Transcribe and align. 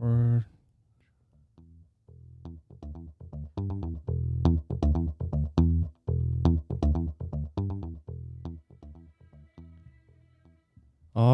All 0.00 0.22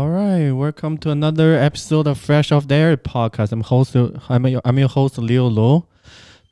right, 0.09 0.51
welcome 0.53 0.97
to 0.99 1.11
another 1.11 1.55
episode 1.57 2.07
of 2.07 2.19
Fresh 2.19 2.53
Off 2.53 2.67
the 2.67 2.75
Air 2.75 2.97
podcast. 2.97 3.53
I'm 3.53 3.61
host. 3.61 3.95
I'm 4.31 4.47
your, 4.47 4.63
I'm 4.65 4.79
your 4.79 4.89
host 4.89 5.19
Leo 5.19 5.47
Lo, 5.47 5.87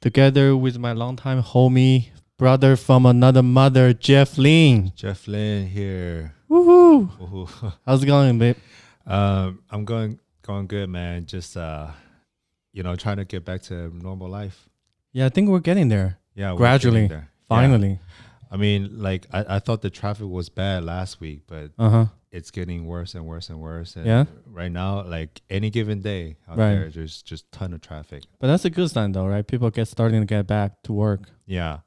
together 0.03 0.55
with 0.55 0.77
my 0.77 0.93
longtime 0.93 1.43
homie, 1.43 2.11
brother 2.37 2.77
from 2.77 3.07
another 3.07 3.43
mother, 3.43 3.95
Jeff 3.95 4.37
Lin. 4.37 4.93
Jeff 4.95 5.27
Lin 5.27 5.67
here. 5.67 6.35
Woohoo! 6.51 7.09
Woohoo. 7.19 7.73
How's 7.87 8.03
it 8.03 8.07
going, 8.07 8.39
babe? 8.39 8.57
um, 9.07 9.61
I'm 9.71 9.85
going 9.87 10.19
going 10.43 10.67
good, 10.67 10.89
man. 10.89 11.27
Just 11.27 11.57
uh, 11.57 11.89
you 12.73 12.83
know, 12.83 12.97
trying 12.97 13.19
to 13.19 13.25
get 13.25 13.45
back 13.45 13.63
to 13.63 13.91
normal 13.97 14.29
life. 14.29 14.69
Yeah, 15.13 15.27
I 15.27 15.29
think 15.29 15.49
we're 15.49 15.61
getting 15.61 15.89
there. 15.89 16.19
Yeah, 16.35 16.53
we're 16.53 16.59
Gradually. 16.59 17.07
there. 17.07 17.19
Yeah. 17.19 17.47
Finally. 17.49 17.99
I 18.51 18.57
mean, 18.57 18.99
like 19.01 19.27
I, 19.33 19.57
I 19.57 19.59
thought 19.59 19.83
the 19.83 19.91
traffic 19.91 20.27
was 20.27 20.49
bad 20.49 20.85
last 20.85 21.21
week, 21.21 21.43
but 21.47 21.71
Uh 21.79 21.91
huh. 21.91 22.07
it's 22.31 22.51
getting 22.51 22.87
worse 22.87 23.15
and 23.15 23.27
worse 23.27 23.49
and 23.51 23.59
worse. 23.61 23.97
And 23.97 24.07
Yeah? 24.07 24.25
Right 24.47 24.71
now, 24.73 25.03
like 25.05 25.41
any 25.51 25.71
given 25.71 26.01
day 26.01 26.37
out 26.49 26.59
Right. 26.59 26.75
there, 26.75 26.91
there's 26.91 27.23
just 27.23 27.51
ton 27.53 27.73
of 27.75 27.81
traffic. 27.81 28.25
But 28.39 28.47
that's 28.49 28.65
a 28.65 28.71
good 28.71 28.91
sign, 28.91 29.13
though, 29.13 29.27
right? 29.27 29.47
People 29.47 29.71
get 29.71 29.89
starting 29.89 30.21
to 30.21 30.27
get 30.27 30.47
back 30.47 30.83
to 30.85 30.93
work. 30.93 31.31
Yeah. 31.47 31.79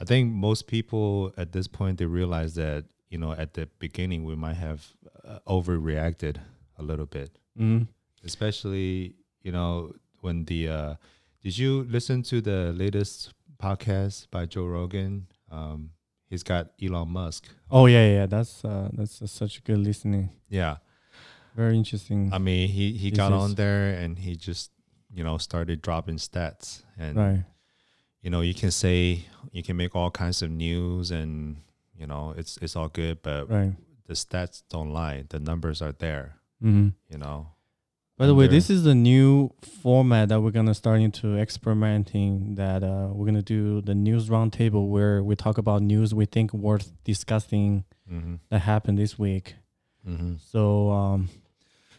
I 0.00 0.04
think 0.04 0.32
most 0.32 0.66
people 0.66 1.32
at 1.36 1.52
this 1.52 1.68
point 1.68 1.98
they 1.98 2.06
realize 2.06 2.54
that 2.56 2.84
you 3.08 3.18
know 3.18 3.32
at 3.32 3.54
the 3.54 3.68
beginning 3.78 4.24
we 4.24 4.34
might 4.34 4.56
have 4.56 4.86
uh, 5.24 5.38
overreacted 5.46 6.36
a 6.78 6.82
little 6.82 7.06
bit. 7.06 7.38
Mm. 7.58 7.86
especially 8.24 9.14
you 9.42 9.52
know 9.52 9.92
when 10.20 10.44
the 10.46 10.68
uh 10.68 10.94
did 11.42 11.58
you 11.58 11.84
listen 11.90 12.22
to 12.22 12.40
the 12.40 12.72
latest 12.72 13.32
podcast 13.60 14.26
by 14.30 14.46
joe 14.46 14.64
rogan 14.66 15.26
um 15.50 15.90
he's 16.30 16.42
got 16.42 16.70
elon 16.82 17.08
musk 17.08 17.48
Oh 17.70 17.86
yeah, 17.86 18.06
yeah. 18.06 18.26
That's 18.26 18.64
uh, 18.64 18.88
that's 18.92 19.20
uh, 19.22 19.26
such 19.26 19.62
good 19.64 19.78
listening. 19.78 20.30
yeah 20.48 20.76
Very 21.56 21.76
interesting. 21.76 22.30
i 22.32 22.38
mean 22.38 22.68
he 22.68 22.92
he 22.92 23.10
got 23.10 23.32
on 23.32 23.54
there 23.54 23.94
and 24.02 24.18
he 24.18 24.36
just 24.36 24.70
you 25.12 25.22
know 25.24 25.36
started 25.38 25.82
dropping 25.82 26.16
stats 26.16 26.82
and 26.98 27.16
right. 27.16 27.44
you 28.22 28.30
know 28.30 28.40
you 28.40 28.54
can 28.54 28.70
say 28.70 29.26
you 29.52 29.62
can 29.62 29.76
make 29.76 29.94
all 29.94 30.10
kinds 30.10 30.40
of 30.42 30.50
news 30.50 31.10
and 31.10 31.56
you 31.94 32.06
know 32.06 32.32
it's 32.36 32.56
it's 32.62 32.76
all 32.76 32.88
good 32.88 33.20
but 33.22 33.50
Right. 33.50 33.74
the 34.06 34.14
stats 34.14 34.62
don't 34.70 34.90
lie 34.92 35.24
the 35.28 35.38
numbers 35.38 35.82
are 35.82 35.92
there 35.92 36.36
Mm-hmm. 36.62 36.88
you 37.12 37.18
know 37.18 37.48
By 38.18 38.26
the 38.26 38.34
way, 38.34 38.46
this 38.46 38.70
is 38.70 38.84
the 38.84 38.94
new 38.94 39.50
format 39.82 40.28
that 40.28 40.40
we're 40.42 40.52
gonna 40.58 40.74
start 40.74 41.00
into 41.00 41.36
experimenting. 41.38 42.54
That 42.54 42.82
uh, 42.84 43.08
we're 43.12 43.26
gonna 43.26 43.42
do 43.42 43.80
the 43.80 43.94
news 43.94 44.28
roundtable 44.28 44.88
where 44.88 45.22
we 45.24 45.34
talk 45.36 45.58
about 45.58 45.82
news 45.82 46.14
we 46.14 46.26
think 46.26 46.52
worth 46.52 46.92
discussing 47.04 47.84
hmm 48.08 48.34
that 48.50 48.60
happened 48.60 48.98
this 48.98 49.18
week. 49.18 49.54
hmm 50.04 50.34
So 50.50 50.90
um, 50.90 51.28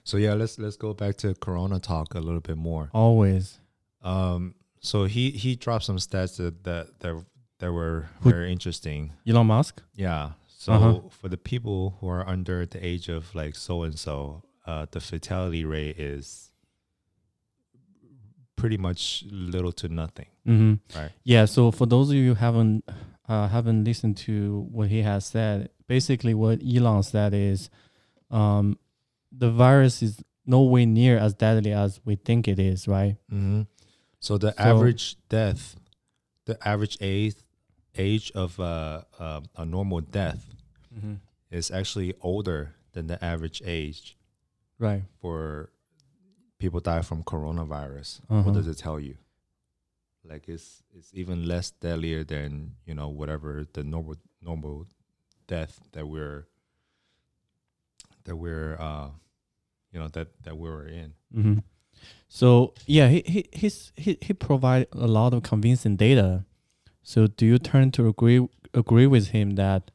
so 0.04 0.18
yeah 0.18 0.34
let's 0.34 0.58
let's 0.60 0.78
go 0.78 0.94
back 0.94 1.16
to 1.18 1.34
corona 1.36 1.80
talk 1.80 2.14
a 2.16 2.20
little 2.20 2.42
bit 2.42 2.58
more 2.58 2.90
always, 2.94 3.60
Um, 4.02 4.56
so 4.80 5.06
he 5.06 5.32
he 5.32 5.56
dropped 5.56 5.86
some 5.86 5.98
stats 5.98 6.38
that 6.38 6.64
that 6.64 7.00
that, 7.02 7.26
that 7.60 7.72
were 7.74 8.08
Who- 8.22 8.30
very 8.32 8.52
interesting. 8.52 9.12
Elon 9.28 9.48
Musk. 9.48 9.82
Yeah. 9.96 10.32
So 10.48 10.72
Uh-huh. 10.74 11.00
for 11.10 11.28
the 11.30 11.38
people 11.38 11.98
who 12.00 12.08
are 12.08 12.24
under 12.34 12.66
the 12.66 12.80
age 12.86 13.10
of 13.10 13.34
like 13.36 13.56
so 13.56 13.84
and 13.84 13.98
so, 14.00 14.44
uh, 14.66 14.86
the 14.92 15.00
fatality 15.00 15.66
rate 15.66 16.00
is 16.00 16.52
pretty 18.56 18.78
much 18.78 19.24
little 19.30 19.72
to 19.74 19.88
nothing. 19.90 20.28
Mm-hmm. 20.48 20.98
Right. 20.98 21.12
Yeah. 21.24 21.46
So 21.46 21.72
for 21.72 21.86
those 21.86 22.10
of 22.10 22.16
you 22.16 22.30
who 22.30 22.36
haven't 22.36 22.84
uh, 23.28 23.48
haven't 23.48 23.84
listened 23.84 24.18
to 24.18 24.68
what 24.72 24.90
he 24.90 25.02
has 25.02 25.26
said, 25.26 25.70
basically 25.88 26.34
what 26.34 26.62
Elon 26.64 27.04
said 27.04 27.34
is, 27.34 27.70
um, 28.32 28.78
the 29.32 29.50
virus 29.52 30.02
is 30.02 30.22
no 30.46 30.62
way 30.62 30.86
near 30.86 31.18
as 31.18 31.34
deadly 31.34 31.72
as 31.72 32.00
we 32.06 32.16
think 32.16 32.48
it 32.48 32.60
is. 32.60 32.88
Right. 32.88 33.16
Mm-hmm. 33.32 33.62
So 34.20 34.38
the 34.38 34.52
So- 34.54 34.64
average 34.64 35.16
death, 35.30 35.76
the 36.46 36.58
average 36.68 36.98
age 37.02 37.36
age 37.98 38.32
of 38.34 38.60
uh, 38.60 39.02
uh, 39.20 39.42
a 39.56 39.66
normal 39.66 40.02
death 40.02 40.46
Mm-hmm. 40.96 41.14
is 41.50 41.72
actually 41.72 42.14
older 42.22 42.76
than 42.92 43.08
the 43.08 43.18
average 43.26 43.64
age 43.66 44.16
Right. 44.84 45.04
for 45.22 45.70
people 46.60 46.80
die 46.80 47.02
from 47.02 47.24
coronavirus. 47.24 48.22
Uh-huh. 48.30 48.42
What 48.44 48.54
does 48.54 48.68
it 48.68 48.78
tell 48.78 49.00
you? 49.00 49.16
Like 50.26 50.48
it's 50.48 50.84
it's 50.96 51.10
even 51.14 51.46
less 51.46 51.72
deadlier 51.72 52.24
than 52.24 52.76
you 52.86 52.94
know 52.94 53.10
whatever 53.10 53.66
the 53.74 53.84
normal 53.84 54.16
normal 54.42 54.88
death 55.48 55.82
that 55.92 56.08
we're 56.08 56.48
that 58.24 58.36
we're 58.36 58.78
uh 58.80 59.10
you 59.92 60.00
know 60.00 60.08
that 60.10 60.28
that 60.44 60.58
we 60.58 60.70
were 60.70 60.88
in. 60.88 61.14
Mm-hmm. 61.36 61.60
So 62.28 62.74
yeah, 62.86 63.10
he 63.10 63.24
he 63.26 63.50
he's, 63.52 63.92
he 63.96 64.18
he 64.22 64.34
provide 64.34 64.88
a 64.94 65.08
lot 65.08 65.34
of 65.34 65.44
convincing 65.44 65.98
data. 65.98 66.46
So 67.02 67.28
do 67.28 67.46
you 67.46 67.58
turn 67.58 67.92
to 67.92 68.08
agree 68.08 68.48
agree 68.74 69.08
with 69.08 69.30
him 69.30 69.56
that 69.56 69.92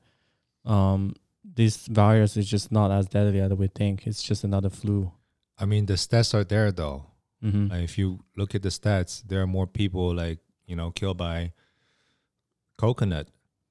um 0.65 1.15
this 1.59 1.89
virus 1.89 2.37
is 2.37 2.49
just 2.49 2.71
not 2.71 2.93
as 2.93 3.09
deadly 3.09 3.41
as 3.41 3.53
we 3.53 3.67
think? 3.67 4.07
It's 4.07 4.23
just 4.23 4.45
another 4.45 4.71
flu. 4.71 5.11
I 5.59 5.65
mean 5.65 5.87
the 5.87 5.95
stats 5.95 6.33
are 6.33 6.45
there 6.45 6.71
though. 6.71 7.07
Mm-hmm. 7.45 7.73
Like 7.73 7.83
if 7.83 7.99
you 7.99 8.21
look 8.37 8.55
at 8.55 8.63
the 8.63 8.69
stats, 8.69 9.25
there 9.27 9.43
are 9.43 9.47
more 9.47 9.67
people 9.67 10.15
like 10.15 10.39
you 10.67 10.77
know 10.77 10.93
killed 10.93 11.19
by 11.19 11.53
coconut 12.77 13.27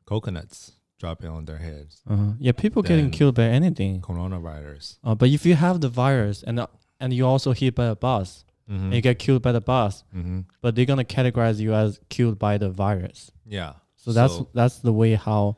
coconuts 0.05 0.73
dropping 0.99 1.29
on 1.29 1.45
their 1.45 1.59
heads. 1.59 2.01
Uh-huh. 2.09 2.33
Yeah, 2.39 2.51
people 2.51 2.81
getting 2.81 3.09
killed 3.09 3.35
by 3.35 3.43
anything. 3.43 4.01
Coronavirus. 4.01 4.97
Uh, 5.01 5.15
but 5.15 5.29
if 5.29 5.45
you 5.45 5.55
have 5.55 5.79
the 5.79 5.89
virus 5.89 6.43
and 6.43 6.59
uh, 6.59 6.67
and 6.99 7.13
you 7.13 7.25
also 7.25 7.53
hit 7.53 7.73
by 7.73 7.85
a 7.85 7.95
bus 7.95 8.43
Mm-hmm. 8.69 8.83
and 8.83 8.93
you 8.95 9.01
get 9.01 9.17
killed 9.17 9.41
by 9.41 9.53
the 9.53 9.61
bus, 9.61 10.03
mm-hmm. 10.13 10.41
but 10.59 10.75
they're 10.75 10.83
gonna 10.83 11.05
categorize 11.05 11.57
you 11.57 11.73
as 11.73 12.01
killed 12.09 12.37
by 12.37 12.57
the 12.57 12.69
virus. 12.69 13.31
Yeah. 13.45 13.75
So 13.95 14.11
that's 14.11 14.41
that's 14.53 14.79
the 14.79 14.91
way 14.91 15.13
how 15.13 15.55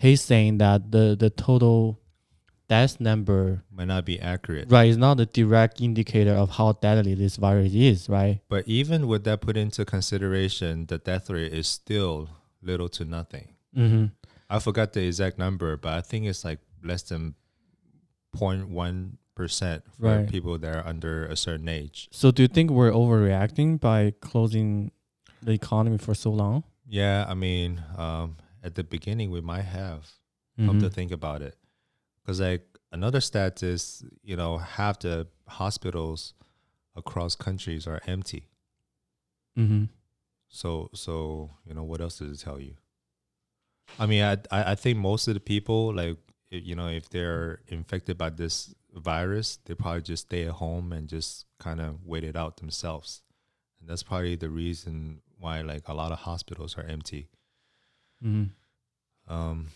he's 0.00 0.22
saying 0.22 0.58
that 0.58 0.90
the 0.90 1.16
the 1.18 1.30
total 1.30 2.00
death 2.68 3.00
number 3.00 3.64
might 3.72 3.86
not 3.88 4.04
be 4.04 4.20
accurate. 4.20 4.70
right 4.70 4.88
it's 4.88 4.96
not 4.96 5.18
a 5.18 5.26
direct 5.26 5.80
indicator 5.80 6.32
of 6.32 6.50
how 6.50 6.72
deadly 6.72 7.14
this 7.14 7.36
virus 7.36 7.74
is, 7.74 8.08
right? 8.08 8.40
But 8.48 8.66
even 8.68 9.08
with 9.08 9.24
that 9.24 9.40
put 9.40 9.56
into 9.56 9.84
consideration, 9.84 10.86
the 10.86 10.98
death 10.98 11.28
rate 11.30 11.52
is 11.52 11.66
still 11.66 12.28
little 12.62 12.88
to 12.90 13.04
nothing. 13.04 13.48
Mm-hmm. 13.76 14.06
I 14.48 14.58
forgot 14.60 14.92
the 14.92 15.04
exact 15.06 15.38
number, 15.38 15.76
but 15.76 15.92
I 15.94 16.00
think 16.00 16.26
it's 16.26 16.44
like 16.44 16.60
less 16.82 17.02
than 17.02 17.34
0.1 18.36 19.16
percent 19.34 19.84
for 19.98 20.06
Right. 20.06 20.28
people 20.28 20.58
that 20.58 20.76
are 20.76 20.86
under 20.86 21.24
a 21.26 21.36
certain 21.36 21.68
age. 21.68 22.08
So 22.12 22.30
do 22.30 22.42
you 22.42 22.48
think 22.48 22.70
we're 22.70 22.90
overreacting 22.92 23.80
by 23.80 24.12
closing 24.20 24.90
the 25.42 25.52
economy 25.52 25.98
for 25.98 26.14
so 26.14 26.30
long? 26.30 26.64
Yeah, 26.86 27.24
I 27.28 27.34
mean, 27.34 27.82
um, 27.96 28.36
at 28.62 28.74
the 28.74 28.84
beginning 28.84 29.30
we 29.30 29.40
might 29.40 29.62
have 29.80 30.10
come 30.56 30.78
Mhm. 30.78 30.80
to 30.80 30.90
think 30.90 31.10
about 31.12 31.40
it, 31.42 31.56
because 32.22 32.40
like 32.40 32.66
another 32.92 33.20
stat 33.20 33.62
is, 33.62 34.04
you 34.22 34.36
know, 34.36 34.58
half 34.58 34.98
the 35.00 35.26
hospitals 35.48 36.34
across 36.94 37.34
countries 37.36 37.86
are 37.86 38.00
empty. 38.06 38.48
Mhm. 39.56 39.88
So 40.48 40.90
so 40.94 41.50
you 41.66 41.74
know 41.74 41.84
what 41.84 42.00
else 42.00 42.18
does 42.18 42.40
it 42.40 42.44
tell 42.44 42.60
you? 42.60 42.76
I 43.98 44.06
mean, 44.06 44.22
I, 44.22 44.38
I 44.50 44.74
think 44.74 44.98
most 44.98 45.28
of 45.28 45.34
the 45.34 45.40
people 45.40 45.94
like 45.94 46.18
you 46.50 46.74
know 46.74 46.88
if 46.88 47.08
they're 47.08 47.60
infected 47.68 48.18
by 48.18 48.30
this 48.30 48.74
virus, 48.92 49.56
they 49.64 49.74
probably 49.74 50.02
just 50.02 50.26
stay 50.26 50.44
at 50.46 50.52
home 50.54 50.92
and 50.92 51.08
just 51.08 51.46
kind 51.58 51.80
of 51.80 52.04
wait 52.04 52.24
it 52.24 52.36
out 52.36 52.56
themselves, 52.58 53.22
and 53.80 53.88
that's 53.88 54.02
probably 54.02 54.36
the 54.36 54.50
reason 54.50 55.22
why 55.38 55.60
like 55.62 55.86
a 55.88 55.94
lot 55.94 56.12
of 56.12 56.18
hospitals 56.20 56.76
are 56.76 56.82
empty. 56.82 57.28
Mhm. 58.24 58.50
Um, 59.28 59.68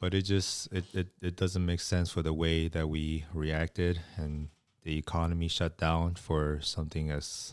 but 0.00 0.14
it 0.14 0.22
just 0.22 0.72
it, 0.72 0.84
it 0.94 1.08
it 1.20 1.36
doesn't 1.36 1.64
make 1.64 1.80
sense 1.80 2.10
for 2.10 2.22
the 2.22 2.32
way 2.32 2.68
that 2.68 2.88
we 2.88 3.24
reacted 3.34 4.00
and 4.16 4.48
the 4.82 4.96
economy 4.96 5.46
shut 5.48 5.76
down 5.76 6.14
for 6.14 6.58
something 6.62 7.10
as 7.10 7.52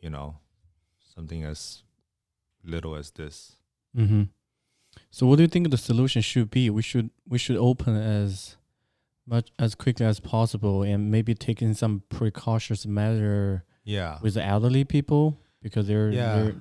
you 0.00 0.10
know 0.10 0.36
something 1.14 1.42
as 1.44 1.82
little 2.64 2.94
as 2.96 3.10
this. 3.12 3.56
Mm-hmm. 3.96 4.24
So, 5.10 5.26
what 5.26 5.36
do 5.36 5.42
you 5.42 5.48
think 5.48 5.70
the 5.70 5.76
solution 5.78 6.22
should 6.22 6.50
be? 6.50 6.68
We 6.70 6.82
should 6.82 7.10
we 7.28 7.38
should 7.38 7.56
open 7.56 7.96
as 7.96 8.56
much 9.26 9.50
as 9.58 9.74
quickly 9.74 10.04
as 10.04 10.20
possible, 10.20 10.82
and 10.82 11.10
maybe 11.10 11.34
taking 11.34 11.72
some 11.74 12.02
precautious 12.10 12.84
measure 12.86 13.64
Yeah. 13.84 14.18
with 14.20 14.34
the 14.34 14.44
elderly 14.44 14.84
people 14.84 15.38
because 15.62 15.86
they're 15.86 16.10
Yeah. 16.12 16.36
they're 16.36 16.56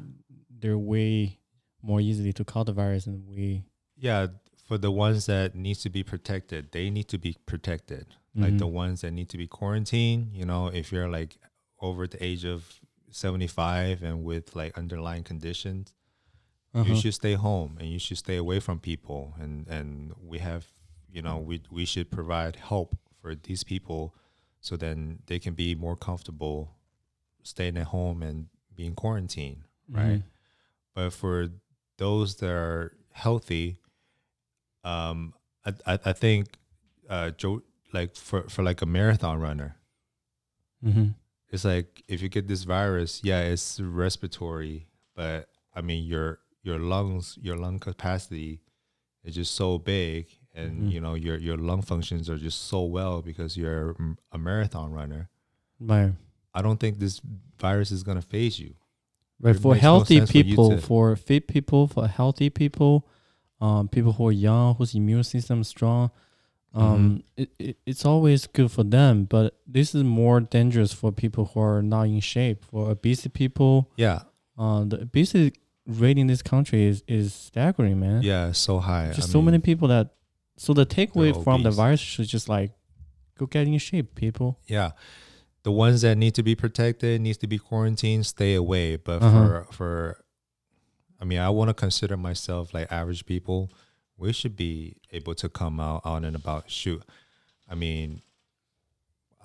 they're 0.61 0.77
way 0.77 1.39
more 1.83 2.01
easily 2.01 2.33
to 2.33 2.43
virus 2.73 3.05
than 3.05 3.25
we. 3.27 3.65
Yeah, 3.95 4.27
for 4.67 4.77
the 4.79 4.89
ones 4.89 5.25
that 5.27 5.53
needs 5.53 5.81
to 5.83 5.89
be 5.89 6.01
protected, 6.03 6.71
they 6.71 6.89
need 6.89 7.07
to 7.09 7.17
be 7.19 7.35
protected. 7.45 8.07
like 8.35 8.53
Mhm. 8.55 8.57
the 8.59 8.67
ones 8.67 9.01
that 9.01 9.11
need 9.11 9.29
to 9.29 9.37
be 9.37 9.45
quarantined. 9.45 10.33
You 10.35 10.43
know, 10.45 10.65
if 10.67 10.91
you're 10.91 11.07
like 11.07 11.37
over 11.79 12.07
the 12.07 12.17
age 12.23 12.45
of 12.45 12.79
75 13.11 14.01
and 14.01 14.23
with 14.23 14.55
like 14.55 14.75
underlying 14.75 15.23
conditions, 15.23 15.93
you 16.73 16.81
Uh-huh. 16.81 16.95
should 16.95 17.13
stay 17.13 17.35
home 17.35 17.77
and 17.79 17.89
you 17.89 17.99
should 17.99 18.17
stay 18.17 18.37
away 18.37 18.59
from 18.59 18.79
people. 18.79 19.35
And 19.37 19.67
and 19.67 20.13
we 20.19 20.39
have, 20.39 20.65
you 21.11 21.21
know, 21.21 21.37
we 21.37 21.61
we 21.69 21.85
should 21.85 22.09
provide 22.09 22.55
help 22.55 22.97
for 23.21 23.35
these 23.35 23.63
people 23.63 24.15
so 24.61 24.75
then 24.77 25.19
they 25.27 25.37
can 25.37 25.53
be 25.53 25.75
more 25.75 25.95
comfortable 25.95 26.75
staying 27.43 27.77
at 27.77 27.87
home 27.87 28.23
and 28.23 28.47
being 28.73 28.95
quarantined 28.95 29.63
right? 29.89 30.21
Mhm. 30.21 30.23
But 30.95 31.11
for 31.13 31.49
those 31.97 32.35
that 32.37 32.49
are 32.51 32.95
healthy, 33.11 33.77
um, 34.83 35.33
I 35.65 35.73
I, 35.85 35.99
I 36.05 36.13
think 36.13 36.47
uh, 37.09 37.31
Joe 37.31 37.61
like 37.93 38.15
for 38.15 38.43
for 38.49 38.63
like 38.63 38.81
a 38.81 38.85
marathon 38.85 39.39
runner, 39.39 39.77
Mhm. 40.83 41.15
it's 41.49 41.65
like 41.65 42.03
if 42.07 42.21
you 42.21 42.29
get 42.29 42.47
this 42.47 42.63
virus, 42.63 43.21
yeah, 43.23 43.41
it's 43.41 43.79
respiratory, 43.79 44.87
but 45.15 45.47
I 45.73 45.81
mean 45.81 46.03
your 46.05 46.39
your 46.63 46.79
lungs, 46.79 47.37
your 47.41 47.57
lung 47.57 47.79
capacity 47.79 48.61
is 49.23 49.35
just 49.35 49.53
so 49.53 49.77
big, 49.77 50.27
and 50.53 50.83
Mhm. 50.83 50.91
you 50.91 51.01
know 51.01 51.13
your 51.15 51.37
your 51.37 51.57
lung 51.57 51.81
functions 51.81 52.29
are 52.29 52.37
just 52.37 52.61
so 52.63 52.83
well 52.83 53.21
because 53.21 53.55
you're 53.57 53.95
a 54.31 54.37
marathon 54.37 54.91
runner. 54.91 55.29
Right. 55.79 56.13
I 56.53 56.61
don't 56.61 56.79
think 56.79 56.99
this 56.99 57.19
virus 57.57 57.91
is 57.91 58.03
gonna 58.03 58.21
phase 58.21 58.59
you. 58.59 58.75
Right. 59.43 59.55
For 59.55 59.75
no 59.75 59.79
healthy 59.81 60.19
for 60.21 60.27
people, 60.27 60.69
to- 60.71 60.77
for 60.81 61.15
fit 61.15 61.47
people, 61.47 61.87
for 61.87 62.07
healthy 62.07 62.49
people, 62.49 63.07
um, 63.61 63.87
people 63.89 64.13
who 64.13 64.27
are 64.29 64.31
young, 64.31 64.75
whose 64.75 64.95
immune 64.95 65.23
system 65.23 65.61
is 65.61 65.67
strong, 65.67 66.11
um, 66.73 67.23
it, 67.37 67.49
it, 67.59 67.77
it's 67.85 68.03
always 68.05 68.47
good 68.47 68.71
for 68.71 68.83
them. 68.83 69.25
But 69.25 69.59
this 69.67 69.93
is 69.93 70.03
more 70.03 70.39
dangerous 70.39 70.91
for 70.93 71.11
people 71.11 71.45
who 71.53 71.59
are 71.59 71.81
not 71.83 72.03
in 72.07 72.19
shape. 72.19 72.63
For 72.65 72.89
obese 72.89 73.27
people, 73.27 73.91
Yeah, 73.95 74.21
uh, 74.57 74.85
the 74.85 75.01
obesity 75.01 75.53
rate 75.85 76.17
in 76.17 76.27
this 76.27 76.41
country 76.41 76.85
is, 76.85 77.03
is 77.07 77.33
staggering, 77.33 77.99
man. 77.99 78.23
yeah, 78.23 78.51
so 78.53 78.79
high. 78.79 79.11
Just 79.13 79.29
I 79.29 79.31
so 79.33 79.41
many 79.41 79.59
people 79.59 79.87
that. 79.89 80.15
So 80.55 80.73
the 80.73 80.85
takeaway 80.85 81.33
from 81.43 81.63
the 81.63 81.71
virus 81.71 81.99
should 81.99 82.27
just 82.27 82.47
like, 82.47 82.71
go 83.37 83.45
get 83.47 83.67
in 83.67 83.77
shape, 83.79 84.13
people. 84.15 84.59
Yeah. 84.67 84.91
The 85.63 85.71
ones 85.71 86.01
that 86.01 86.17
need 86.17 86.35
to 86.35 86.43
be 86.43 86.55
protected, 86.55 87.21
needs 87.21 87.37
to 87.39 87.47
be 87.47 87.57
quarantined, 87.57 88.25
stay 88.25 88.53
away. 88.53 88.97
But 88.97 89.21
Uh-huh. 89.23 89.63
for 89.63 89.73
for 89.73 90.17
I 91.21 91.25
mean, 91.25 91.39
I 91.39 91.49
want 91.49 91.69
to 91.69 91.73
consider 91.73 92.17
myself 92.17 92.73
like 92.73 92.91
average 92.91 93.25
people. 93.25 93.69
We 94.17 94.33
should 94.33 94.55
be 94.57 94.97
able 95.11 95.35
to 95.35 95.47
come 95.49 95.79
out 95.79 96.01
on 96.05 96.25
and 96.25 96.35
about. 96.35 96.69
Shoot. 96.69 97.01
I 97.69 97.75
mean, 97.75 98.21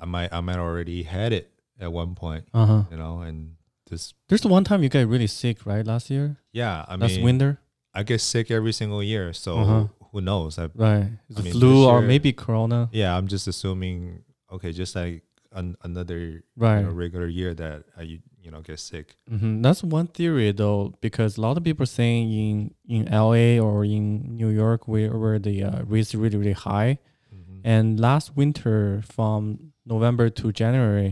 I 0.01 0.05
might 0.05 0.33
I 0.33 0.41
might 0.41 0.59
already 0.59 1.05
had 1.05 1.33
it 1.33 1.51
at 1.81 1.93
one 1.93 2.15
point, 2.15 2.45
Uh 2.53 2.67
huh. 2.67 2.83
you 2.91 2.97
know, 2.97 3.21
and 3.21 3.55
this 3.89 4.13
There's 4.29 4.41
the 4.43 4.49
one 4.49 4.65
time 4.65 4.83
you 4.83 4.89
got 4.89 5.07
really 5.07 5.27
sick, 5.29 5.65
right? 5.67 5.87
Last 5.87 6.11
year, 6.11 6.37
yeah, 6.53 6.85
I 6.89 6.97
last 6.97 7.15
mean 7.15 7.23
winter, 7.25 7.61
I 7.95 8.03
get 8.03 8.21
sick 8.21 8.51
every 8.51 8.73
single 8.73 9.03
year, 9.03 9.33
so 9.33 9.59
Uh-huh. 9.59 9.87
who 10.13 10.21
knows? 10.21 10.59
I, 10.59 10.65
right? 10.75 11.05
I 11.05 11.11
the 11.31 11.43
mean, 11.43 11.53
flu 11.53 11.69
this 11.81 11.87
or 11.87 12.03
maybe 12.03 12.33
corona, 12.33 12.89
yeah, 12.93 13.17
I'm 13.17 13.29
just 13.29 13.47
assuming 13.49 14.25
okay, 14.53 14.73
just 14.73 14.95
like 14.97 15.23
an, 15.59 15.77
another 15.83 16.21
right? 16.57 16.79
you 16.81 16.87
know, 16.87 16.93
regular 17.05 17.27
year 17.27 17.53
that 17.63 17.79
I 17.99 18.03
you, 18.11 18.19
you 18.45 18.51
know 18.53 18.61
get 18.63 18.79
sick. 18.79 19.17
hmm 19.29 19.63
That's 19.65 19.83
one 19.83 20.07
theory 20.19 20.53
though, 20.53 20.95
because 21.01 21.37
a 21.39 21.41
lot 21.47 21.57
of 21.59 21.63
people 21.65 21.83
are 21.83 21.95
saying 22.03 22.25
in 22.33 22.57
in 22.97 23.03
LA 23.11 23.59
or 23.67 23.85
in 23.85 24.05
New 24.41 24.49
York 24.63 24.81
where 24.89 25.13
where 25.23 25.39
the 25.39 25.57
uh, 25.69 25.83
rates 25.93 26.15
really 26.15 26.39
really 26.43 26.59
high, 26.69 26.93
Mhm. 27.35 27.61
and 27.65 27.85
last 28.09 28.27
winter 28.37 29.03
from 29.15 29.73
November 29.85 30.27
to 30.39 30.45
January, 30.53 31.11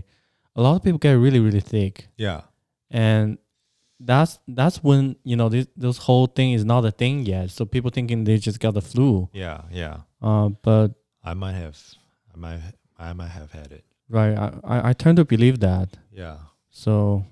a 0.54 0.60
lot 0.64 0.74
of 0.76 0.82
people 0.84 0.98
get 0.98 1.12
really 1.26 1.40
really 1.46 1.60
sick, 1.74 2.08
Yeah. 2.16 2.40
and 2.90 3.38
that's 4.00 4.38
that's 4.58 4.82
when 4.84 5.16
you 5.24 5.36
know 5.40 5.48
this 5.48 5.66
this 5.76 5.98
whole 6.06 6.26
thing 6.36 6.52
is 6.52 6.64
not 6.64 6.84
a 6.84 6.90
thing 7.02 7.24
yet. 7.26 7.50
So 7.50 7.64
people 7.64 7.90
thinking 7.90 8.24
they 8.24 8.36
just 8.38 8.60
got 8.60 8.74
the 8.74 8.82
flu, 8.82 9.28
Yeah, 9.32 9.62
yeah. 9.72 9.96
uh, 10.20 10.48
but 10.62 10.88
I 11.24 11.32
might 11.34 11.54
have, 11.64 11.76
I 12.32 12.36
might, 12.36 12.60
I 12.98 13.12
might 13.14 13.32
have 13.40 13.50
had 13.52 13.72
it. 13.72 13.84
Right, 14.08 14.36
I 14.36 14.52
I, 14.64 14.88
I 14.90 14.92
tend 14.92 15.16
to 15.16 15.24
believe 15.24 15.60
that. 15.60 15.96
Yeah, 16.12 16.38
So 16.70 17.24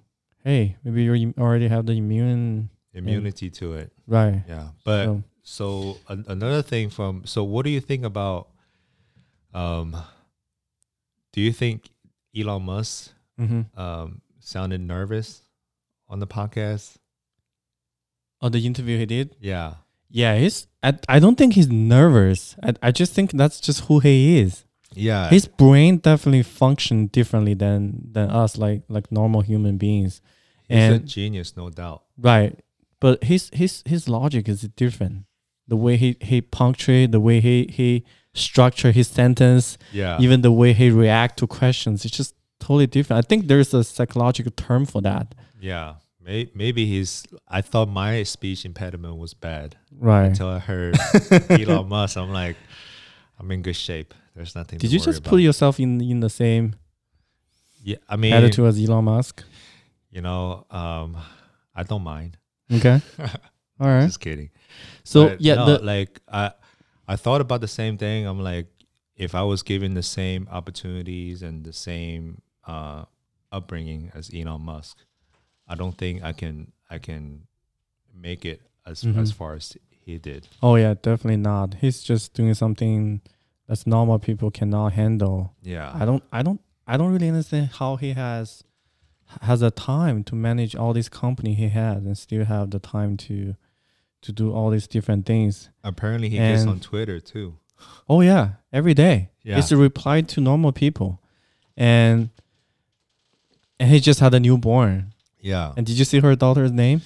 hey, 0.44 0.76
maybe 0.85 1.05
you 1.05 1.35
already 1.38 1.69
have 1.69 1.87
the 1.87 1.93
immune 1.93 2.71
immunity 2.93 3.50
to 3.50 3.75
it. 3.75 3.93
right. 4.06 4.43
Yeah, 4.49 4.69
but 4.85 5.05
so, 5.06 5.23
so 5.43 5.99
an, 6.09 6.25
another 6.29 6.62
thing 6.62 6.91
from 6.91 7.25
so 7.26 7.44
what 7.44 7.65
do 7.65 7.71
you 7.71 7.81
think 7.81 8.05
about? 8.05 8.49
Um, 9.53 9.97
do 11.32 11.41
you 11.41 11.53
think 11.53 11.91
Elon 12.37 12.62
Musk 12.62 13.12
mhm. 13.38 13.67
um 13.79 14.21
sounded 14.41 14.81
nervous 14.81 15.43
on 16.09 16.21
the 16.21 16.26
podcast? 16.26 16.97
Oh, 18.41 18.49
the 18.49 18.67
interview 18.67 18.99
he 18.99 19.06
did. 19.06 19.37
Yeah, 19.41 19.75
Yeah, 20.11 20.37
he's. 20.37 20.67
I, 20.82 20.99
I 21.09 21.19
don't 21.19 21.37
think 21.37 21.55
he's 21.55 21.69
nervous. 21.69 22.56
I, 22.62 22.75
I 22.82 22.93
just 22.93 23.15
think 23.15 23.32
that's 23.32 23.59
just 23.59 23.85
who 23.87 24.00
he 24.00 24.38
is. 24.38 24.63
Yeah. 24.94 25.29
His 25.29 25.46
brain 25.46 25.99
definitely 25.99 26.43
functioned 26.43 27.12
differently 27.12 27.55
than 27.55 28.08
than 28.12 28.31
us, 28.31 28.56
like 28.58 28.82
like 28.88 29.11
normal 29.12 29.41
human 29.43 29.76
beings. 29.79 30.20
he's 30.69 30.88
a 30.93 30.99
genius, 30.99 31.56
no 31.56 31.70
doubt. 31.70 32.02
Right. 32.19 32.58
But 33.00 33.25
his 33.25 33.50
his 33.52 33.82
his 33.87 34.08
logic 34.08 34.49
is 34.49 34.62
different. 34.76 35.25
The 35.69 35.76
way 35.76 35.96
he 35.96 36.17
he 36.20 36.41
punctuate, 36.41 37.12
the 37.12 37.20
way 37.20 37.41
he 37.41 37.69
he 37.73 38.05
structure 38.35 38.91
his 38.93 39.08
sentence, 39.08 39.79
Yeah, 39.93 40.19
even 40.20 40.41
the 40.43 40.50
way 40.52 40.73
he 40.73 40.91
react 40.91 41.38
to 41.38 41.47
questions, 41.47 42.05
it's 42.05 42.17
just 42.17 42.35
totally 42.61 42.87
different. 42.87 43.25
I 43.25 43.29
think 43.29 43.47
there's 43.47 43.73
a 43.75 43.85
psychological 43.85 44.52
term 44.56 44.87
for 44.87 45.00
that. 45.02 45.35
yeah. 45.61 45.94
Maybe 46.26 46.87
he's. 46.87 47.26
I 47.49 47.61
thought 47.61 47.90
my 47.90 48.23
speech 48.23 48.64
impediment 48.64 49.19
was 49.19 49.35
bad. 49.35 49.76
Right. 49.93 50.25
until 50.29 50.49
I 50.49 50.58
heard 50.58 50.97
Elon 51.50 51.87
Musk. 51.90 52.17
I'm 52.17 52.31
like, 52.32 52.56
I'm 53.38 53.50
in 53.50 53.61
good 53.61 53.76
shape. 53.76 54.14
There's 54.35 54.55
nothing. 54.55 54.79
Did 54.79 54.93
you 54.93 54.99
just 54.99 55.21
about. 55.21 55.31
put 55.31 55.41
yourself 55.41 55.79
in 55.79 56.01
in 56.01 56.21
the 56.21 56.31
same 56.31 56.75
Yeah, 57.83 57.97
I 58.09 58.17
mean, 58.17 58.33
attitude 58.33 58.67
as 58.67 58.79
Elon 58.79 59.05
Musk? 59.05 59.45
you 60.11 60.21
know, 60.23 60.65
um, 60.71 61.17
I 61.75 61.83
don't 61.83 62.03
mind. 62.03 62.37
Okay. 62.73 63.01
All 63.81 63.89
right. 63.89 64.07
Just 64.07 64.21
kidding. 64.21 64.51
So 65.05 65.29
But 65.31 65.41
yeah, 65.41 65.55
no, 65.57 65.67
the, 65.67 65.85
like 65.85 66.21
I, 66.29 66.53
I 67.07 67.17
thought 67.17 67.41
about 67.41 67.61
the 67.61 67.69
same 67.69 67.99
thing. 67.99 68.27
I'm 68.27 68.41
like, 68.41 68.67
if 69.17 69.35
I 69.35 69.43
was 69.43 69.63
given 69.63 69.95
the 69.95 70.03
same 70.03 70.49
opportunities 70.51 71.43
and 71.43 71.65
the 71.65 71.73
same 71.73 72.41
uh, 72.67 73.05
upbringing 73.53 74.11
as 74.15 74.31
Elon 74.35 74.63
Musk, 74.63 74.99
I 75.69 75.75
don't 75.75 75.97
think 75.97 76.23
I 76.23 76.33
can. 76.33 76.73
I 76.91 76.99
can 76.99 77.47
make 78.14 78.45
it 78.45 78.61
as 78.87 79.03
Mhm. 79.03 79.19
as 79.19 79.33
far 79.33 79.55
as 79.55 79.76
he 79.91 80.19
did. 80.19 80.47
oh 80.62 80.76
yeah, 80.76 80.95
definitely 80.95 81.38
not. 81.38 81.75
He's 81.81 82.03
just 82.03 82.35
doing 82.35 82.55
something 82.55 83.21
that's 83.66 83.87
normal 83.87 84.18
people 84.18 84.50
cannot 84.50 84.92
handle. 84.92 85.54
Yeah. 85.62 85.90
I 85.94 86.04
don't 86.04 86.23
I 86.33 86.42
don't 86.42 86.61
I 86.87 86.97
don't 86.97 87.12
really 87.12 87.28
understand 87.28 87.71
how 87.78 87.97
he 87.97 88.12
has 88.12 88.64
has 89.42 89.61
the 89.61 89.71
time 89.71 90.23
to 90.25 90.35
manage 90.35 90.76
all 90.76 90.92
this 90.92 91.09
company 91.09 91.54
he 91.54 91.68
has 91.68 92.04
and 92.04 92.16
still 92.16 92.44
have 92.44 92.71
the 92.71 92.78
time 92.78 93.16
to 93.16 93.54
to 94.23 94.33
do 94.33 94.52
all 94.52 94.71
these 94.71 94.87
different 94.87 95.26
things. 95.26 95.68
Apparently, 95.83 96.30
he 96.30 96.38
gets 96.38 96.66
on 96.66 96.80
Twitter 96.80 97.21
too. 97.21 97.59
Oh 98.09 98.21
yeah, 98.23 98.54
every 98.73 98.94
day. 98.94 99.30
Yeah. 99.42 99.59
It's 99.59 99.71
a 99.71 99.76
reply 99.76 100.23
to 100.23 100.40
normal 100.40 100.73
people. 100.73 101.21
And 101.76 102.30
and 103.78 103.90
he 103.90 104.00
just 104.00 104.21
had 104.21 104.33
a 104.35 104.40
newborn. 104.40 105.12
Yeah. 105.40 105.73
And 105.76 105.85
did 105.85 105.99
you 105.99 106.04
see 106.04 106.21
her 106.21 106.35
daughter's 106.35 106.73
name? 106.73 107.02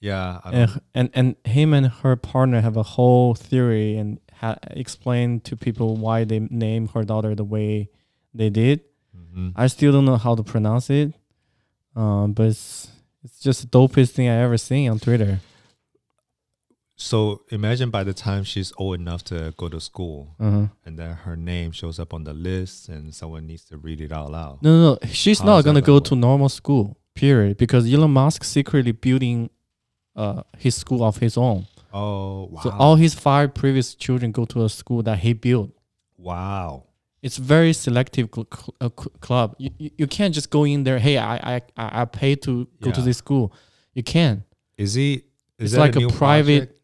Yeah. 0.00 0.40
And, 0.44 0.80
and 0.94 1.10
and 1.14 1.36
him 1.44 1.74
and 1.74 1.88
her 1.88 2.16
partner 2.16 2.60
have 2.60 2.76
a 2.76 2.82
whole 2.82 3.34
theory 3.34 3.96
and 3.96 4.18
ha- 4.40 4.58
explain 4.70 5.40
to 5.40 5.56
people 5.56 5.96
why 5.96 6.24
they 6.24 6.40
named 6.40 6.90
her 6.90 7.04
daughter 7.04 7.34
the 7.34 7.44
way 7.44 7.88
they 8.34 8.50
did. 8.50 8.80
Mhm. 9.16 9.52
I 9.56 9.66
still 9.68 9.92
don't 9.92 10.04
know 10.04 10.16
how 10.16 10.34
to 10.34 10.42
pronounce 10.42 10.90
it, 10.90 11.12
um, 11.94 12.32
but 12.32 12.46
it's 12.48 12.88
it's 13.24 13.40
just 13.40 13.62
the 13.62 13.66
dopest 13.78 14.10
thing 14.12 14.28
I 14.28 14.36
ever 14.42 14.56
seen 14.58 14.90
on 14.90 14.98
Twitter. 14.98 15.40
So 16.98 17.42
imagine 17.50 17.90
by 17.90 18.04
the 18.04 18.14
time 18.14 18.42
she's 18.44 18.72
old 18.78 18.98
enough 18.98 19.22
to 19.24 19.52
go 19.58 19.68
to 19.68 19.80
school, 19.80 20.34
Uh-huh. 20.40 20.68
and 20.86 20.98
then 20.98 21.12
her 21.24 21.36
name 21.36 21.72
shows 21.72 21.98
up 21.98 22.14
on 22.14 22.24
the 22.24 22.32
list, 22.32 22.88
and 22.88 23.14
someone 23.14 23.46
needs 23.46 23.64
to 23.64 23.76
read 23.76 24.00
it 24.00 24.12
out 24.12 24.30
loud. 24.32 24.62
No, 24.62 24.70
no, 24.70 24.98
no, 25.02 25.08
she's 25.10 25.40
not 25.40 25.64
gonna 25.64 25.80
gonna 25.82 25.86
go 25.86 25.98
to 25.98 26.14
normal 26.16 26.48
school. 26.48 26.96
Period. 27.14 27.56
Because 27.58 27.90
Elon 27.92 28.10
Musk 28.12 28.44
secretly 28.44 28.92
building 28.92 29.50
uh 30.14 30.42
his 30.58 30.74
school 30.76 31.02
of 31.04 31.18
his 31.18 31.36
own. 31.36 31.66
Oh 31.96 32.48
wow! 32.52 32.60
So 32.62 32.70
all 32.82 32.96
his 32.96 33.14
five 33.14 33.48
previous 33.54 33.94
children 33.94 34.28
go 34.32 34.44
to 34.52 34.64
a 34.64 34.68
school 34.68 35.02
that 35.08 35.18
he 35.24 35.32
built. 35.48 35.70
wow. 36.30 36.84
it's 37.26 37.38
very 37.54 37.72
selective 37.72 38.26
cl- 38.34 38.46
cl- 38.56 38.74
uh, 38.84 38.90
cl- 39.00 39.14
club. 39.26 39.48
You, 39.58 39.70
you 39.82 39.90
you 40.00 40.06
can't 40.16 40.34
just 40.38 40.48
go 40.56 40.60
in 40.72 40.84
there. 40.86 40.98
Hey, 41.06 41.16
I 41.18 41.34
I 41.56 41.60
I 42.02 42.04
pay 42.20 42.32
to 42.46 42.52
go 42.84 42.90
to 42.96 43.02
this 43.08 43.18
school. 43.24 43.46
You 43.98 44.02
can't. 44.14 44.40
Is 44.84 44.94
he? 45.00 45.10
Is 45.58 45.72
It's 45.72 45.78
like 45.84 45.96
a 45.96 46.00
new 46.04 46.10
private- 46.10 46.64
project? 46.68 46.80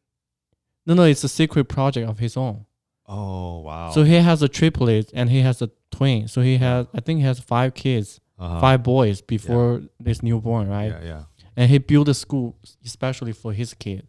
No, 0.87 0.93
no, 0.95 1.05
it's 1.13 1.25
a 1.25 1.29
secret 1.41 1.67
project 1.77 2.09
of 2.13 2.19
his 2.19 2.35
own. 2.37 2.65
Oh 3.07 3.61
wow. 3.69 3.91
So 3.95 4.01
he 4.05 4.15
has 4.31 4.43
a 4.43 4.49
triplet 4.59 5.07
and 5.19 5.27
he 5.31 5.41
has 5.49 5.61
a 5.63 5.69
twin. 5.91 6.27
So 6.29 6.41
he 6.41 6.57
has, 6.67 6.87
I 6.99 7.01
think 7.05 7.21
he 7.21 7.27
has 7.27 7.39
five 7.55 7.71
kids, 7.75 8.21
uh-huh. 8.39 8.61
five 8.61 8.81
boys 8.83 9.21
before 9.21 9.83
this 10.07 10.23
newborn, 10.23 10.67
right? 10.69 10.93
Yeah, 10.95 11.05
yeah. 11.13 11.23
And 11.57 11.71
he 11.71 11.79
built 11.79 12.09
a 12.09 12.15
school 12.15 12.57
especially 12.85 13.33
for 13.43 13.53
his 13.53 13.75
kid. 13.75 14.03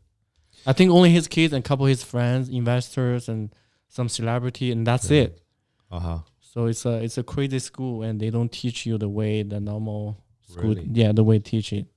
I 0.65 0.73
think 0.73 0.91
only 0.91 1.09
his 1.11 1.27
kids 1.27 1.53
and 1.53 1.63
a 1.65 1.67
couple 1.67 1.85
of 1.85 1.89
his 1.89 2.03
friends, 2.03 2.49
investors, 2.49 3.27
and 3.29 3.53
some 3.89 4.09
celebrity, 4.09 4.71
and 4.71 4.85
that's 4.87 5.09
Yeah. 5.09 5.23
it. 5.23 5.41
Uh 5.91 5.99
huh. 5.99 6.19
So 6.41 6.65
it's 6.67 6.85
a 6.85 7.03
it's 7.03 7.17
a 7.17 7.23
crazy 7.23 7.59
school, 7.59 8.03
and 8.03 8.19
they 8.19 8.29
don't 8.29 8.51
teach 8.51 8.85
you 8.85 8.97
the 8.97 9.09
way 9.09 9.43
the 9.43 9.59
normal 9.59 10.17
school, 10.47 10.69
Really? 10.75 10.89
yeah, 10.93 11.11
the 11.11 11.23
way 11.23 11.39
teach 11.39 11.73
it. 11.73 11.87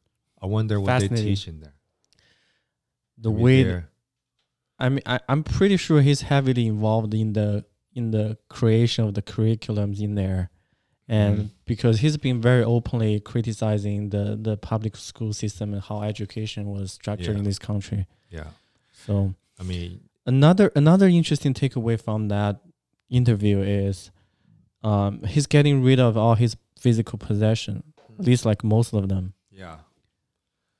I 0.40 0.46
wonder 0.46 0.80
what 0.80 0.98
they 1.00 1.08
teach 1.08 1.46
in 1.48 1.60
there. 1.60 1.74
The 3.18 3.30
I 3.30 3.34
mean, 3.34 3.42
way 3.42 3.82
I 4.78 4.88
mean, 4.90 5.02
I, 5.06 5.20
I'm 5.28 5.42
pretty 5.42 5.76
sure 5.78 6.00
he's 6.02 6.22
heavily 6.22 6.66
involved 6.66 7.14
in 7.14 7.32
the 7.32 7.64
in 7.94 8.10
the 8.10 8.36
creation 8.48 9.06
of 9.06 9.14
the 9.14 9.22
curriculums 9.22 10.00
in 10.00 10.14
there, 10.16 10.50
and 11.08 11.38
Mhm. 11.38 11.50
because 11.66 12.00
he's 12.00 12.16
been 12.16 12.40
very 12.40 12.64
openly 12.64 13.20
criticizing 13.20 14.10
the 14.10 14.36
the 14.40 14.56
public 14.56 14.96
school 14.96 15.32
system 15.32 15.72
and 15.74 15.82
how 15.82 16.02
education 16.02 16.66
was 16.70 16.92
structured 16.92 17.34
Yeah. 17.34 17.38
in 17.38 17.44
this 17.44 17.58
country. 17.58 18.06
yeah. 18.30 18.50
So 19.06 19.34
I 19.58 19.62
mean, 19.62 20.00
another 20.26 20.72
another 20.74 21.06
interesting 21.08 21.54
takeaway 21.54 22.00
from 22.00 22.28
that 22.28 22.60
interview 23.08 23.58
is, 23.60 24.10
um, 24.82 25.22
he's 25.22 25.46
getting 25.46 25.82
rid 25.82 26.00
of 26.00 26.16
all 26.16 26.34
his 26.34 26.56
physical 26.78 27.18
possession, 27.18 27.82
at 28.18 28.24
least 28.26 28.44
like 28.44 28.64
most 28.64 28.92
of 28.92 29.08
them. 29.08 29.32
yeah. 29.50 29.78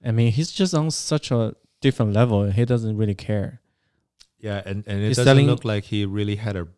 I 0.04 0.12
mean, 0.12 0.30
he's 0.33 0.52
just 0.52 0.75
on 0.75 0.90
such 0.90 1.30
a 1.30 1.54
different 1.80 2.12
level. 2.12 2.50
He 2.50 2.64
doesn't 2.64 2.97
really 2.97 3.14
care. 3.14 3.61
Yeah, 4.38 4.62
and, 4.66 4.85
and 4.87 5.00
it 5.02 5.09
He's 5.09 5.16
doesn't 5.16 5.47
look 5.47 5.64
like 5.64 5.85
he 5.85 6.04
really 6.04 6.37
had 6.37 6.54
a 6.56 6.68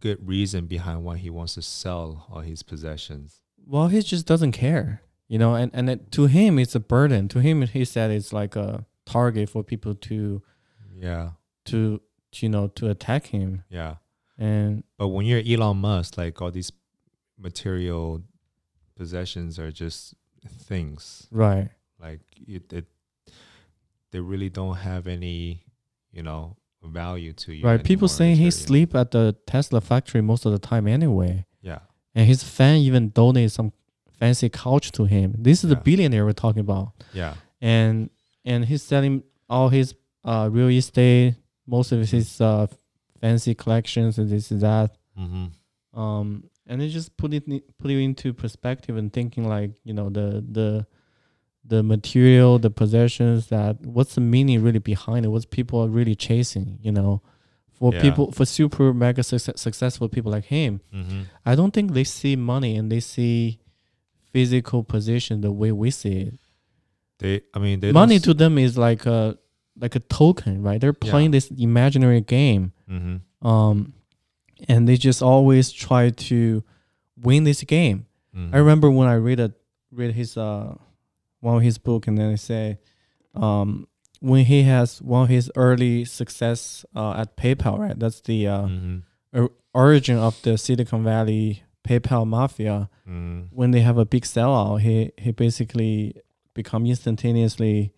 good 0.00 0.26
reason 0.26 0.66
behind 0.66 1.04
why 1.04 1.16
he 1.16 1.30
wants 1.30 1.54
to 1.54 1.62
sell 1.62 2.26
all 2.30 2.40
his 2.40 2.62
possessions. 2.62 3.42
Well, 3.66 3.88
he 3.88 4.00
just 4.02 4.26
doesn't 4.26 4.52
care, 4.52 5.02
you 5.28 5.38
know. 5.38 5.54
And 5.54 5.70
and 5.74 5.90
it, 5.90 6.12
to 6.12 6.26
him, 6.26 6.58
it's 6.58 6.74
a 6.74 6.80
burden. 6.80 7.28
To 7.28 7.40
him, 7.40 7.62
he 7.62 7.84
said 7.84 8.10
it's 8.10 8.32
like 8.32 8.54
a 8.56 8.86
target 9.04 9.48
for 9.50 9.62
people 9.64 9.94
to 9.94 10.42
Yeah, 10.94 11.30
to, 11.66 12.00
you 12.34 12.48
know 12.48 12.68
to 12.68 12.88
attack 12.90 13.26
him. 13.26 13.64
yeah. 13.68 13.96
And 14.38 14.84
But 14.98 15.08
when 15.08 15.24
you're 15.26 15.42
Elon 15.46 15.78
Musk, 15.78 16.18
like 16.18 16.40
all 16.42 16.50
these 16.50 16.70
material 17.38 18.22
possessions 18.96 19.58
are 19.58 19.72
just 19.72 20.14
things. 20.48 21.26
right, 21.30 21.70
Like 22.00 22.20
it, 22.46 22.72
it 22.72 22.84
they 24.12 24.20
really 24.20 24.48
don't 24.50 24.76
have 24.76 25.06
any, 25.06 25.64
you 26.12 26.22
know, 26.22 26.56
value 26.92 27.32
to 27.32 27.52
you. 27.52 27.64
right. 27.64 27.82
People 27.82 28.08
saying 28.08 28.36
he 28.36 28.50
sleep 28.50 28.94
at 28.94 29.10
the 29.10 29.36
Tesla 29.46 29.80
factory 29.80 30.20
most 30.20 30.46
of 30.46 30.52
the 30.52 30.58
time 30.58 30.86
anyway. 30.86 31.44
Yeah, 31.62 31.80
And 32.14 32.26
his 32.26 32.42
fan 32.44 32.78
even 32.78 33.10
donate 33.10 33.52
some 33.52 33.72
fancy 34.18 34.48
couch 34.48 34.92
to 34.92 35.04
him. 35.04 35.34
This 35.38 35.62
is 35.64 35.70
the 35.70 35.76
billionaire 35.76 36.24
we're 36.24 36.32
talking 36.32 36.60
about. 36.60 36.92
yeah, 37.12 37.34
And 37.60 38.10
and 38.44 38.64
he's 38.64 38.82
selling 38.82 39.22
all 39.48 39.68
his 39.68 39.94
uh, 40.24 40.48
real 40.50 40.68
estate, 40.70 41.34
most 41.66 41.92
of 41.92 42.08
his 42.08 42.40
uh, 42.40 42.66
fancy 43.20 43.54
collections 43.54 44.18
and 44.18 44.28
this 44.30 44.50
and 44.50 44.60
that. 44.60 44.96
mm-hmm. 45.18 45.98
um 45.98 46.44
and 46.68 46.82
it 46.82 46.88
just 46.88 47.16
put 47.16 47.32
it 47.32 47.44
put 47.78 47.90
you 47.90 47.98
into 48.00 48.32
perspective 48.34 48.96
and 48.96 49.12
thinking 49.12 49.48
like 49.48 49.70
you 49.84 49.94
know 49.94 50.08
the 50.10 50.44
the 50.50 50.86
the 51.68 51.82
material 51.82 52.58
the 52.58 52.70
possessions 52.70 53.48
that 53.48 53.80
what's 53.80 54.14
the 54.14 54.20
meaning 54.20 54.62
really 54.62 54.78
behind 54.78 55.24
it 55.24 55.28
what's 55.28 55.44
people 55.46 55.80
are 55.82 55.88
really 55.88 56.14
chasing 56.14 56.78
you 56.82 56.92
know 56.92 57.20
for 57.72 57.92
Yeah. 57.92 58.00
people 58.02 58.30
for 58.32 58.44
super 58.46 58.94
mega 58.94 59.22
success, 59.22 59.60
successful 59.60 60.08
people 60.08 60.30
like 60.32 60.44
him 60.46 60.80
Mm-hmm. 60.94 61.20
i 61.44 61.54
don't 61.54 61.72
think 61.74 61.92
they 61.92 62.04
see 62.04 62.36
money 62.36 62.76
and 62.76 62.90
they 62.92 63.00
see 63.00 63.58
physical 64.32 64.84
position 64.84 65.40
the 65.40 65.52
way 65.52 65.72
we 65.72 65.90
see 65.90 66.16
it 66.28 66.34
They, 67.18 67.40
I 67.54 67.58
mean, 67.58 67.80
they 67.80 67.92
money 67.92 68.18
to 68.20 68.34
them 68.34 68.58
is 68.58 68.76
like 68.76 69.06
a 69.06 69.38
like 69.78 69.94
a 69.96 70.00
token 70.00 70.62
right 70.62 70.80
they're 70.80 70.96
Yeah. 71.02 71.10
playing 71.10 71.30
this 71.32 71.50
imaginary 71.50 72.20
game 72.20 72.72
Mm-hmm. 72.90 73.46
um 73.46 73.92
and 74.68 74.86
they 74.88 74.96
just 74.96 75.20
always 75.22 75.72
try 75.72 76.10
to 76.30 76.62
win 77.16 77.44
this 77.44 77.62
game 77.64 78.06
Mm-hmm. 78.36 78.54
I 78.54 78.58
remember 78.58 78.90
when 78.90 79.08
I 79.08 79.14
read 79.14 79.40
a 79.40 79.52
read 79.90 80.12
his 80.14 80.36
uh 80.36 80.74
one 81.40 81.56
of 81.56 81.62
his 81.62 81.78
book 81.78 82.06
and 82.06 82.16
then 82.18 82.30
they 82.30 82.36
say 82.36 82.78
um 83.34 83.86
when 84.20 84.44
he 84.46 84.62
has 84.62 85.02
one 85.02 85.24
of 85.24 85.28
his 85.28 85.50
early 85.56 86.04
success 86.06 86.84
uh, 86.96 87.12
at 87.18 87.36
PayPal, 87.36 87.78
right? 87.78 87.98
That's 87.98 88.20
the 88.22 88.46
uh, 88.48 88.62
Mm-hmm. 88.66 89.38
or- 89.38 89.52
origin 89.74 90.16
of 90.16 90.40
the 90.42 90.56
Silicon 90.56 91.04
Valley 91.04 91.62
PayPal 91.86 92.26
mafia. 92.26 92.88
Mm-hmm. 93.06 93.54
When 93.54 93.72
they 93.72 93.80
have 93.82 93.98
a 93.98 94.06
big 94.06 94.22
sellout, 94.24 94.80
he 94.80 95.12
he 95.18 95.32
basically 95.32 96.14
become 96.54 96.86
instantaneously 96.86 97.92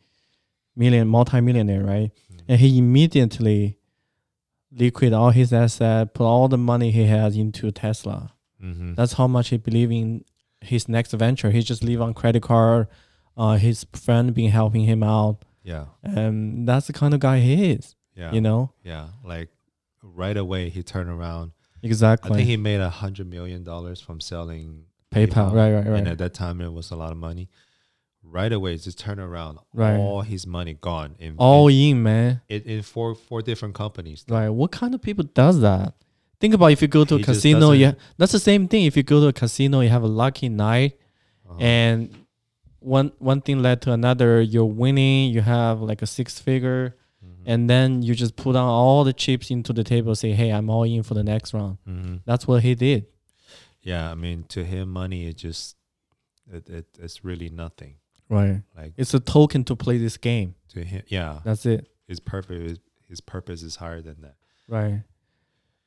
million 0.74 1.06
multi-millionaire, 1.06 1.84
right? 1.84 2.10
And 2.48 2.60
he 2.60 2.78
immediately 2.78 3.76
liquid 4.72 5.12
all 5.12 5.30
his 5.30 5.52
asset, 5.52 6.14
put 6.14 6.24
all 6.24 6.48
the 6.48 6.58
money 6.58 6.90
he 6.90 7.04
has 7.04 7.36
into 7.36 7.70
Tesla. 7.70 8.32
Mm-hmm. 8.62 8.94
That's 8.94 9.14
how 9.14 9.26
much 9.28 9.48
he 9.50 9.56
believe 9.56 9.90
in 9.92 10.24
his 10.60 10.88
next 10.88 11.12
venture. 11.12 11.50
He 11.52 11.62
just 11.62 11.84
live 11.84 12.00
on 12.02 12.12
credit 12.14 12.42
card. 12.42 12.88
Uh, 13.38 13.56
his 13.56 13.86
friend 13.94 14.34
been 14.34 14.50
helping 14.50 14.84
him 14.84 15.02
out, 15.02 15.44
yeah, 15.62 15.84
and 16.02 16.66
that's 16.68 16.88
the 16.88 16.92
kind 16.92 17.14
of 17.14 17.20
guy 17.20 17.38
he 17.38 17.70
is. 17.70 17.94
yeah, 18.16 18.32
You 18.32 18.40
know 18.40 18.72
yeah. 18.82 19.08
Like 19.24 19.48
right 20.02 20.36
away, 20.36 20.68
he 20.70 20.82
turned 20.82 21.08
around. 21.08 21.52
Exactly. 21.82 22.32
I 22.32 22.34
think 22.36 22.48
he 22.48 22.56
made 22.56 22.80
a 22.80 22.90
hundred 22.90 23.28
million 23.30 23.62
dollars 23.62 24.00
from 24.00 24.20
selling 24.20 24.84
PayPal, 25.14 25.52
right, 25.54 25.72
right, 25.72 25.86
right. 25.86 25.98
And 26.00 26.08
at 26.08 26.18
that 26.18 26.34
time, 26.34 26.60
it 26.60 26.72
was 26.72 26.90
a 26.90 26.96
lot 26.96 27.12
of 27.12 27.16
money. 27.16 27.48
Right 28.24 28.52
away, 28.52 28.76
just 28.76 28.98
turn 28.98 29.18
around. 29.20 29.58
Right. 29.72 29.96
All 29.96 30.20
his 30.22 30.46
money 30.46 30.74
gone 30.74 31.14
in 31.18 31.36
All 31.38 31.68
in, 31.68 31.74
in, 31.96 32.02
man. 32.02 32.40
in, 32.48 32.62
in 32.62 32.82
four 32.82 33.14
four 33.14 33.40
different 33.40 33.74
companies. 33.74 34.24
Right. 34.28 34.48
What 34.50 34.70
kind 34.72 34.94
of 34.94 35.00
people 35.00 35.24
does 35.24 35.60
that? 35.60 35.94
Think 36.40 36.52
about 36.54 36.72
if 36.72 36.82
you 36.82 36.88
go 36.88 37.04
to 37.04 37.14
a 37.14 37.18
He 37.18 37.24
casino. 37.24 37.70
Yeah, 37.72 37.92
that's 38.18 38.32
the 38.32 38.38
same 38.40 38.68
thing. 38.68 38.84
If 38.84 38.96
you 38.96 39.02
go 39.04 39.20
to 39.20 39.28
a 39.28 39.32
casino, 39.32 39.80
you 39.80 39.88
have 39.88 40.02
a 40.02 40.08
lucky 40.24 40.48
night, 40.48 40.98
Uh-huh. 41.48 41.58
and 41.60 42.10
one 42.80 43.12
one 43.18 43.40
thing 43.40 43.60
led 43.62 43.82
to 43.82 43.92
another. 43.92 44.40
You're 44.40 44.64
winning. 44.64 45.32
You 45.32 45.40
have 45.42 45.80
like 45.80 46.02
a 46.02 46.06
six 46.06 46.38
figure, 46.38 46.96
Mhm. 47.24 47.42
and 47.46 47.70
then 47.70 48.02
you 48.02 48.14
just 48.14 48.36
put 48.36 48.54
on 48.56 48.68
all 48.68 49.04
the 49.04 49.12
chips 49.12 49.50
into 49.50 49.72
the 49.72 49.84
table. 49.84 50.14
Say, 50.14 50.32
hey, 50.32 50.50
I'm 50.50 50.70
all 50.70 50.84
in 50.84 51.02
for 51.02 51.14
the 51.14 51.24
next 51.24 51.52
round. 51.54 51.78
Mhm. 51.88 52.20
That's 52.24 52.46
what 52.46 52.62
he 52.62 52.74
did. 52.74 53.06
Yeah, 53.82 54.10
I 54.10 54.14
mean, 54.14 54.44
to 54.50 54.64
him, 54.64 54.90
money 54.90 55.26
is 55.26 55.34
just 55.34 55.76
it, 56.52 56.68
it 56.68 56.86
it's 56.98 57.24
really 57.24 57.50
nothing. 57.50 57.94
Right. 58.28 58.62
Like 58.76 58.92
It's 58.96 59.14
a 59.14 59.20
token 59.20 59.64
to 59.64 59.74
play 59.76 59.98
this 59.98 60.16
game. 60.18 60.54
to 60.74 60.84
him, 60.84 61.02
yeah, 61.08 61.40
That's 61.44 61.64
it. 61.66 61.88
his 62.06 62.20
purpose 62.20 62.62
his, 62.70 62.78
his 63.08 63.20
purpose 63.22 63.62
is 63.62 63.76
higher 63.76 64.02
than 64.02 64.16
that. 64.20 64.36
Right. 64.68 65.02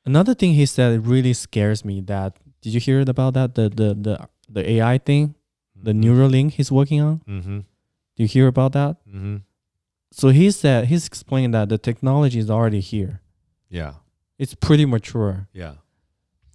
Another 0.05 0.33
thing 0.33 0.53
he 0.55 0.65
said 0.65 0.93
it 0.93 0.99
really 1.01 1.33
scares 1.33 1.85
me. 1.85 2.01
That 2.01 2.37
did 2.61 2.73
you 2.73 2.79
hear 2.79 3.01
about 3.01 3.33
that? 3.35 3.53
The 3.55 3.69
the 3.69 3.93
the 3.93 4.27
the 4.49 4.69
AI 4.71 4.97
thing, 4.97 5.35
the 5.83 5.91
Neuralink 5.93 6.51
he's 6.51 6.71
working 6.71 7.01
on. 7.01 7.21
Mm-hmm. 7.27 7.59
Do 7.59 8.23
you 8.23 8.27
hear 8.27 8.47
about 8.47 8.73
that? 8.73 8.97
Mm-hmm. 9.07 9.37
So 10.11 10.29
he 10.29 10.51
said 10.51 10.85
he's 10.85 11.07
explaining 11.07 11.51
that 11.51 11.69
the 11.69 11.77
technology 11.77 12.39
is 12.39 12.49
already 12.49 12.79
here. 12.81 13.21
Yeah. 13.69 13.93
It's 14.37 14.55
pretty 14.55 14.85
mature. 14.85 15.47
Yeah. 15.53 15.75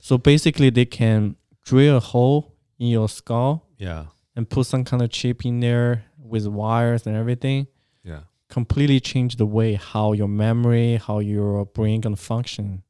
So 0.00 0.18
basically, 0.18 0.70
they 0.70 0.84
can 0.84 1.36
drill 1.64 1.96
a 1.96 2.00
hole 2.00 2.54
in 2.78 2.88
your 2.88 3.08
skull 3.08 3.66
Yeah. 3.78 4.06
and 4.36 4.48
put 4.48 4.66
some 4.66 4.84
kind 4.84 5.02
of 5.02 5.10
chip 5.10 5.44
in 5.46 5.60
there 5.60 6.04
with 6.18 6.46
wires 6.46 7.06
and 7.06 7.16
everything. 7.16 7.66
Yeah. 8.04 8.20
Completely 8.48 9.00
change 9.00 9.36
the 9.36 9.46
way 9.46 9.74
how 9.74 10.12
your 10.12 10.28
memory, 10.28 10.96
how 10.96 11.18
your 11.20 11.64
brain 11.66 12.02
can 12.02 12.14
function. 12.16 12.82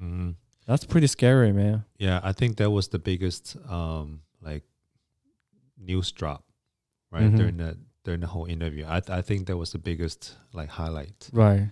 Mm-hmm. 0.00 0.30
That's 0.66 0.84
pretty 0.84 1.08
scary, 1.08 1.52
man. 1.52 1.84
Yeah, 1.98 2.20
I 2.22 2.32
think 2.32 2.56
that 2.58 2.70
was 2.70 2.88
the 2.88 2.98
biggest 2.98 3.56
um 3.68 4.20
like 4.40 4.62
news 5.82 6.12
drop, 6.12 6.44
right? 7.10 7.24
Mhm. 7.30 7.36
During 7.36 7.56
the 7.56 7.78
during 8.04 8.20
the 8.20 8.26
whole 8.26 8.46
interview. 8.46 8.84
I 8.88 9.00
th- 9.00 9.10
I 9.18 9.22
think 9.22 9.46
that 9.46 9.56
was 9.56 9.72
the 9.72 9.78
biggest 9.78 10.36
like 10.52 10.68
highlight. 10.70 11.28
Right. 11.32 11.70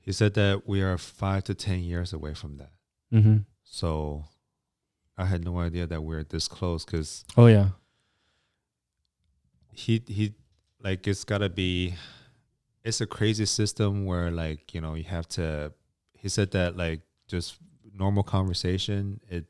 He 0.00 0.12
said 0.12 0.34
that 0.34 0.66
we 0.66 0.80
are 0.82 0.96
five 0.96 1.44
to 1.44 1.54
ten 1.54 1.80
years 1.80 2.12
away 2.14 2.32
from 2.34 2.56
that. 2.56 2.72
Mm-hmm. 3.12 3.38
So 3.64 4.24
I 5.18 5.26
had 5.26 5.44
no 5.44 5.58
idea 5.58 5.86
that 5.86 6.02
we're 6.02 6.24
this 6.24 6.48
close 6.48 6.84
because 6.84 7.24
Oh 7.36 7.46
yeah. 7.46 7.70
he 9.72 10.02
he 10.06 10.34
like 10.82 11.06
it's 11.06 11.24
gotta 11.24 11.48
be 11.48 11.94
it's 12.84 13.00
a 13.00 13.06
crazy 13.06 13.44
system 13.46 14.06
where 14.06 14.30
like 14.30 14.72
you 14.74 14.80
know 14.80 14.94
you 14.94 15.04
have 15.04 15.28
to 15.28 15.72
he 16.14 16.28
said 16.28 16.50
that 16.52 16.76
like 16.76 17.00
just 17.26 17.56
normal 17.92 18.22
conversation 18.22 19.20
it 19.28 19.46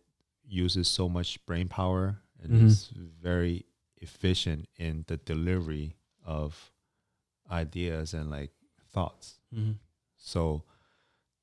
uses 0.47 0.88
so 0.88 1.09
much 1.09 1.45
brain 1.47 1.69
power 1.69 2.21
and 2.42 2.52
Mhm. 2.52 2.66
is 2.66 2.88
very 3.21 3.66
efficient 3.97 4.68
in 4.76 5.04
the 5.09 5.16
delivery 5.16 5.97
of 6.25 6.73
ideas 7.50 8.14
and 8.14 8.30
like 8.30 8.52
thoughts 8.90 9.40
Mm-hmm. 9.54 9.73
so 10.16 10.64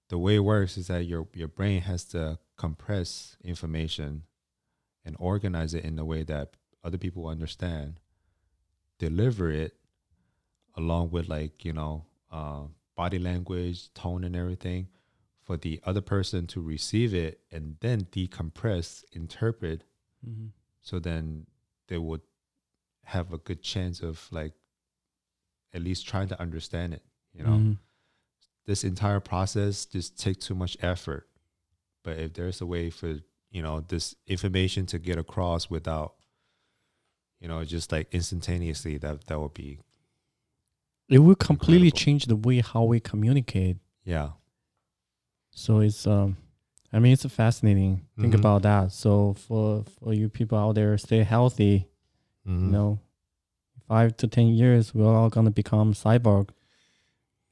the 0.10 0.18
way 0.18 0.36
it 0.36 0.40
works 0.40 0.78
is 0.78 0.88
that 0.88 1.06
your 1.06 1.28
your 1.34 1.48
brain 1.48 1.82
has 1.82 2.06
to 2.06 2.40
compress 2.58 3.38
information 3.44 4.24
and 5.04 5.16
organize 5.20 5.74
it 5.74 5.84
in 5.84 5.98
a 6.00 6.06
way 6.06 6.24
that 6.24 6.56
other 6.84 6.98
people 6.98 7.28
understand, 7.28 8.00
deliver 9.00 9.50
it 9.52 9.78
along 10.76 11.10
with 11.12 11.28
like 11.28 11.66
you 11.66 11.74
know 11.74 12.06
uh, 12.32 12.64
body 12.96 13.20
language, 13.20 13.92
tone, 13.94 14.24
and 14.24 14.36
everything 14.36 14.88
for 15.42 15.58
the 15.58 15.80
other 15.84 16.02
person 16.02 16.48
to 16.48 16.62
receive 16.62 17.14
it 17.14 17.42
and 17.52 17.78
then 17.82 18.06
decompress, 18.06 19.04
interpret, 19.12 19.84
Mm-hmm. 20.28 20.48
So 20.86 21.00
then 21.00 21.48
they 21.88 21.98
would 21.98 22.22
have 23.06 23.34
a 23.34 23.38
good 23.40 23.62
chance 23.62 24.02
of 24.02 24.28
like 24.32 24.54
at 25.74 25.82
least 25.82 26.08
trying 26.08 26.28
to 26.30 26.40
understand 26.40 26.94
it. 26.94 27.04
You 27.34 27.44
know, 27.44 27.50
Mhm. 27.58 27.78
this 28.66 28.84
entire 28.84 29.20
process 29.20 29.86
just 29.86 30.18
takes 30.18 30.46
too 30.46 30.56
much 30.56 30.78
effort. 30.82 31.28
But 32.04 32.20
if 32.20 32.34
there's 32.34 32.62
a 32.62 32.66
way 32.66 32.90
for 32.92 33.20
you 33.50 33.62
know 33.62 33.82
this 33.82 34.16
information 34.28 34.86
to 34.88 35.00
get 35.00 35.18
across 35.18 35.70
without, 35.70 36.16
you 37.40 37.48
know, 37.48 37.64
just 37.66 37.92
like 37.92 38.14
instantaneously, 38.14 38.98
that 39.00 39.26
that 39.26 39.40
would 39.40 39.54
be 39.54 39.80
it 41.08 41.20
will 41.20 41.36
completely 41.36 41.88
Incredible. 41.88 41.98
change 41.98 42.26
the 42.26 42.36
way 42.36 42.62
how 42.62 42.84
we 42.84 43.00
communicate. 43.00 43.78
yeah. 44.04 44.32
So 45.52 45.80
it's 45.80 46.06
um, 46.06 46.38
I 46.96 47.00
mean 47.00 47.12
it's 47.14 47.26
fascinating. 47.26 48.06
Think 48.22 48.34
Mhm. 48.34 48.40
about 48.40 48.62
that. 48.64 48.92
So 48.94 49.34
for 49.34 49.84
for 50.00 50.14
you 50.14 50.30
people 50.30 50.58
out 50.58 50.76
there, 50.76 50.98
stay 50.98 51.24
healthy. 51.24 51.90
Mhm. 52.48 52.66
You 52.68 52.72
know, 52.72 53.00
five 53.88 54.16
to 54.18 54.28
ten 54.28 54.48
years, 54.48 54.94
we're 54.96 55.14
all 55.20 55.30
gonna 55.30 55.52
become 55.52 55.94
cyborg. 55.94 56.50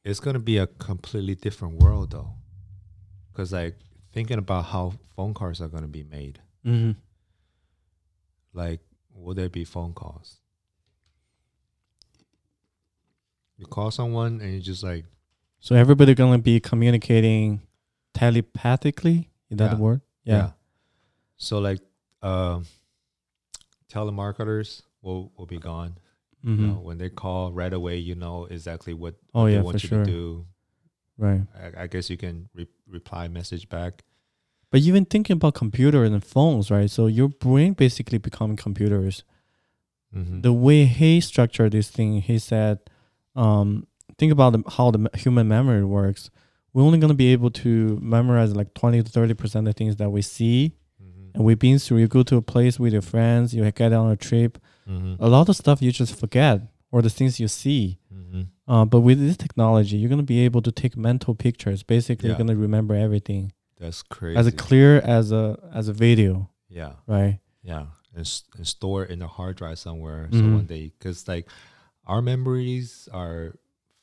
it's 0.05 0.19
gonna 0.19 0.39
be 0.39 0.57
a 0.57 0.67
completely 0.67 1.35
different 1.35 1.81
world 1.81 2.11
though, 2.11 2.31
because 3.31 3.51
like 3.53 3.75
thinking 4.11 4.37
about 4.37 4.65
how 4.65 4.93
phone 5.15 5.33
calls 5.33 5.61
are 5.61 5.69
gonna 5.69 5.87
be 5.99 6.03
made, 6.03 6.39
Mm-hmm. 6.65 6.99
like 8.53 8.81
will 9.13 9.33
there 9.33 9.49
be 9.49 9.63
phone 9.65 9.93
calls? 9.93 10.39
You 13.57 13.65
call 13.65 13.91
someone 13.91 14.41
and 14.41 14.53
you 14.53 14.59
just 14.59 14.83
like 14.83 15.05
So 15.59 15.75
everybody 15.75 16.13
gonna 16.15 16.37
be 16.39 16.59
communicating 16.59 17.61
telepathically. 18.13 19.29
Is 19.53 19.57
that 19.59 19.69
Yeah. 19.71 19.75
the 19.75 19.81
word? 19.81 20.01
Yeah. 20.25 20.51
So 21.37 21.59
like 21.59 21.79
um 22.21 22.65
telemarketers 23.89 24.81
will 25.01 25.31
will 25.37 25.45
be 25.45 25.57
gone. 25.59 25.97
Mm-hmm. 26.45 26.61
You 26.61 26.67
know, 26.67 26.79
when 26.81 26.97
they 26.97 27.09
call 27.09 27.53
right 27.53 27.71
away, 27.71 27.97
you 27.97 28.15
know 28.15 28.45
exactly 28.45 28.93
what, 28.93 29.15
Oh 29.33 29.45
they 29.45 29.53
yeah, 29.53 29.61
want 29.61 29.81
you 29.81 29.87
sure. 29.89 30.03
to 30.03 30.11
do. 30.11 30.45
Right. 31.17 31.41
I, 31.55 31.83
I 31.83 31.87
guess 31.87 32.09
you 32.09 32.17
can 32.17 32.49
re- 32.53 32.67
reply 32.87 33.27
message 33.29 33.69
back. 33.69 34.03
But 34.69 34.81
even 34.81 35.05
thinking 35.05 35.35
about 35.35 35.53
computers 35.53 36.09
and 36.11 36.21
phones, 36.23 36.69
right? 36.69 36.89
So 36.89 37.05
your 37.07 37.29
brain 37.29 37.73
basically 37.73 38.17
becoming 38.17 38.57
computers. 38.57 39.23
Mm-hmm. 40.13 40.41
The 40.41 40.51
way 40.51 40.83
he 40.85 41.21
structured 41.21 41.71
this 41.71 41.89
thing, 41.89 42.19
he 42.21 42.39
said, 42.39 42.79
um, 43.35 43.87
think 44.17 44.31
about 44.33 44.51
the, 44.53 44.63
how 44.71 44.91
the 44.91 45.09
human 45.13 45.47
memory 45.47 45.85
works. 45.85 46.29
We're 46.73 46.83
only 46.83 46.97
going 46.99 47.09
to 47.09 47.15
be 47.15 47.31
able 47.33 47.51
to 47.51 47.99
memorize 48.01 48.55
like 48.55 48.73
20 48.73 49.03
to 49.03 49.09
30% 49.11 49.69
of 49.69 49.75
things 49.75 49.95
that 49.97 50.09
we 50.09 50.21
see. 50.21 50.73
mm-hmm. 51.01 51.29
And 51.35 51.43
we've 51.45 51.59
been 51.59 51.77
through, 51.79 51.99
you 51.99 52.07
go 52.07 52.23
to 52.23 52.37
a 52.37 52.41
place 52.41 52.79
with 52.79 52.93
your 52.93 53.01
friends, 53.03 53.53
you 53.53 53.69
get 53.71 53.93
on 53.93 54.11
a 54.11 54.15
trip. 54.15 54.57
Mm-hmm. 54.89 55.23
A 55.23 55.27
lot 55.27 55.49
of 55.49 55.55
stuff 55.55 55.81
you 55.81 55.91
just 55.91 56.19
forget 56.19 56.61
or 56.91 57.01
the 57.01 57.09
things 57.09 57.39
you 57.39 57.47
see. 57.47 57.99
Mm-hmm. 58.13 58.41
Uh, 58.71 58.85
but 58.85 59.01
with 59.01 59.19
this 59.19 59.37
technology, 59.37 59.97
you're 59.97 60.09
going 60.09 60.19
to 60.19 60.23
be 60.25 60.39
able 60.45 60.61
to 60.61 60.71
take 60.71 60.95
mental 60.97 61.35
pictures. 61.35 61.83
Basically, 61.83 62.27
Yeah. 62.29 62.31
you're 62.37 62.45
going 62.45 62.55
to 62.55 62.61
remember 62.61 62.95
everything 62.95 63.51
That's 63.79 64.01
crazy. 64.01 64.37
as 64.37 64.49
clear 64.55 64.99
as 65.01 65.31
a 65.31 65.59
as 65.73 65.87
a 65.89 65.93
video, 65.93 66.49
yeah, 66.69 66.93
right? 67.07 67.39
yeah, 67.61 67.85
and, 68.15 68.21
s- 68.21 68.43
and 68.57 68.65
store 68.67 69.03
it 69.03 69.11
in 69.11 69.21
a 69.21 69.27
hard 69.27 69.57
drive 69.57 69.79
somewhere. 69.79 70.29
So 70.31 70.39
Mhm. 70.39 70.53
one 70.55 70.65
day, 70.65 70.91
because 70.97 71.27
like 71.27 71.47
our 72.05 72.21
memories 72.21 73.09
are 73.11 73.55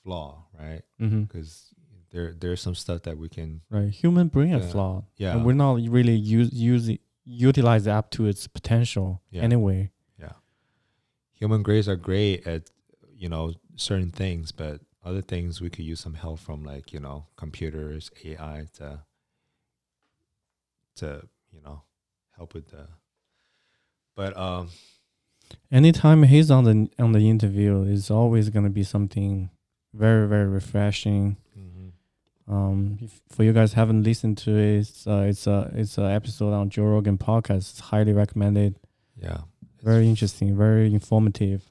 flaw, 0.03 0.45
right? 0.59 0.83
Mm-hmm. 1.01 1.23
Because 1.23 1.70
there 2.11 2.33
there's 2.39 2.61
some 2.61 2.75
stuff 2.75 3.03
that 3.03 3.17
we 3.19 3.29
can, 3.29 3.61
Right. 3.71 3.91
Human 3.91 4.29
brain 4.29 4.53
is 4.55 4.65
Yeah. 4.67 4.73
flawed. 4.73 5.05
yeah, 5.17 5.35
And 5.37 5.45
we're 5.45 5.53
not 5.55 5.75
really 5.89 6.15
use 6.17 6.53
use 6.53 6.89
it, 6.89 7.01
utilize 7.25 7.87
it 7.87 7.91
up 7.91 8.11
to 8.13 8.27
its 8.27 8.47
potential 8.49 9.23
anyway. 9.33 9.91
Yeah. 10.19 10.33
human 11.33 11.63
grades 11.63 11.89
are 11.89 11.97
great 11.97 12.47
at 12.47 12.71
you 13.15 13.29
know 13.29 13.55
certain 13.77 14.11
things, 14.11 14.53
but 14.53 14.81
other 15.05 15.23
things 15.23 15.61
we 15.61 15.71
could 15.71 15.85
use 15.85 16.01
some 16.01 16.15
help 16.15 16.39
from, 16.41 16.65
like 16.65 16.93
you 16.93 17.01
know 17.01 17.27
computers, 17.37 18.11
AI 18.25 18.67
to 18.75 19.01
to 20.97 21.23
you 21.53 21.61
know 21.63 21.83
help 22.37 22.55
with 22.55 22.69
the. 22.71 22.89
But 24.15 24.37
um, 24.37 24.69
Anytime 25.73 26.23
he's 26.25 26.51
on 26.51 26.65
the 26.65 26.89
on 26.99 27.13
the 27.13 27.29
interview, 27.29 27.83
it's 27.85 28.11
always 28.11 28.51
gonna 28.51 28.71
be 28.71 28.83
something 28.85 29.51
very 29.95 30.29
very 30.29 30.47
refreshing. 30.47 31.37
Um, 32.51 32.99
if, 33.01 33.21
for 33.29 33.45
you 33.45 33.53
guys 33.53 33.73
haven't 33.75 34.03
listened 34.03 34.37
to 34.39 34.51
it, 34.57 34.79
it's 34.81 35.07
uh, 35.07 35.25
it's 35.29 35.47
a 35.47 35.71
it's 35.75 35.99
a 35.99 36.05
episode 36.11 36.53
on 36.53 36.69
Joe 36.69 36.85
Rogan 36.85 37.17
podcast. 37.19 37.71
It's 37.71 37.81
highly 37.81 38.13
recommended. 38.13 38.75
yeah, 39.17 39.43
Very 39.83 40.09
interesting, 40.09 40.57
very 40.57 40.93
informative. 40.93 41.63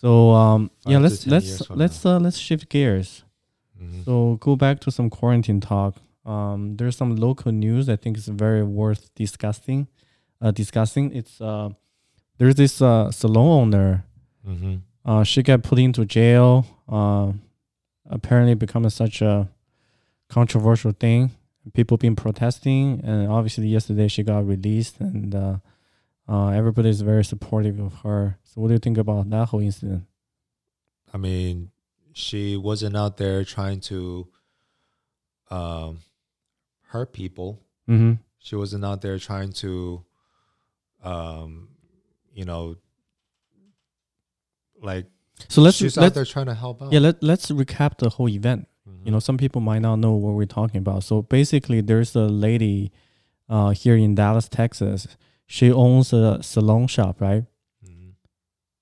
So 0.00 0.30
um, 0.30 0.70
yeah, 0.86 0.98
let's 0.98 1.26
let's 1.26 1.68
let's 1.70 2.06
uh, 2.06 2.18
let's 2.18 2.38
shift 2.38 2.68
gears. 2.70 3.24
Mhm. 3.80 4.04
So 4.04 4.36
go 4.40 4.56
back 4.56 4.80
to 4.80 4.90
some 4.90 5.10
quarantine 5.10 5.60
talk. 5.60 5.96
Um, 6.24 6.76
there's 6.76 6.96
some 6.96 7.14
local 7.16 7.52
news 7.52 7.88
I 7.88 7.96
think 7.96 8.16
is 8.16 8.26
very 8.28 8.62
worth 8.62 9.14
discussing. 9.14 9.88
Uh, 10.40 10.50
discussing 10.52 11.12
it's 11.14 11.40
uh, 11.40 11.68
there's 12.38 12.54
this 12.54 12.80
uh 12.80 13.10
salon 13.10 13.74
owner. 13.74 14.04
Mhm. 14.48 14.80
Uh, 15.04 15.22
she 15.24 15.42
got 15.42 15.62
put 15.62 15.78
into 15.78 16.04
jail. 16.06 16.64
Uh, 16.88 17.32
apparently 18.08 18.54
becoming 18.54 18.90
such 18.90 19.20
a 19.20 19.48
controversial 20.28 20.92
thing. 20.92 21.30
People 21.74 21.96
been 21.96 22.14
protesting, 22.16 23.00
and 23.04 23.28
obviously 23.28 23.66
yesterday 23.68 24.06
she 24.08 24.22
got 24.22 24.46
released, 24.46 25.00
and 25.00 25.34
uh, 25.34 25.56
uh, 26.28 26.48
everybody 26.50 26.88
is 26.88 27.00
very 27.00 27.24
supportive 27.24 27.80
of 27.80 27.92
her. 28.02 28.38
So 28.44 28.60
what 28.60 28.68
do 28.68 28.74
you 28.74 28.78
think 28.78 28.98
about 28.98 29.28
that 29.30 29.46
whole 29.48 29.60
incident? 29.60 30.04
I 31.12 31.18
mean, 31.18 31.70
she 32.12 32.56
wasn't 32.56 32.96
out 32.96 33.16
there 33.16 33.44
trying 33.44 33.80
to 33.80 34.28
um, 35.50 35.98
hurt 36.88 37.12
people. 37.12 37.62
Mm-hmm. 37.88 38.14
She 38.38 38.54
wasn't 38.54 38.84
out 38.84 39.02
there 39.02 39.18
trying 39.18 39.52
to, 39.54 40.04
um, 41.02 41.68
you 42.32 42.44
know, 42.44 42.76
like 44.80 45.06
So 45.48 45.62
let's 45.62 45.76
she's 45.76 45.96
let's 45.96 46.12
out 46.12 46.14
there 46.14 46.24
trying 46.24 46.46
to 46.46 46.54
help 46.54 46.80
out. 46.82 46.92
yeah 46.92 47.00
let 47.00 47.22
let's 47.22 47.50
recap 47.50 47.98
the 47.98 48.08
whole 48.10 48.28
event. 48.28 48.68
Mhm. 48.88 49.04
you 49.06 49.10
know 49.12 49.18
some 49.20 49.36
people 49.36 49.60
might 49.60 49.80
not 49.82 49.96
know 49.96 50.12
what 50.12 50.34
we're 50.34 50.44
talking 50.46 50.78
about 50.78 51.02
so 51.04 51.22
basically 51.22 51.80
there's 51.80 52.14
a 52.16 52.26
lady 52.26 52.92
uh 53.48 53.70
here 53.70 53.96
in 53.96 54.14
dallas 54.14 54.48
texas 54.48 55.06
she 55.46 55.70
owns 55.72 56.12
a 56.12 56.42
salon 56.42 56.86
shop 56.86 57.20
right 57.20 57.44
Mhm. 57.84 58.12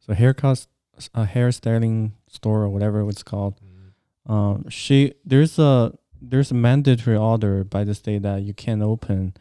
so 0.00 0.12
haircut 0.14 0.66
a 1.14 1.24
hairstyling 1.24 2.12
store 2.28 2.62
or 2.62 2.68
whatever 2.68 3.06
it's 3.08 3.22
called 3.22 3.54
Mhm. 3.60 4.32
um 4.32 4.68
she 4.68 5.12
there's 5.24 5.58
a 5.58 5.92
there's 6.20 6.50
a 6.50 6.54
mandatory 6.54 7.16
order 7.16 7.64
by 7.64 7.84
the 7.84 7.94
state 7.94 8.22
that 8.22 8.42
you 8.42 8.54
can't 8.54 8.82
open 8.82 9.34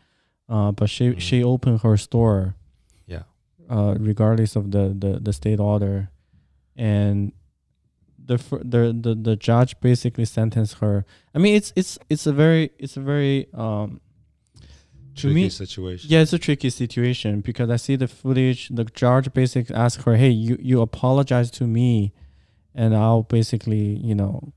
uh 0.49 0.71
but 0.71 0.89
she 0.89 1.09
Mhm. 1.11 1.19
she 1.19 1.43
opened 1.43 1.81
her 1.81 1.95
store 1.97 2.55
Yeah. 3.07 3.23
uh 3.69 3.95
regardless 3.99 4.55
of 4.55 4.71
the 4.71 4.93
the, 4.97 5.19
the 5.19 5.31
state 5.33 5.59
order 5.59 6.09
and 6.75 7.31
the, 8.25 8.37
the 8.63 8.95
the 9.05 9.15
the 9.15 9.35
judge 9.35 9.79
basically 9.81 10.25
sentenced 10.25 10.75
her 10.79 11.05
i 11.35 11.37
mean 11.37 11.55
it's 11.55 11.73
it's 11.75 11.97
it's 12.09 12.25
a 12.25 12.31
very 12.33 12.71
it's 12.79 12.95
a 12.97 13.01
very 13.01 13.47
um 13.53 13.99
to 15.15 15.21
Tricky 15.21 15.33
me- 15.35 15.49
situation. 15.49 16.09
yeah, 16.09 16.21
it's 16.21 16.33
a 16.33 16.39
tricky 16.39 16.71
situation 16.71 17.41
because 17.41 17.69
I 17.69 17.75
see 17.75 17.95
the 17.95 18.07
footage. 18.07 18.69
The 18.69 18.83
judge 18.85 19.31
basically 19.31 19.75
asked 19.75 20.01
her, 20.05 20.15
"Hey, 20.15 20.29
you 20.31 20.57
you 20.59 20.81
apologize 20.81 21.51
to 21.51 21.67
me, 21.67 22.13
and 22.73 22.95
I'll 22.95 23.21
basically 23.21 23.95
you 24.09 24.15
know 24.15 24.53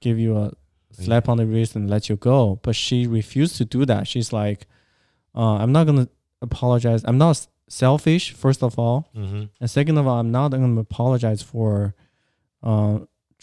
give 0.00 0.16
you 0.16 0.36
a 0.36 0.52
slap 0.92 1.28
on 1.28 1.38
the 1.38 1.46
wrist 1.46 1.74
and 1.74 1.90
let 1.90 2.08
you 2.08 2.14
go." 2.14 2.60
But 2.62 2.76
she 2.76 3.08
refused 3.08 3.56
to 3.56 3.64
do 3.64 3.84
that. 3.86 4.06
She's 4.06 4.32
like, 4.32 4.68
uh, 5.34 5.54
"I'm 5.56 5.72
not 5.72 5.88
gonna 5.88 6.08
apologize. 6.40 7.02
I'm 7.04 7.18
not 7.18 7.44
selfish, 7.68 8.30
first 8.32 8.62
of 8.62 8.78
all, 8.78 9.10
Mm-hmm. 9.16 9.42
and 9.60 9.68
second 9.68 9.98
of 9.98 10.06
all, 10.06 10.20
I'm 10.20 10.30
not 10.30 10.52
gonna 10.52 10.80
apologize 10.80 11.42
for 11.42 11.96
uh, 12.70 12.98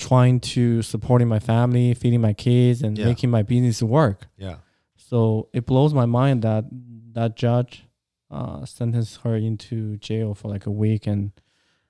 trying 0.08 0.40
to 0.54 0.82
supporting 0.82 1.28
my 1.36 1.40
family, 1.40 1.94
feeding 2.02 2.22
my 2.30 2.34
kids, 2.34 2.82
and 2.84 2.98
Yeah. 2.98 3.06
making 3.12 3.30
my 3.38 3.44
business 3.44 3.82
work." 3.82 4.20
Yeah. 4.38 4.58
So 5.10 5.48
it 5.54 5.66
blows 5.66 5.94
my 5.94 6.06
mind 6.20 6.42
that 6.44 6.64
that 7.18 7.32
judge 7.36 7.74
uh, 8.32 8.66
sentenced 8.66 9.16
her 9.24 9.36
into 9.36 9.98
jail 9.98 10.34
for 10.34 10.48
like 10.54 10.66
a 10.66 10.72
week 10.72 11.08
and 11.08 11.32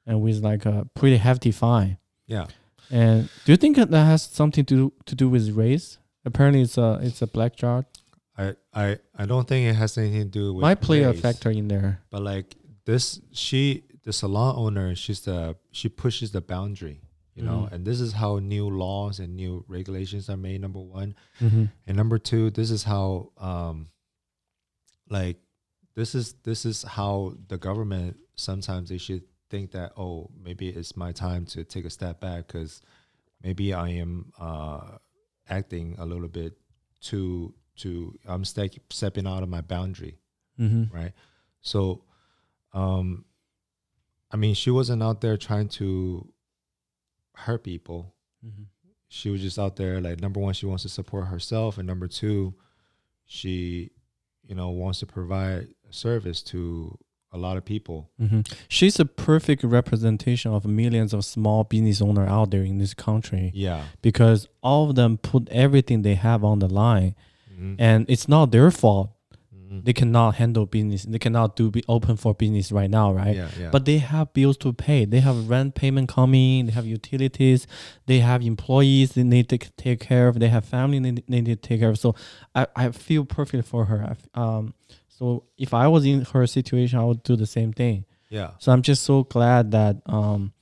and 0.06 0.22
with 0.22 0.43
like 0.43 0.65
a 0.65 0.86
pretty 0.93 1.17
hefty 1.17 1.52
fine. 1.52 1.98
Yeah. 2.28 2.48
And 2.91 3.30
do 3.46 3.52
you 3.54 3.58
think 3.58 3.78
that 3.78 3.89
has 3.91 4.22
something 4.24 4.65
to 4.65 4.76
do, 4.76 4.93
to 5.06 5.15
do 5.15 5.30
with 5.30 5.50
race? 5.56 5.98
Apparently, 6.26 6.62
it's 6.62 6.78
a 6.78 7.00
it's 7.02 7.22
a 7.22 7.28
black 7.28 7.56
judge. 7.56 7.86
I, 8.38 8.56
I 8.74 8.98
I 9.22 9.26
don't 9.26 9.48
think 9.48 9.69
it 9.69 9.76
has 9.76 9.98
anything 9.98 10.24
to 10.32 10.39
do 10.39 10.54
with 10.54 10.62
Might 10.62 10.82
play 10.82 11.04
a 11.04 11.13
factor 11.13 11.50
in 11.52 11.67
there. 11.69 12.02
But 12.12 12.22
like 12.24 12.56
this, 12.86 13.22
she 13.32 13.84
the 14.04 14.12
salon 14.12 14.56
owner, 14.58 14.96
she's 14.96 15.22
the 15.22 15.56
she 15.72 15.88
pushes 15.89 16.32
the 16.32 16.41
boundary, 16.41 17.00
you 17.36 17.43
know, 17.43 17.67
Mhm. 17.67 17.72
and 17.74 17.86
this 17.86 18.00
is 18.00 18.13
how 18.13 18.39
new 18.39 18.69
laws 18.69 19.19
and 19.19 19.36
new 19.36 19.65
regulations 19.67 20.30
are 20.30 20.38
made. 20.38 20.62
Number 20.62 20.80
one, 20.80 21.15
Mm-hmm. 21.39 21.65
and 21.88 21.98
number 21.98 22.17
two, 22.19 22.50
this 22.52 22.69
is 22.72 22.84
how 22.84 23.32
um, 23.38 23.89
like 25.10 25.38
this 25.96 26.15
is 26.15 26.34
this 26.43 26.65
is 26.65 26.84
how 26.84 27.36
the 27.48 27.58
government 27.58 28.17
sometimes 28.36 28.89
they 28.89 28.98
should 28.98 29.24
think 29.50 29.72
that 29.72 29.93
oh 29.98 30.30
maybe 30.43 30.69
it's 30.69 30.96
my 30.98 31.12
time 31.12 31.46
to 31.46 31.63
take 31.63 31.86
a 31.86 31.89
step 31.89 32.19
back 32.19 32.48
because 32.48 32.82
maybe 33.43 33.74
I 33.74 33.89
am 33.89 34.32
uh, 34.39 34.98
acting 35.48 35.96
a 36.00 36.06
little 36.06 36.30
bit 36.30 36.58
too 37.02 37.54
too 37.76 38.17
I'm 38.28 38.46
step, 38.46 38.72
stepping 38.89 39.28
out 39.28 39.43
of 39.43 39.50
my 39.50 39.62
boundary 39.62 40.17
Mm-hmm. 40.60 40.96
right? 40.96 41.13
So, 41.62 42.04
um, 42.74 43.26
I 44.32 44.38
mean, 44.38 44.54
she 44.56 44.69
wasn't 44.72 45.02
out 45.02 45.22
there 45.22 45.36
trying 45.38 45.67
to 45.80 46.32
hurt 47.36 47.63
people. 47.63 48.13
Mm-hmm. 48.46 48.63
She 49.10 49.30
was 49.30 49.41
just 49.41 49.60
out 49.60 49.76
there, 49.76 50.02
like, 50.02 50.19
number 50.22 50.39
one, 50.39 50.54
she 50.54 50.65
wants 50.65 50.84
to 50.84 50.89
support 50.89 51.28
herself, 51.28 51.78
and 51.78 51.86
number 51.88 52.08
two, 52.08 52.56
she, 53.26 53.91
you 54.48 54.56
know, 54.56 54.69
wants 54.69 55.00
to 55.00 55.06
provide 55.06 55.67
service 55.91 56.41
to 56.43 56.98
a 57.32 57.38
lot 57.38 57.58
of 57.58 57.65
people. 57.65 58.12
Mm-hmm. 58.22 58.41
She's 58.67 59.00
a 59.00 59.06
perfect 59.06 59.63
representation 59.63 60.52
of 60.52 60.65
millions 60.65 61.13
of 61.13 61.26
small 61.26 61.63
business 61.63 62.02
owners 62.02 62.30
out 62.30 62.52
there 62.52 62.63
in 62.63 62.78
this 62.78 62.93
country 62.93 63.52
Yeah, 63.56 63.86
because 64.02 64.48
all 64.62 64.89
of 64.89 64.96
them 64.96 65.17
put 65.17 65.50
everything 65.50 66.02
they 66.04 66.15
have 66.15 66.43
on 66.43 66.60
the 66.60 66.67
line, 66.67 67.15
Mhm. 67.60 67.76
and 67.80 68.06
it's 68.10 68.28
not 68.28 68.52
their 68.52 68.69
fault. 68.72 69.12
They 69.83 69.93
cannot 69.93 70.36
handle 70.36 70.65
business. 70.65 71.03
They 71.03 71.19
cannot 71.19 71.55
do 71.55 71.71
be 71.71 71.83
open 71.88 72.17
for 72.17 72.33
business 72.33 72.71
right 72.71 72.89
now, 72.89 73.13
right? 73.13 73.36
yeah, 73.36 73.49
yeah. 73.59 73.69
But 73.71 73.86
they 73.86 73.97
have 73.99 74.33
bills 74.33 74.57
to 74.57 74.73
pay. 74.73 75.05
They 75.05 75.19
have 75.21 75.49
rent 75.49 75.73
payment 75.75 76.09
coming. 76.09 76.65
They 76.67 76.71
have 76.73 76.86
utilities. 76.86 77.65
They 78.05 78.19
have 78.19 78.41
employees 78.43 79.13
they 79.13 79.23
need 79.23 79.49
to 79.49 79.57
take 79.57 79.99
care 80.01 80.27
of. 80.27 80.39
They 80.39 80.49
have 80.49 80.65
family 80.65 80.99
they 80.99 81.23
need- 81.27 81.45
to 81.45 81.55
take 81.55 81.79
care 81.79 81.89
of. 81.89 81.97
So 81.99 82.15
I, 82.53 82.67
I 82.75 82.91
feel 82.91 83.25
perfect 83.25 83.67
for 83.67 83.86
her. 83.86 83.99
I 84.36 84.39
Um, 84.39 84.73
so 85.07 85.43
if 85.57 85.73
I 85.73 85.88
was 85.88 86.05
in 86.05 86.25
her 86.33 86.45
situation, 86.47 86.99
I 86.99 87.05
would 87.05 87.23
do 87.23 87.36
the 87.36 87.45
same 87.45 87.71
thing. 87.73 88.05
yeah, 88.29 88.51
So 88.59 88.71
I'm 88.71 88.81
just 88.81 89.03
so 89.03 89.23
glad 89.23 89.71
that 89.71 89.97
um, 90.07 90.53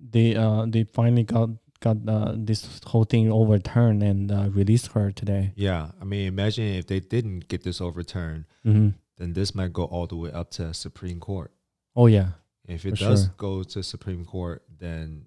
they 0.00 0.34
uh 0.34 0.66
they 0.66 0.84
finally 0.84 1.22
got 1.22 1.50
got 1.82 1.96
uh, 2.08 2.32
this 2.48 2.80
whole 2.86 3.04
thing 3.04 3.30
overturned 3.30 4.02
and 4.02 4.30
uh, 4.32 4.48
released 4.60 4.92
her 4.94 5.10
today. 5.12 5.52
yeah. 5.56 5.90
I 6.00 6.04
mean, 6.04 6.26
imagine 6.26 6.64
if 6.80 6.86
they 6.86 7.00
didn't 7.00 7.48
get 7.48 7.62
this 7.64 7.80
overturned, 7.80 8.44
hmm 8.64 8.90
then 9.18 9.34
this 9.34 9.54
might 9.54 9.72
go 9.72 9.84
all 9.84 10.06
the 10.06 10.16
way 10.16 10.32
up 10.32 10.50
to 10.56 10.72
Supreme 10.74 11.20
Court. 11.20 11.50
Oh 11.94 12.06
yeah. 12.06 12.28
If 12.66 12.86
it 12.86 12.96
does 12.96 13.24
sure. 13.24 13.34
go 13.36 13.62
to 13.62 13.82
Supreme 13.82 14.24
Court, 14.24 14.62
then 14.78 15.26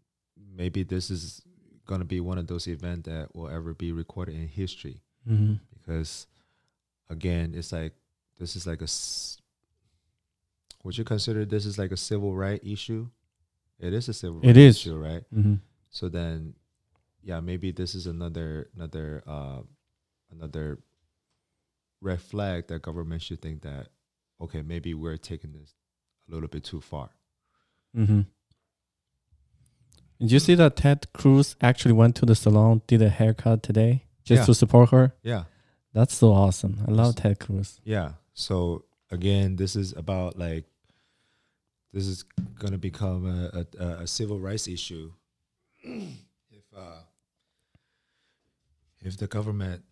maybe 0.61 0.81
this 0.83 1.11
is 1.11 1.41
going 1.85 2.01
to 2.01 2.05
be 2.15 2.19
one 2.19 2.37
of 2.39 2.47
those 2.47 2.67
events 2.67 3.07
that 3.07 3.35
will 3.35 3.47
ever 3.49 3.73
be 3.73 3.91
recorded 3.91 4.35
in 4.35 4.47
history. 4.47 5.01
hmm 5.27 5.53
Because 5.73 6.25
again, 7.09 7.53
it's 7.55 7.71
like 7.71 7.93
this 8.39 8.55
is 8.55 8.65
like 8.65 8.81
a. 8.81 8.87
Would 10.83 10.97
you 10.97 11.03
consider 11.03 11.45
this 11.45 11.65
is 11.65 11.77
like 11.77 11.91
a 11.91 11.97
civil 11.97 12.35
right 12.35 12.61
issue? 12.63 13.07
It 13.79 13.93
is 13.93 14.09
a 14.09 14.13
civil 14.13 14.39
It 14.41 14.47
right 14.47 14.57
is. 14.57 14.77
issue, 14.77 14.97
right? 14.97 15.23
hmm 15.33 15.55
So 15.95 16.09
then, 16.09 16.55
yeah, 17.23 17.39
maybe 17.39 17.71
this 17.71 17.95
is 17.95 18.05
another 18.05 18.67
another 18.75 19.23
uh, 19.25 19.61
another 20.29 20.79
red 22.01 22.21
flag 22.21 22.67
that 22.67 22.81
government 22.81 23.21
should 23.21 23.41
think 23.41 23.61
that 23.61 23.87
okay, 24.41 24.61
maybe 24.61 24.93
we're 24.93 25.15
taking 25.15 25.53
this 25.53 25.73
a 26.27 26.33
little 26.33 26.49
bit 26.49 26.65
too 26.65 26.81
far. 26.81 27.11
Mm-hmm. 27.95 28.21
Did 30.19 30.31
you 30.33 30.39
see 30.39 30.55
that 30.55 30.75
Ted 30.75 31.07
Cruz 31.13 31.55
actually 31.61 31.93
went 31.93 32.17
to 32.17 32.25
the 32.25 32.35
salon, 32.35 32.81
did 32.87 33.01
a 33.01 33.07
haircut 33.09 33.63
today 33.63 34.03
just 34.25 34.41
Yeah. 34.41 34.45
to 34.47 34.53
support 34.53 34.89
her? 34.89 35.13
Yeah. 35.23 35.45
That's 35.93 36.13
so 36.13 36.33
awesome. 36.33 36.83
I 36.85 36.91
love 36.91 37.15
Ted 37.15 37.39
Cruz. 37.39 37.79
Yeah. 37.85 38.11
So 38.33 38.83
again, 39.09 39.55
this 39.55 39.77
is 39.77 39.93
about 39.93 40.37
like 40.37 40.65
this 41.93 42.05
is 42.05 42.23
gonna 42.59 42.77
become 42.77 43.25
a, 43.25 43.65
a, 43.79 43.85
a 44.03 44.07
civil 44.07 44.39
rights 44.41 44.67
issue 44.67 45.13
if 45.85 46.63
uh 46.75 46.99
if 49.01 49.17
the 49.17 49.27
government 49.27 49.83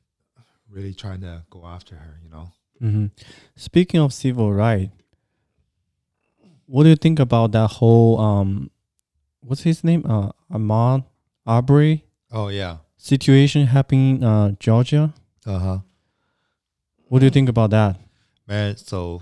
really 0.69 0.93
trying 0.93 1.21
to 1.21 1.43
go 1.49 1.65
after 1.65 1.95
her, 1.95 2.19
you 2.23 2.29
know. 2.29 2.51
hmm 2.79 3.05
Speaking 3.55 3.99
of 3.99 4.11
civil 4.13 4.51
right, 4.51 4.89
what 6.65 6.83
do 6.83 6.89
you 6.89 6.95
think 6.95 7.19
about 7.19 7.51
that 7.51 7.67
whole 7.71 8.19
um, 8.19 8.71
what's 9.41 9.61
his 9.63 9.83
name? 9.83 10.03
Uh, 10.05 10.31
Ahmaud 10.51 11.05
Arbery 11.45 12.05
Oh 12.31 12.47
yeah. 12.47 12.77
situation 12.97 13.67
happening 13.67 14.17
in 14.17 14.23
uh, 14.23 14.51
Georgia. 14.59 15.13
Uh 15.45 15.59
huh. 15.59 15.77
What 17.07 17.19
do 17.19 17.25
you 17.25 17.31
think 17.31 17.49
about 17.49 17.69
that? 17.71 17.99
Man, 18.47 18.75
so 18.77 19.21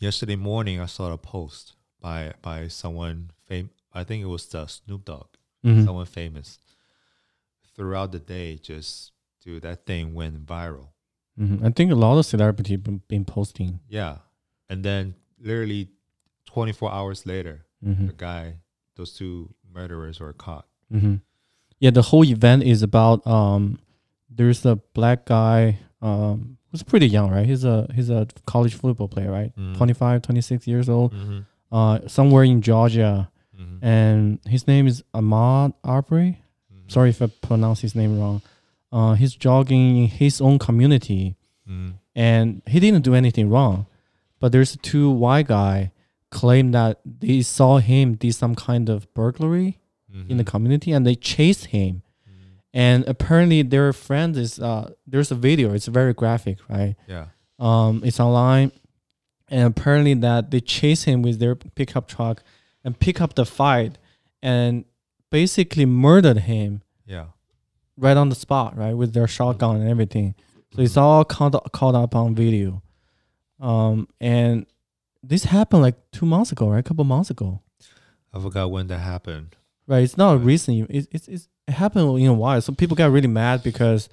yesterday 0.00 0.36
morning 0.36 0.80
I 0.80 0.86
saw 0.86 1.12
a 1.12 1.18
post 1.18 1.74
by 2.00 2.32
by 2.42 2.68
someone 2.68 3.30
fam 3.46 3.70
I 3.92 4.02
think 4.02 4.24
it 4.24 4.26
was 4.26 4.52
uh, 4.54 4.66
Snoop 4.66 5.04
Dogg, 5.04 5.28
Mhm. 5.64 5.84
someone 5.84 6.06
famous. 6.06 6.58
Throughout 7.76 8.12
the 8.12 8.18
day, 8.20 8.56
just 8.56 9.12
do 9.44 9.58
that 9.60 9.84
thing 9.86 10.14
went 10.14 10.46
viral. 10.46 10.88
Mhm. 11.40 11.64
I 11.64 11.70
think 11.70 11.90
a 11.90 11.96
lot 11.96 12.16
of 12.18 12.24
celebrities 12.26 12.78
been, 12.78 13.00
been 13.08 13.24
posting. 13.24 13.80
Yeah. 13.88 14.18
And 14.70 14.84
then 14.84 15.14
literally 15.40 15.88
24 16.46 16.92
hours 16.92 17.26
later, 17.26 17.66
hmm 17.82 18.06
the 18.06 18.12
guy, 18.12 18.54
those 18.96 19.12
two 19.12 19.52
murderers 19.74 20.20
were 20.20 20.32
caught. 20.32 20.66
hmm 20.90 21.16
Yeah, 21.80 21.90
the 21.90 22.02
whole 22.02 22.24
event 22.24 22.62
is 22.62 22.82
about 22.82 23.26
um, 23.26 23.78
there's 24.30 24.64
a 24.64 24.76
black 24.94 25.26
guy 25.26 25.78
um 26.00 26.56
who's 26.70 26.82
pretty 26.82 27.08
young, 27.08 27.30
right? 27.30 27.46
He's 27.46 27.64
a 27.64 27.88
he's 27.94 28.10
a 28.10 28.26
college 28.46 28.74
football 28.74 29.08
player, 29.08 29.30
right? 29.32 29.52
Mhm. 29.56 29.76
25, 29.76 30.22
26 30.22 30.66
years 30.68 30.88
old. 30.88 31.12
Mm-hmm. 31.12 31.40
Uh, 31.72 31.98
somewhere 32.06 32.44
in 32.44 32.62
Georgia, 32.62 33.28
Mm-hmm. 33.28 33.33
And 33.84 34.40
his 34.48 34.66
name 34.66 34.86
is 34.86 35.04
Ahmaud 35.12 35.74
Arbery. 35.84 36.40
Sorry 36.86 37.10
if 37.10 37.20
I 37.20 37.26
pronounce 37.26 37.80
his 37.80 37.94
name 37.94 38.18
wrong. 38.18 38.40
Uh, 38.90 39.12
he's 39.14 39.34
jogging 39.34 39.96
in 40.04 40.06
his 40.08 40.40
own 40.40 40.58
community, 40.58 41.36
Mm-hmm. 41.68 41.90
and 42.14 42.60
he 42.66 42.78
didn't 42.78 43.04
do 43.04 43.14
anything 43.14 43.48
wrong. 43.48 43.86
But 44.38 44.52
there's 44.52 44.76
two 44.82 45.08
white 45.10 45.46
guy 45.48 45.92
claim 46.30 46.72
that 46.72 47.00
they 47.04 47.40
saw 47.42 47.78
him 47.78 48.14
do 48.16 48.30
some 48.32 48.54
kind 48.54 48.88
of 48.88 49.12
burglary 49.14 49.78
Mm-hmm. 50.14 50.30
in 50.30 50.36
the 50.36 50.44
community, 50.44 50.92
and 50.92 51.06
they 51.06 51.14
chased 51.16 51.66
him. 51.66 52.02
And 52.72 53.04
apparently, 53.08 53.62
their 53.62 53.92
friend 53.92 54.36
is 54.36 54.58
uh, 54.60 54.92
there's 55.06 55.30
a 55.30 55.34
video. 55.36 55.72
It's 55.74 55.86
very 55.86 56.12
graphic, 56.12 56.58
right? 56.68 56.96
Yeah. 57.06 57.26
Um, 57.58 58.02
it's 58.04 58.18
online, 58.20 58.72
and 59.48 59.62
apparently 59.66 60.14
that 60.14 60.50
they 60.50 60.60
chase 60.60 61.04
him 61.04 61.22
with 61.22 61.38
their 61.38 61.54
pickup 61.54 62.08
truck 62.08 62.42
and 62.84 62.98
pick 62.98 63.20
up 63.20 63.34
the 63.34 63.44
fight, 63.46 63.98
and 64.42 64.84
basically 65.30 65.86
murdered 65.86 66.38
him 66.38 66.82
Yeah. 67.06 67.26
right 67.96 68.16
on 68.16 68.28
the 68.28 68.34
spot, 68.34 68.76
right, 68.76 68.94
with 68.94 69.14
their 69.14 69.26
shotgun 69.26 69.76
and 69.80 69.88
everything. 69.88 70.34
So 70.74 70.82
it's 70.82 70.96
all 70.96 71.24
caught 71.24 71.72
caught 71.72 71.94
up 71.94 72.14
on 72.14 72.34
video. 72.34 72.82
Um, 73.60 74.08
and 74.20 74.66
this 75.22 75.44
happened 75.44 75.82
like 75.82 75.96
two 76.12 76.26
months 76.26 76.52
ago, 76.52 76.68
right? 76.68 76.78
A 76.80 76.82
couple 76.82 77.04
months 77.04 77.30
ago, 77.30 77.60
I 78.32 78.40
forgot 78.40 78.70
when 78.70 78.88
that 78.88 78.98
happened. 78.98 79.56
right? 79.86 80.02
It's 80.02 80.16
not 80.16 80.36
Right. 80.36 80.44
recent. 80.44 80.90
It's, 80.90 81.06
it's 81.12 81.28
it's 81.28 81.48
it 81.68 81.72
happened 81.74 82.18
in 82.18 82.26
a 82.26 82.34
while. 82.34 82.60
So 82.60 82.72
people 82.74 82.96
got 82.96 83.10
really 83.10 83.28
mad 83.28 83.62
because 83.62 84.08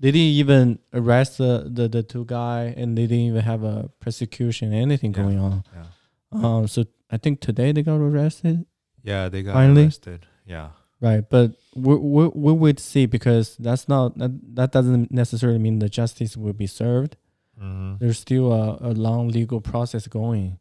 they 0.00 0.10
didn't 0.10 0.34
even 0.42 0.78
arrest 0.92 1.38
the 1.38 1.70
the, 1.72 1.88
the 1.88 2.02
two 2.02 2.24
guy, 2.24 2.74
and 2.76 2.98
they 2.98 3.02
didn't 3.06 3.26
even 3.26 3.42
have 3.42 3.62
a 3.62 3.88
prosecution, 4.00 4.72
anything 4.72 5.12
Yeah. 5.14 5.22
going 5.22 5.38
on. 5.38 5.64
Yeah. 5.74 5.84
Um, 6.32 6.66
so 6.68 6.84
I 7.12 7.18
think 7.18 7.40
today 7.40 7.72
they 7.72 7.82
got 7.82 7.96
arrested, 8.00 8.64
Yeah, 9.04 9.28
they 9.28 9.42
got 9.42 9.52
Finally? 9.54 9.84
arrested. 9.84 10.26
Yeah. 10.46 10.70
right? 11.00 11.24
But 11.28 11.52
we 11.76 11.94
we 11.96 12.28
we 12.34 12.52
would 12.52 12.78
see 12.80 13.06
because 13.06 13.56
that's 13.58 13.86
not 13.88 14.16
that, 14.18 14.30
that 14.56 14.72
doesn't 14.72 15.10
necessarily 15.12 15.58
mean 15.58 15.78
the 15.78 15.88
justice 15.88 16.36
will 16.36 16.52
be 16.54 16.66
served. 16.66 17.16
Mm-hmm. 17.60 17.96
There's 18.00 18.18
still 18.18 18.52
a, 18.52 18.78
a 18.80 18.92
long 18.94 19.28
legal 19.28 19.60
process 19.60 20.06
going. 20.08 20.58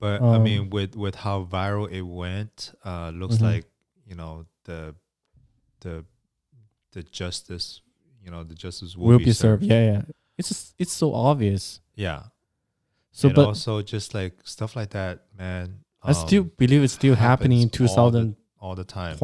But 0.00 0.20
I 0.20 0.36
Um, 0.36 0.42
mean, 0.42 0.70
with 0.70 0.96
with 0.96 1.14
how 1.26 1.44
viral 1.44 1.88
it 1.90 2.02
went, 2.02 2.74
uh, 2.84 3.10
looks 3.14 3.36
Mhm. 3.38 3.42
like 3.52 3.64
you 4.08 4.16
know 4.16 4.46
the 4.64 4.94
the 5.80 6.04
the 6.92 7.02
justice, 7.04 7.80
you 8.24 8.30
know, 8.30 8.42
the 8.44 8.54
justice 8.54 8.96
will, 8.96 9.08
Will, 9.08 9.18
be 9.18 9.32
served. 9.32 9.62
Yeah, 9.64 9.84
yeah. 9.92 10.02
It's 10.38 10.48
just, 10.48 10.74
it's 10.78 10.92
so 10.92 11.12
obvious. 11.14 11.80
Yeah. 11.94 12.22
So, 13.12 13.28
and 13.28 13.36
but 13.36 13.46
also 13.46 13.82
just 13.82 14.14
like 14.14 14.34
stuff 14.44 14.74
like 14.76 14.90
that, 14.90 15.22
man. 15.38 15.83
I 16.04 16.12
still 16.12 16.44
believe 16.44 16.82
it's 16.82 16.92
still 16.92 17.14
happening 17.14 17.62
in 17.62 17.68
all 17.88 18.10
the- 18.10 18.20
2020. 18.20 18.36
all 18.60 18.74
the 18.74 18.84
time. 18.84 19.16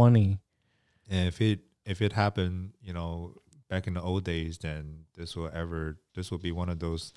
And 1.08 1.28
if 1.28 1.40
it 1.40 1.60
if 1.84 2.00
it 2.02 2.12
happened, 2.12 2.72
you 2.82 2.92
know, 2.92 3.34
back 3.68 3.86
in 3.86 3.94
the 3.94 4.02
old 4.02 4.24
days, 4.24 4.58
then 4.58 5.04
this 5.16 5.34
will 5.36 5.50
ever 5.52 5.98
this 6.14 6.30
will 6.30 6.38
be 6.38 6.52
one 6.52 6.68
of 6.68 6.78
those, 6.78 7.12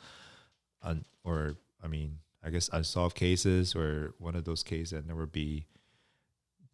un, 0.81 1.05
or 1.23 1.57
I 1.83 1.87
mean, 1.87 2.19
I 2.43 2.49
guess 2.49 2.69
unsolved 2.73 3.15
cases, 3.15 3.75
or 3.75 4.13
one 4.19 4.35
of 4.35 4.45
those 4.45 4.63
cases 4.63 4.91
that 4.91 5.05
never 5.05 5.25
be 5.25 5.67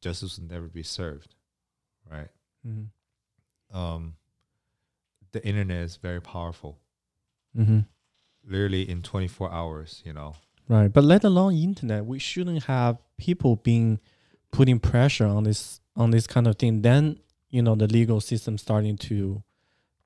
justice 0.02 0.38
will 0.39 0.47
never 0.47 0.67
be 0.67 0.84
served, 0.84 1.36
right? 2.10 2.30
Mm-hmm. 2.65 3.78
Um, 3.78 4.15
the 5.32 5.45
internet 5.45 5.84
is 5.84 5.97
very 5.97 6.21
powerful. 6.21 6.80
Mm-hmm. 7.58 7.80
Literally 8.45 8.89
in 8.89 9.02
24 9.02 9.52
hours, 9.52 10.02
you 10.06 10.13
know. 10.13 10.36
Right, 10.70 10.88
but 10.94 11.04
let 11.04 11.24
alone 11.24 11.56
internet, 11.56 12.06
we 12.06 12.20
shouldn't 12.20 12.64
have 12.66 12.98
people 13.18 13.56
being 13.56 14.00
putting 14.52 14.80
pressure 14.80 15.26
on 15.26 15.44
this 15.44 15.82
on 15.96 16.12
this 16.12 16.28
kind 16.28 16.46
of 16.48 16.58
thing. 16.58 16.84
Then 16.84 17.20
you 17.50 17.62
know 17.64 17.76
the 17.76 17.88
legal 17.88 18.22
system 18.22 18.58
starting 18.58 18.96
to 18.98 19.44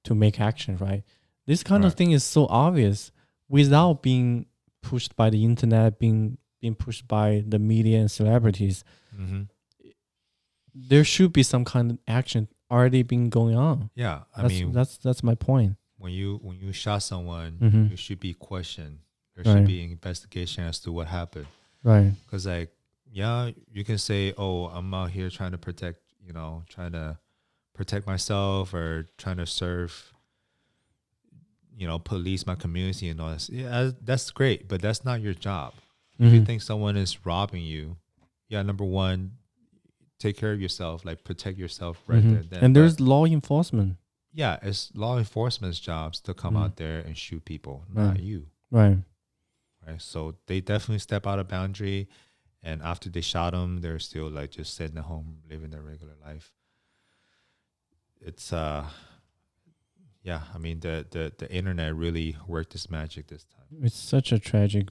to 0.06 0.16
make 0.16 0.40
action. 0.40 0.78
Right, 0.78 1.04
this 1.46 1.64
kind 1.64 1.84
of 1.86 1.94
thing 1.96 2.12
is 2.12 2.24
so 2.24 2.48
obvious 2.50 3.12
without 3.50 4.02
being 4.02 4.46
pushed 4.82 5.16
by 5.18 5.30
the 5.30 5.44
internet, 5.44 6.00
being 6.00 6.38
being 6.62 6.76
pushed 6.76 7.08
by 7.10 7.44
the 7.46 7.60
media 7.60 8.00
and 8.00 8.10
celebrities. 8.10 8.86
Mm-hmm. 9.20 9.42
There 10.74 11.04
should 11.04 11.34
be 11.34 11.44
some 11.44 11.66
kind 11.66 11.92
of 11.92 11.98
action 12.08 12.48
already 12.72 13.04
been 13.04 13.30
going 13.30 13.56
on. 13.56 13.90
Yeah, 13.96 14.22
I 14.36 14.44
That's 14.44 14.54
mean, 14.54 14.72
that's 14.72 14.98
that's 14.98 15.24
my 15.24 15.36
point. 15.36 15.76
when 15.98 16.12
you 16.14 16.40
when 16.42 16.58
you 16.58 16.72
shot 16.72 17.04
someone, 17.04 17.58
Mhm. 17.62 17.92
you 17.92 17.98
should 17.98 18.20
be 18.20 18.34
questioned. 18.34 19.00
There 19.36 19.44
Right. 19.46 19.60
should 19.60 19.68
be 19.68 19.84
an 19.84 19.92
investigation 19.92 20.64
as 20.64 20.80
to 20.82 20.92
what 20.92 21.08
happened. 21.08 21.48
Right. 21.84 22.14
Because 22.26 22.46
like, 22.46 22.72
yeah, 23.12 23.52
you 23.72 23.84
can 23.84 23.98
say, 23.98 24.34
"Oh, 24.38 24.68
I'm 24.68 24.94
out 24.94 25.12
here 25.12 25.30
trying 25.30 25.52
to 25.52 25.58
protect," 25.58 26.00
you 26.26 26.34
know, 26.34 26.64
trying 26.70 26.92
to 26.94 27.18
protect 27.74 28.06
myself 28.08 28.74
or 28.74 29.08
trying 29.18 29.38
to 29.38 29.46
serve, 29.48 30.14
you 31.76 31.88
know, 31.88 31.98
police 32.00 32.46
my 32.46 32.56
community 32.56 33.10
and 33.10 33.20
all 33.20 33.32
this. 33.32 33.50
Yeah, 33.50 33.92
that's 34.02 34.30
great, 34.32 34.68
but 34.68 34.82
that's 34.82 35.04
not 35.04 35.22
your 35.22 35.34
job. 35.34 35.74
If 36.20 36.32
you 36.32 36.42
Mhm. 36.42 36.46
think 36.46 36.62
someone 36.62 36.96
is 36.96 37.26
robbing 37.26 37.64
you, 37.64 37.98
yeah, 38.48 38.62
number 38.62 38.84
one, 38.86 39.38
take 40.20 40.38
care 40.38 40.54
of 40.54 40.62
yourself, 40.62 41.04
like 41.04 41.24
protect 41.24 41.58
yourself 41.58 42.02
right 42.08 42.24
Mhm. 42.24 42.32
there. 42.34 42.44
Then. 42.44 42.64
and 42.64 42.74
But, 42.74 42.80
there's 42.80 43.00
law 43.00 43.26
enforcement. 43.26 43.98
yeah, 44.32 44.60
it's 44.62 44.92
law 44.96 45.18
enforcement's 45.18 45.80
jobs 45.80 46.20
to 46.22 46.34
come 46.36 46.54
Mhm. 46.54 46.64
out 46.64 46.76
there 46.78 47.00
and 47.00 47.18
shoot 47.18 47.44
people, 47.46 47.84
not 47.92 48.20
you. 48.22 48.48
Right. 48.70 49.00
Right. 49.86 50.02
So 50.02 50.36
they 50.48 50.62
definitely 50.62 51.00
step 51.00 51.28
out 51.28 51.40
of 51.40 51.48
boundary, 51.48 52.08
and 52.62 52.82
after 52.82 53.10
they 53.10 53.22
shot 53.22 53.54
him, 53.54 53.82
they're 53.82 54.00
still 54.00 54.30
like 54.30 54.52
just 54.52 54.76
sitting 54.76 54.98
at 54.98 55.04
home 55.06 55.40
living 55.50 55.72
their 55.72 55.82
regular 55.82 56.14
life. 56.26 56.54
It's 58.22 58.54
uh, 58.54 58.86
yeah. 60.22 60.42
I 60.54 60.58
mean 60.58 60.80
the 60.80 61.06
the 61.10 61.34
the 61.38 61.52
internet 61.52 61.96
really 61.96 62.38
worked 62.48 62.76
its 62.76 62.90
magic 62.90 63.28
this 63.28 63.44
time. 63.46 63.84
It's 63.84 63.98
such 63.98 64.32
a 64.32 64.40
tragic, 64.40 64.88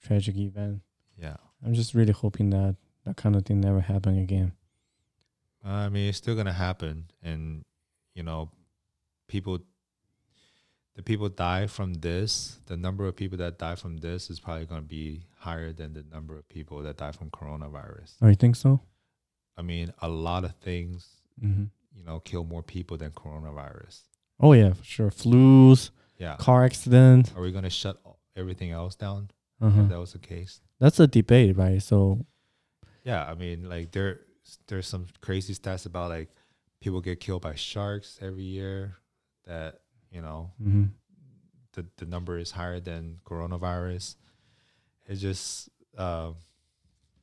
tragic 0.00 0.36
event. 0.36 0.82
Yeah. 1.20 1.36
I'm 1.64 1.74
just 1.74 1.94
really 1.94 2.12
hoping 2.12 2.50
that 2.50 2.76
that 3.04 3.16
kind 3.16 3.34
of 3.34 3.44
thing 3.44 3.60
never 3.60 3.80
happen 3.80 4.18
again. 4.18 4.52
I 5.64 5.88
mean, 5.88 6.08
it's 6.08 6.18
still 6.18 6.36
gonna 6.36 6.52
happen, 6.52 7.10
and 7.22 7.64
you 8.14 8.22
know, 8.22 8.50
people. 9.28 9.58
People 11.04 11.28
die 11.28 11.66
from 11.66 11.94
this. 11.94 12.58
The 12.66 12.76
number 12.76 13.06
of 13.06 13.16
people 13.16 13.38
that 13.38 13.58
die 13.58 13.74
from 13.74 13.98
this 13.98 14.30
is 14.30 14.40
probably 14.40 14.66
going 14.66 14.82
to 14.82 14.86
be 14.86 15.22
higher 15.38 15.72
than 15.72 15.94
the 15.94 16.04
number 16.12 16.36
of 16.36 16.48
people 16.48 16.82
that 16.82 16.96
die 16.96 17.12
from 17.12 17.30
coronavirus. 17.30 18.14
Oh, 18.22 18.28
you 18.28 18.34
think 18.34 18.56
so? 18.56 18.80
I 19.56 19.62
mean, 19.62 19.92
a 20.02 20.08
lot 20.08 20.44
of 20.44 20.54
things, 20.56 21.06
Mm-hmm. 21.42 21.64
you 21.96 22.04
know, 22.04 22.20
kill 22.20 22.44
more 22.44 22.62
people 22.62 22.96
than 22.98 23.10
coronavirus. 23.12 24.00
Oh 24.38 24.52
yeah, 24.52 24.74
for 24.74 24.84
sure. 24.84 25.10
Flus, 25.10 25.90
Yeah. 26.18 26.36
car 26.36 26.64
accidents. 26.64 27.32
Are 27.34 27.40
we 27.42 27.50
going 27.50 27.64
to 27.64 27.70
shut 27.70 27.98
everything 28.36 28.70
else 28.72 28.94
down? 28.94 29.30
Uh-huh. 29.60 29.82
If 29.82 29.88
that 29.88 29.98
was 29.98 30.12
the 30.12 30.18
case. 30.18 30.60
That's 30.78 31.00
a 31.00 31.06
debate, 31.06 31.56
right? 31.56 31.82
So 31.82 32.24
Yeah, 33.04 33.24
I 33.24 33.34
mean, 33.34 33.68
like 33.68 33.92
there, 33.92 34.20
there's 34.68 34.86
some 34.86 35.06
crazy 35.22 35.54
stats 35.54 35.86
about 35.86 36.10
like 36.10 36.28
people 36.80 37.00
get 37.00 37.20
killed 37.20 37.42
by 37.42 37.54
sharks 37.54 38.18
every 38.20 38.42
year. 38.44 38.96
That 39.46 39.80
you 40.10 40.20
know, 40.20 40.50
mhm. 40.62 40.90
the 41.72 41.86
the 41.96 42.06
number 42.06 42.38
is 42.38 42.50
higher 42.52 42.80
than 42.80 43.20
coronavirus. 43.24 44.16
It's 45.06 45.20
just, 45.20 45.68
uh, 45.96 46.32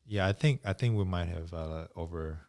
yeah, 0.06 0.28
I 0.28 0.34
think 0.34 0.62
I 0.66 0.74
think 0.74 0.98
we 0.98 1.06
might 1.06 1.28
have 1.28 1.54
uh, 1.54 1.88
over 1.96 2.40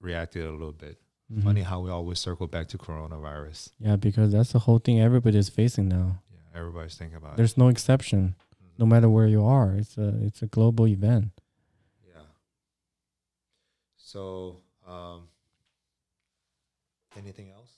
reacted 0.00 0.44
a 0.44 0.50
little 0.50 0.72
bit. 0.72 0.98
Mhm. 1.32 1.42
Funny 1.44 1.62
how 1.62 1.80
we 1.80 1.90
always 1.90 2.18
circle 2.18 2.46
back 2.46 2.68
to 2.68 2.78
coronavirus. 2.78 3.70
Yeah, 3.78 3.96
because 3.96 4.32
that's 4.32 4.52
the 4.52 4.60
whole 4.60 4.78
thing 4.78 5.00
everybody 5.00 5.36
is 5.38 5.48
facing 5.50 5.88
now. 5.88 6.22
Yeah, 6.32 6.58
everybody's 6.58 6.96
thinking 6.96 7.16
about 7.16 7.36
There's 7.36 7.56
no 7.58 7.68
exception. 7.68 8.34
it. 8.50 8.78
No 8.78 8.86
matter 8.86 9.08
where 9.10 9.26
you 9.26 9.44
are, 9.44 9.74
it's 9.74 9.98
a 9.98 10.08
it's 10.24 10.40
a 10.42 10.46
global 10.46 10.86
event. 10.86 11.32
Yeah. 12.06 12.22
So, 13.96 14.62
um, 14.86 15.28
anything 17.16 17.50
else? 17.50 17.77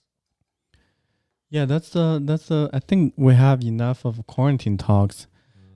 Yeah, 1.51 1.65
that's 1.65 1.95
uh 1.97 2.21
that's 2.23 2.51
uh 2.51 2.69
I 2.73 2.79
think 2.79 3.15
we 3.17 3.35
have 3.35 3.63
enough 3.63 4.05
of 4.05 4.25
quarantine 4.27 4.79
talks. 4.79 5.27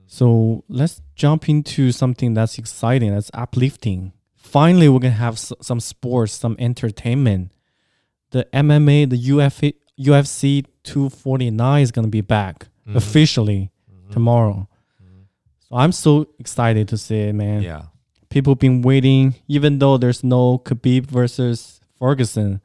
So 0.07 0.63
let's 0.69 1.01
jump 1.15 1.49
into 1.49 1.91
something 1.91 2.33
that's 2.33 2.57
exciting, 2.57 3.13
that's 3.13 3.31
uplifting. 3.33 4.13
Finally, 4.35 4.87
we're 4.87 4.99
gonna 4.99 5.13
have 5.15 5.33
s- 5.33 5.51
some 5.61 5.79
sports, 5.79 6.31
some 6.33 6.55
entertainment. 6.59 7.51
The 8.31 8.45
MMA, 8.53 9.05
the 9.09 9.17
UFC, 9.17 9.73
UFC 9.99 10.63
249 10.83 11.81
is 11.81 11.91
gonna 11.91 12.07
be 12.07 12.21
back 12.21 12.67
Mhm. 12.87 12.95
officially 12.95 13.71
Mhm. 13.91 14.11
tomorrow. 14.13 14.67
Mhm. 15.03 15.25
So 15.67 15.75
I'm 15.75 15.91
so 15.91 16.27
excited 16.39 16.87
to 16.89 16.97
see 16.97 17.19
it, 17.29 17.33
man. 17.33 17.63
Yeah. 17.63 17.83
People 18.29 18.55
been 18.55 18.81
waiting, 18.81 19.35
even 19.47 19.79
though 19.79 19.97
there's 19.97 20.23
no 20.23 20.59
Khabib 20.59 21.07
versus 21.07 21.79
Ferguson. 21.97 22.61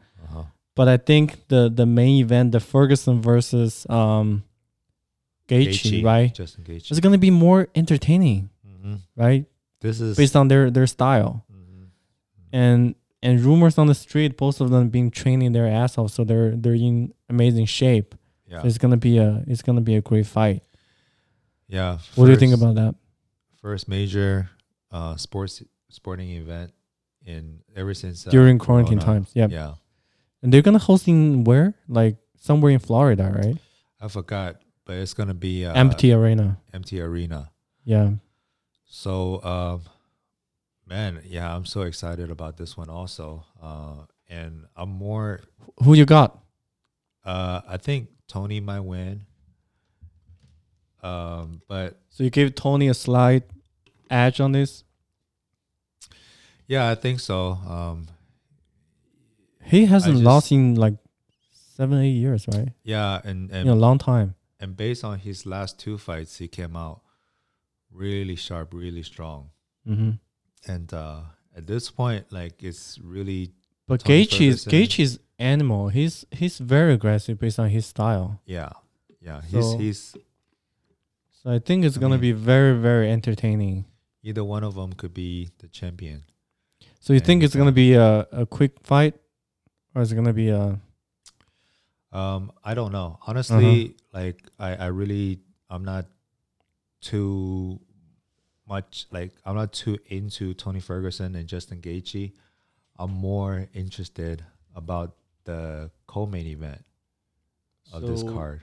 But 0.77 0.89
I 0.89 0.97
think 0.97 1.49
the 1.49 1.69
the 1.69 1.87
main 1.87 2.21
event, 2.25 2.53
the 2.53 2.61
Ferguson 2.61 3.21
versus 3.21 3.87
um 3.91 4.45
Gaethje, 5.49 6.05
right? 6.05 6.33
Justin 6.35 6.65
Gaethje. 6.65 6.91
It's 6.91 7.01
gonna 7.01 7.19
be 7.19 7.31
more 7.31 7.69
entertaining, 7.75 8.51
hmm 8.65 8.97
right? 9.17 9.45
This 9.81 10.01
is 10.01 10.17
Based 10.17 10.37
on 10.37 10.49
their 10.49 10.71
their 10.71 10.87
style 10.87 11.45
Mhm. 11.53 11.87
and 12.53 12.95
and 13.23 13.41
rumors 13.41 13.77
on 13.79 13.87
the 13.87 13.95
street, 13.95 14.37
both 14.37 14.61
of 14.61 14.71
them 14.71 14.89
been 14.89 15.11
training 15.11 15.53
their 15.53 15.67
ass 15.67 15.99
off, 15.99 16.11
so 16.13 16.25
they're 16.25 16.55
they're 16.57 16.75
in 16.75 17.13
amazing 17.29 17.67
shape. 17.67 18.15
yeah. 18.49 18.63
So 18.63 18.69
it's 18.69 18.79
gonna 18.79 18.97
be 18.97 19.19
a 19.19 19.43
it's 19.47 19.63
gonna 19.63 19.81
be 19.81 19.97
a 19.97 20.01
great 20.01 20.27
fight. 20.27 20.63
yeah. 21.69 21.99
What 22.15 22.27
do 22.27 22.31
you 22.33 22.39
think 22.39 22.55
about 22.55 22.75
that? 22.77 22.95
first 23.61 23.89
major 23.89 24.49
uh 24.91 25.17
sports 25.17 25.63
sporting 25.91 26.31
event 26.31 26.73
in 27.27 27.61
ever 27.77 27.93
since 27.93 28.27
uh, 28.27 28.31
During 28.31 28.59
quarantine 28.59 28.99
Corona. 28.99 29.21
times, 29.21 29.31
yeah. 29.35 29.49
Yeah. 29.51 29.75
And 30.43 30.53
they're 30.53 30.63
gonna 30.63 30.79
host 30.79 31.07
in 31.09 31.45
where? 31.45 31.75
Like 31.89 32.17
somewhere 32.39 32.73
in 32.73 32.79
Florida, 32.79 33.33
right? 33.35 33.57
I 34.01 34.09
forgot, 34.09 34.57
but 34.87 34.97
it's 34.97 35.13
gonna 35.15 35.35
be 35.35 35.65
uh, 35.67 35.75
Empty 35.75 36.13
arena. 36.13 36.59
empty 36.73 37.01
arena. 37.01 37.51
Yeah. 37.85 38.13
So, 38.87 39.43
um, 39.45 39.83
man, 40.87 41.21
yeah, 41.25 41.55
I'm 41.55 41.65
so 41.67 41.83
excited 41.83 42.31
about 42.31 42.57
this 42.57 42.77
one 42.77 42.89
also. 42.89 43.45
Uh, 43.63 44.07
and 44.29 44.65
I'm 44.77 44.89
more. 44.91 45.41
Who 45.85 45.95
you 45.95 46.07
got? 46.07 46.39
Uh, 47.25 47.61
I 47.69 47.77
think 47.77 48.09
Tony 48.29 48.61
might 48.61 48.81
win. 48.81 49.27
Um, 51.03 51.63
but 51.69 51.99
So 52.11 52.25
you 52.25 52.31
gave 52.31 52.55
Tony 52.55 52.89
a 52.89 52.95
slight 52.95 53.45
edge 54.11 54.41
on 54.41 54.53
this. 54.53 54.85
yeah, 56.67 56.89
I 56.91 56.95
think 56.95 57.21
so. 57.21 57.53
Um, 57.67 58.09
He 59.71 59.87
hasn't 59.87 60.15
just- 60.15 60.25
lost 60.25 60.53
in 60.53 60.75
like 60.75 60.95
seven, 61.77 61.99
eight 62.01 62.13
years, 62.25 62.47
right? 62.49 62.71
yeah, 62.85 63.21
and 63.25 63.51
and 63.51 63.69
In 63.69 63.69
a 63.69 63.75
long 63.87 63.99
time. 63.99 64.35
and 64.61 64.77
based 64.77 65.05
on 65.05 65.19
his 65.19 65.47
last 65.47 65.79
two 65.79 65.97
fights, 65.99 66.39
he 66.39 66.49
came 66.49 66.77
out 66.77 67.01
really 67.91 68.37
sharp, 68.37 68.75
really 68.75 69.03
strong. 69.03 69.51
Mm-hmm. 69.87 70.11
And 70.73 70.93
uh, 70.95 71.21
at 71.57 71.67
this 71.67 71.91
point, 71.91 72.31
like 72.33 72.63
it's 72.63 72.99
really 73.03 73.53
But 73.87 74.05
Gaethje 74.05 74.41
is 74.49 74.65
Ferguson. 74.65 74.73
Gaethje's 74.73 75.19
animal. 75.39 75.89
He's 75.89 76.25
he's 76.31 76.59
very 76.59 76.93
aggressive 76.95 77.39
based 77.39 77.59
on 77.59 77.69
his 77.71 77.87
style. 77.87 78.41
yeah, 78.47 78.71
yeah. 79.21 79.41
He's 79.43 79.65
So- 79.65 79.79
he's 79.79 80.15
So 81.43 81.51
I 81.51 81.59
think 81.59 81.85
it's 81.85 81.97
I 81.97 82.01
gonna 82.01 82.17
mean- 82.19 82.21
be 82.21 82.33
very 82.33 82.79
very 82.79 83.11
entertaining. 83.11 83.87
either 84.23 84.45
one 84.45 84.63
of 84.63 84.75
them 84.75 84.93
could 84.93 85.15
be 85.15 85.49
the 85.59 85.69
champion. 85.69 86.25
So 87.01 87.15
you 87.15 87.19
And 87.21 87.27
think 87.27 87.43
it's 87.43 87.55
it's, 87.55 87.59
gonna 87.59 87.71
uh, 87.71 87.85
be 87.87 87.95
a, 87.95 88.29
a 88.43 88.45
quick 88.47 88.73
fight, 88.83 89.15
or 89.95 90.03
is 90.03 90.13
it 90.13 90.17
gonna 90.17 90.33
be 90.33 90.49
a 90.51 90.79
Um, 92.13 92.51
I 92.65 92.75
don't 92.75 92.91
know. 92.93 93.19
Honestly, 93.27 93.85
Uh-huh. 93.87 94.21
like 94.21 94.43
I, 94.59 94.75
I 94.75 94.87
really 94.87 95.41
I'm 95.69 95.85
not 95.85 96.07
too 97.01 97.79
much 98.67 99.07
like 99.13 99.33
I'm 99.45 99.55
not 99.55 99.73
too 99.73 99.99
into 100.07 100.53
Tony 100.55 100.81
Ferguson 100.81 101.37
and 101.37 101.47
Justin 101.49 101.81
Gaethje. 101.81 102.33
I'm 102.99 103.13
more 103.13 103.69
interested 103.75 104.45
about 104.75 105.17
the 105.45 105.91
co-main 106.07 106.47
event. 106.47 106.85
of 107.93 108.03
this 108.03 108.23
card. 108.23 108.63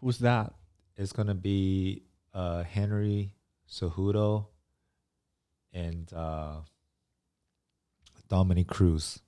Who's 0.00 0.18
that? 0.18 0.52
It's 0.96 1.12
gonna 1.12 1.34
be 1.36 2.02
uh, 2.34 2.62
Henry 2.64 3.34
Cejudo 3.70 4.46
and 5.72 6.12
uh, 6.12 6.62
Dominick 8.28 8.66
Cruz. 8.66 9.20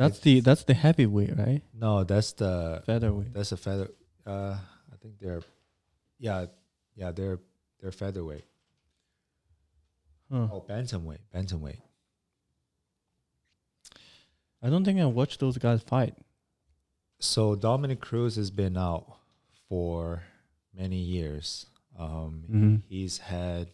That's 0.00 0.16
It's- 0.18 0.24
the 0.24 0.40
that's 0.40 0.64
the 0.64 0.72
heavyweight, 0.74 1.36
right? 1.36 1.62
No, 1.74 2.04
that's 2.04 2.32
the 2.32 2.82
Featherweight. 2.86 3.34
that's 3.34 3.52
a 3.52 3.56
feather. 3.58 3.90
Uh, 4.26 4.56
I 4.92 4.96
think 5.02 5.18
they're, 5.18 5.42
yeah, 6.18 6.46
yeah, 6.94 7.10
they're 7.12 7.38
they're 7.80 7.92
featherweight. 7.92 8.44
Huh. 10.32 10.48
Oh, 10.52 10.64
bantamweight, 10.66 11.18
bantamweight. 11.34 11.80
I 14.62 14.68
don't 14.70 14.84
think 14.84 15.00
I 15.00 15.06
watched 15.06 15.40
those 15.40 15.58
guys 15.58 15.82
fight. 15.82 16.14
So 17.18 17.54
Dominick 17.54 18.00
Cruz 18.00 18.36
has 18.36 18.50
been 18.50 18.76
out 18.76 19.16
for 19.68 20.22
many 20.74 20.96
years. 20.98 21.66
Um, 21.98 22.44
Mm-hmm. 22.48 22.76
He's 22.88 23.18
had 23.18 23.68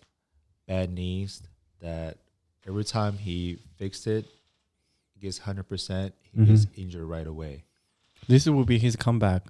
bad 0.67 0.91
knees 0.93 1.43
that 1.81 2.19
every 2.67 2.85
time 2.85 3.19
he 3.19 3.59
fixed 3.77 4.07
it, 4.07 4.27
gets 5.21 5.39
hundred 5.39 5.65
percent. 5.69 6.15
He 6.35 6.45
gets 6.45 6.67
injured 6.77 7.05
right 7.05 7.27
away. 7.27 7.65
This 8.29 8.47
will 8.47 8.65
be 8.65 8.79
his 8.79 8.97
comeback. 8.97 9.43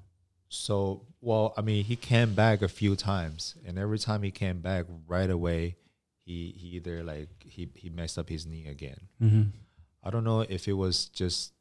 So, 0.48 1.02
well, 1.20 1.52
I 1.56 1.62
mean, 1.62 1.84
he 1.84 1.96
came 1.96 2.34
back 2.34 2.62
a 2.62 2.68
few 2.68 2.94
times, 2.96 3.56
and 3.66 3.78
every 3.78 3.98
time 3.98 4.22
he 4.22 4.30
came 4.30 4.60
back 4.60 4.84
right 5.08 5.28
away, 5.30 5.76
he 6.24 6.54
he 6.56 6.68
either 6.76 7.02
like 7.02 7.28
he 7.44 7.68
he 7.74 7.88
messed 7.90 8.18
up 8.18 8.28
his 8.28 8.46
knee 8.46 8.66
again. 8.66 9.00
Mm-hmm. 9.22 9.42
I 10.04 10.10
don't 10.10 10.24
know 10.24 10.42
if 10.42 10.68
it 10.68 10.74
was 10.74 11.06
just 11.06 11.52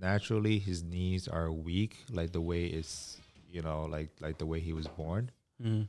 naturally 0.00 0.58
his 0.58 0.82
knees 0.82 1.26
are 1.28 1.50
weak, 1.50 2.04
like 2.10 2.32
the 2.32 2.40
way 2.40 2.66
it's 2.66 3.16
you 3.50 3.62
know 3.62 3.84
like 3.84 4.10
like 4.20 4.38
the 4.38 4.46
way 4.46 4.60
he 4.60 4.72
was 4.72 4.86
born, 4.88 5.30
Mm-hmm. 5.62 5.82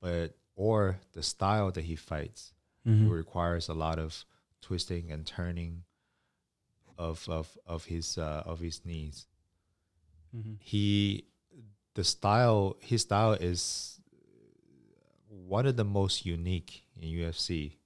but 0.00 0.34
or 0.54 0.98
the 1.14 1.22
style 1.22 1.70
that 1.72 1.84
he 1.84 1.96
fights 1.96 2.52
Mm-hmm. 2.86 3.06
it 3.06 3.10
requires 3.10 3.68
a 3.68 3.74
lot 3.74 3.98
of 3.98 4.24
twisting 4.62 5.10
and 5.10 5.26
turning 5.26 5.82
of 6.98 7.26
of 7.28 7.56
of 7.66 7.84
his 7.84 8.18
uh, 8.18 8.42
of 8.44 8.60
his 8.60 8.84
knees. 8.84 9.26
Mm-hmm. 10.36 10.54
He 10.58 11.24
the 11.94 12.04
style 12.04 12.76
his 12.80 13.02
style 13.02 13.32
is 13.32 14.00
one 15.28 15.66
of 15.66 15.76
the 15.76 15.84
most 15.84 16.26
unique 16.26 16.84
in 17.00 17.08
UFC 17.08 17.76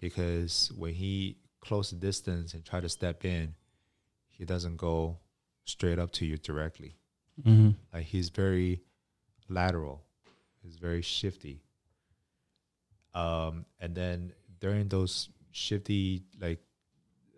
because 0.00 0.72
when 0.76 0.94
he 0.94 1.36
close 1.60 1.90
the 1.90 1.96
distance 1.96 2.54
and 2.54 2.64
try 2.64 2.80
to 2.80 2.88
step 2.88 3.24
in, 3.24 3.54
he 4.28 4.44
doesn't 4.44 4.76
go 4.76 5.18
straight 5.64 5.98
up 5.98 6.10
to 6.12 6.26
you 6.26 6.36
directly. 6.36 6.96
Mm-hmm. 7.42 7.70
Like 7.92 8.04
he's 8.04 8.30
very 8.30 8.80
lateral. 9.48 10.02
He's 10.62 10.76
very 10.76 11.02
shifty. 11.02 11.62
Um, 13.14 13.64
and 13.80 13.94
then 13.94 14.32
during 14.60 14.88
those 14.88 15.28
shifty 15.52 16.22
like 16.40 16.60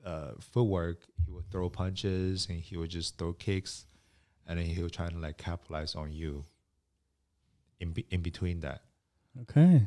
uh, 0.05 0.33
footwork, 0.41 0.99
he 1.25 1.31
would 1.31 1.51
throw 1.51 1.69
punches 1.71 2.47
and 2.49 2.59
he 2.61 2.77
would 2.77 2.91
just 2.91 3.19
throw 3.19 3.33
kicks, 3.33 3.87
and 4.47 4.59
then 4.59 4.67
he 4.67 4.83
would 4.83 4.93
try 4.93 5.09
to 5.09 5.17
like 5.19 5.37
capitalize 5.39 5.95
on 5.95 6.13
you. 6.13 6.45
In 7.81 7.93
be- 7.93 8.07
in 8.11 8.23
between 8.23 8.61
that, 8.61 8.83
Okay. 9.43 9.87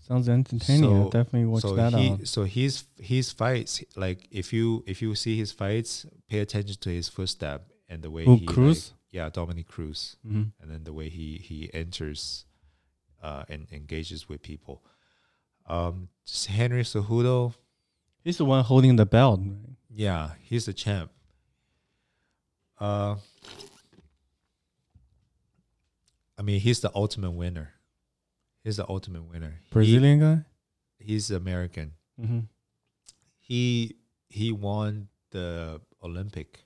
Sounds 0.00 0.28
entertaining. 0.28 0.84
I'll 0.92 1.08
definitely 1.10 1.46
watch 1.46 1.62
so 1.62 1.74
that 1.76 1.92
he 1.92 2.10
out. 2.10 2.26
so 2.26 2.44
his 2.44 2.84
his 2.98 3.30
fights 3.30 3.84
like 3.94 4.26
if 4.30 4.52
you 4.52 4.82
if 4.86 5.02
you 5.02 5.14
see 5.14 5.36
his 5.36 5.52
fights, 5.52 6.06
pay 6.28 6.38
attention 6.40 6.76
to 6.80 6.90
his 6.90 7.08
footstep 7.08 7.68
and 7.88 8.02
the 8.02 8.10
way 8.10 8.24
Who, 8.24 8.36
he 8.36 8.46
like- 8.46 8.54
yeah, 9.12 9.28
Dominick 9.28 9.68
Cruz. 9.68 10.16
Mm-hmm. 10.26 10.42
and 10.60 10.70
then 10.70 10.84
the 10.84 10.92
way 10.92 11.08
he 11.10 11.36
he 11.38 11.70
enters 11.74 12.44
uh, 13.22 13.44
and 13.48 13.66
engages 13.70 14.28
with 14.28 14.42
people. 14.42 14.82
Um, 15.66 16.08
Henry 16.48 16.82
Cejudo, 16.82 17.54
He's 18.24 18.36
the 18.38 18.44
one 18.44 18.64
holding 18.64 18.96
the 18.96 19.06
belt. 19.06 19.40
Right? 19.40 19.52
yeah, 19.94 20.30
he's 20.42 20.66
the 20.66 20.72
champ. 20.72 21.10
Uh, 22.80 23.16
I 26.38 26.42
mean, 26.42 26.60
he's 26.60 26.80
the 26.80 26.90
ultimate 26.94 27.32
winner. 27.32 27.72
He's 28.64 28.76
the 28.76 28.88
ultimate 28.88 29.24
winner. 29.28 29.60
He- 29.64 29.70
Brazilian 29.70 30.20
guy. 30.20 30.44
he's 30.98 31.30
American. 31.30 31.92
Mm-hmm. 32.20 32.40
He 33.38 33.96
he 34.28 34.52
won 34.52 35.08
the 35.30 35.80
Olympic 36.02 36.64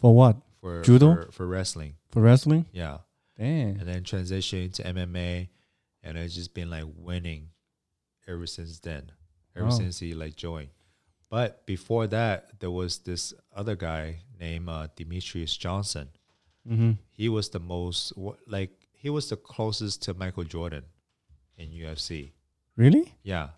For 0.00 0.14
what? 0.14 0.36
for 0.60 0.82
Judo? 0.82 1.14
for, 1.14 1.32
for 1.32 1.46
wrestling. 1.46 1.94
For 2.10 2.20
wrestling? 2.20 2.66
Yeah. 2.72 2.98
Damn. 3.38 3.78
and 3.78 3.88
then 3.88 4.02
transitioned 4.02 4.74
to 4.74 4.82
MMA, 4.82 5.48
and 6.02 6.18
it's 6.18 6.34
just 6.34 6.54
been 6.54 6.68
like 6.70 6.84
winning 6.96 7.50
ever 8.26 8.46
since 8.46 8.80
then. 8.80 9.12
Ever 9.58 9.66
Wow. 9.68 9.70
since 9.70 9.98
he 9.98 10.14
like 10.14 10.36
joined. 10.36 10.70
But 11.30 11.66
before 11.66 12.06
that, 12.06 12.58
there 12.60 12.70
was 12.70 12.98
this 12.98 13.34
other 13.54 13.76
guy 13.76 14.20
named 14.40 14.68
uh, 14.68 14.88
Demetrious 14.96 15.58
Johnson. 15.58 16.08
Mm-hmm. 16.66 16.92
He 17.10 17.28
was 17.28 17.50
the 17.50 17.60
most 17.60 18.12
like 18.46 18.70
he 18.92 19.10
was 19.10 19.28
the 19.28 19.36
closest 19.36 20.02
to 20.04 20.14
Michael 20.14 20.44
Jordan 20.44 20.84
in 21.56 21.70
UFC. 21.70 22.32
Really? 22.76 23.14
Yeah, 23.22 23.48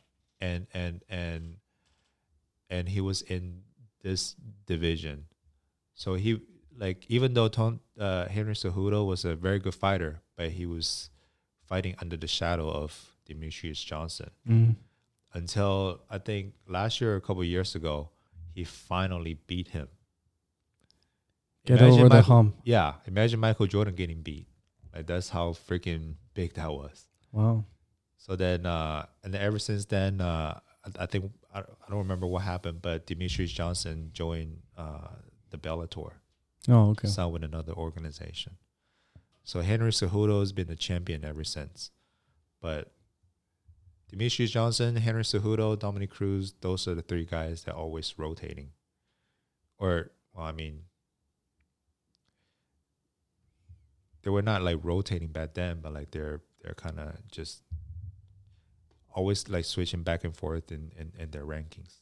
and 0.41 0.67
and 0.75 1.03
and 1.09 1.57
and 2.69 2.89
he 2.89 3.01
was 3.01 3.23
in 3.23 3.63
this 4.03 4.35
division, 4.67 5.27
so 5.95 6.15
he 6.15 6.41
like 6.77 7.05
even 7.09 7.35
though 7.35 7.49
Tom, 7.49 7.81
uh, 7.99 8.27
Henry 8.29 8.55
Cejudo 8.55 9.07
was 9.07 9.25
a 9.25 9.35
very 9.37 9.59
good 9.59 9.75
fighter, 9.75 10.23
but 10.37 10.51
he 10.53 10.67
was 10.67 11.11
fighting 11.67 11.95
under 12.01 12.17
the 12.17 12.27
shadow 12.27 12.69
of 12.71 13.15
Demetrious 13.29 13.85
Johnson 13.85 14.31
Mm-hmm. 14.49 14.73
Until 15.33 16.01
I 16.11 16.19
think 16.19 16.55
last 16.67 17.01
year 17.01 17.13
or 17.13 17.17
a 17.17 17.21
couple 17.21 17.45
years 17.45 17.75
ago, 17.75 18.11
he 18.55 18.65
finally 18.65 19.35
beat 19.47 19.69
him. 19.69 19.89
Get 21.67 21.79
Imagine 21.79 21.99
over 22.01 22.09
the 22.09 22.15
Michael- 22.17 22.35
hump. 22.35 22.57
Yeah, 22.65 22.95
imagine 23.07 23.39
Michael 23.41 23.67
Jordan 23.67 23.95
getting 23.95 24.23
beat. 24.23 24.47
Like 24.95 25.07
that's 25.07 25.29
how 25.29 25.51
freaking 25.53 26.15
big 26.35 26.55
that 26.55 26.71
was. 26.73 27.07
Wow. 27.33 27.65
So 28.17 28.35
then, 28.37 28.67
uh, 28.67 29.07
and 29.23 29.35
ever 29.35 29.59
since 29.59 29.85
then, 29.85 30.21
uh, 30.21 30.59
I, 30.85 31.03
I 31.05 31.07
think 31.07 31.31
I, 31.55 31.61
I 31.61 31.89
don't 31.89 31.99
remember 31.99 32.27
what 32.27 32.43
happened, 32.43 32.83
but 32.83 33.07
Demetrious 33.07 33.49
Johnson 33.53 34.11
joined 34.13 34.59
uh, 34.77 35.09
the 35.51 35.59
Bellator, 35.59 36.13
Oh, 36.69 36.91
okay. 36.91 37.09
signed 37.09 37.33
with 37.33 37.45
another 37.45 37.73
organization. 37.73 38.57
So 39.45 39.61
Henry 39.61 39.91
Cejudo 39.91 40.41
has 40.41 40.53
been 40.53 40.67
the 40.67 40.77
champion 40.77 41.25
ever 41.25 41.45
since, 41.45 41.91
but 42.61 42.93
Demetrious 44.11 44.51
Johnson, 44.51 44.97
Henry 44.97 45.23
Cejudo, 45.23 45.79
Dominick 45.79 46.11
Cruz, 46.11 46.55
those 46.61 46.89
are 46.89 46.95
the 46.95 47.03
three 47.03 47.25
guys 47.25 47.63
that 47.65 47.75
are 47.75 47.79
always 47.79 48.15
rotating. 48.19 48.71
Or, 49.79 50.11
well, 50.35 50.47
I 50.47 50.53
mean, 50.53 50.83
they 54.23 54.31
were 54.31 54.43
not 54.43 54.63
like 54.63 54.79
rotating 54.83 55.29
back 55.29 55.55
then, 55.55 55.81
but 55.81 55.93
like 55.93 56.11
they're 56.11 56.43
they're 56.63 56.75
kind 56.75 56.99
of 56.99 57.15
just 57.31 57.63
always 59.15 59.49
like 59.49 59.65
switching 59.65 60.03
back 60.03 60.25
and 60.25 60.37
forth 60.37 60.71
in, 60.71 60.93
in, 60.99 61.13
in 61.19 61.31
their 61.31 61.45
rankings. 61.45 62.01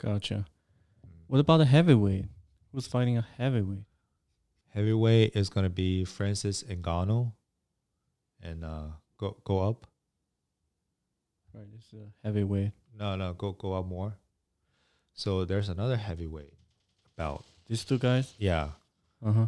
Gotcha. 0.00 0.46
What 1.26 1.40
about 1.40 1.58
the 1.58 1.66
heavyweight? 1.66 2.26
Who's 2.72 2.86
fighting 2.86 3.18
a 3.18 3.26
heavyweight? 3.36 3.84
Heavyweight 4.70 5.36
is 5.36 5.48
gonna 5.48 5.68
be 5.68 6.04
Francis 6.04 6.62
Ngannou, 6.64 7.32
and 8.42 8.64
uh, 8.64 8.86
go 9.18 9.36
go 9.44 9.58
up. 9.60 9.86
Right, 11.54 11.64
it's 11.76 11.92
a 11.92 12.26
heavyweight. 12.26 12.72
No, 12.98 13.14
no, 13.16 13.32
go 13.32 13.52
go 13.52 13.74
up 13.74 13.86
more. 13.86 14.14
So 15.14 15.44
there's 15.44 15.68
another 15.68 15.96
heavyweight 15.96 16.52
bout. 17.16 17.44
These 17.68 17.84
two 17.84 17.98
guys. 17.98 18.34
Yeah, 18.38 18.70
Uh 19.24 19.32
huh. 19.32 19.46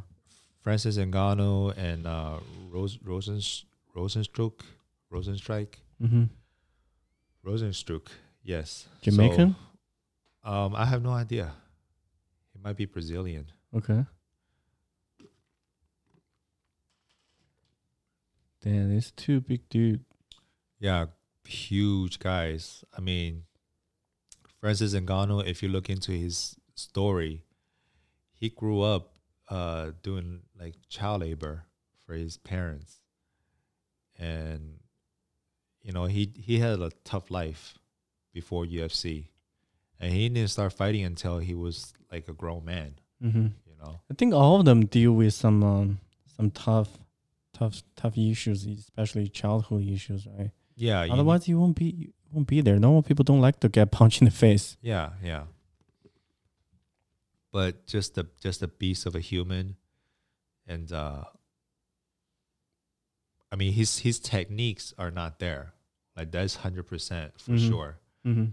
Francis 0.63 0.97
Ngannou 0.99 1.77
and 1.77 2.07
uh, 2.07 2.39
Rose 2.71 2.99
Rosen 3.05 3.41
Rosenstruck 3.95 4.61
Rosenstrike 5.13 5.75
Mm-hmm. 6.03 6.25
Rosenstruck. 7.45 8.09
Yes, 8.43 8.87
Jamaican. 9.03 9.57
So, 10.45 10.51
um, 10.51 10.75
I 10.77 10.85
have 10.85 11.03
no 11.03 11.11
idea. 11.11 11.53
He 12.53 12.61
might 12.63 12.77
be 12.77 12.85
Brazilian. 12.85 13.47
okay. 13.75 14.05
Damn, 18.63 18.91
these 18.91 19.13
two 19.13 19.41
big 19.41 19.69
dude. 19.69 20.05
Yeah, 20.81 21.07
huge 21.47 22.19
guys. 22.19 22.85
I 22.97 23.01
mean, 23.01 23.45
Francis 24.61 24.95
Ngannou. 24.95 25.47
If 25.47 25.63
you 25.63 25.69
look 25.69 25.89
into 25.89 26.13
his 26.13 26.57
story, 26.75 27.45
he 28.33 28.51
grew 28.51 28.83
up 28.83 29.15
uh, 29.49 29.93
doing 30.03 30.41
like 30.59 30.75
child 30.89 31.23
labor 31.23 31.65
for 32.05 32.15
his 32.15 32.37
parents, 32.37 33.01
and 34.19 34.79
you 35.83 35.93
know 35.93 36.05
he 36.05 36.33
he 36.37 36.59
had 36.59 36.81
a 36.81 36.91
tough 37.05 37.31
life 37.31 37.79
before 38.33 38.65
UFC, 38.65 39.29
and 40.01 40.13
he 40.13 40.29
didn't 40.29 40.51
start 40.51 40.73
fighting 40.73 41.05
until 41.05 41.39
he 41.39 41.55
was 41.55 41.93
like 42.11 42.29
a 42.29 42.33
grown 42.33 42.65
man. 42.65 42.95
Mm-hmm. 43.23 43.47
You 43.67 43.77
know. 43.81 44.01
I 44.11 44.15
think 44.15 44.35
all 44.35 44.59
of 44.59 44.65
them 44.65 44.87
deal 44.87 45.13
with 45.13 45.35
some 45.35 45.63
um, 45.63 46.01
some 46.37 46.51
tough, 46.51 46.99
tough, 47.55 47.83
tough 47.97 48.17
issues, 48.19 48.67
especially 48.67 49.29
childhood 49.29 49.87
issues, 49.89 50.27
right? 50.39 50.51
Yeah. 50.77 51.05
you- 51.05 51.13
Otherwise, 51.13 51.49
you 51.49 51.59
won't 51.59 51.77
be 51.77 51.85
you 51.87 52.13
won't 52.33 52.47
be 52.47 52.61
there. 52.61 52.79
Normal 52.79 53.03
people 53.03 53.25
don't 53.25 53.41
like 53.41 53.61
to 53.61 53.69
get 53.69 53.91
punched 53.99 54.21
in 54.21 54.27
the 54.27 54.31
face. 54.31 54.77
Yeah, 54.83 55.11
yeah. 55.23 55.45
But 57.53 57.87
just 57.87 58.15
the 58.15 58.27
just 58.41 58.61
the 58.61 58.69
beast 58.69 59.07
of 59.07 59.15
a 59.15 59.21
human, 59.21 59.77
and 60.67 60.93
uh, 60.93 61.25
I 63.51 63.57
mean 63.57 63.73
his 63.73 63.99
his 64.01 64.19
techniques 64.19 64.93
are 64.99 65.11
not 65.11 65.39
there. 65.39 65.73
Like 66.17 66.31
that's 66.33 66.57
hundred 66.57 66.87
percent 66.87 67.33
for 67.41 67.53
Mhm. 67.53 67.69
sure. 67.69 67.99
Mm-hmm. 68.27 68.47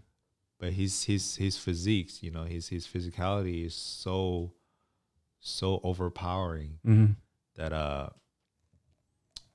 But 0.59 0.73
his 0.73 1.03
his 1.03 1.35
his 1.35 1.57
physiques, 1.57 2.23
you 2.23 2.31
know, 2.31 2.43
his 2.43 2.69
his 2.69 2.87
physicality 2.87 3.65
is 3.65 3.75
so 3.75 4.53
so 5.39 5.81
overpowering 5.83 6.79
Mm-hmm. 6.85 7.13
that 7.55 7.73
uh 7.73 8.09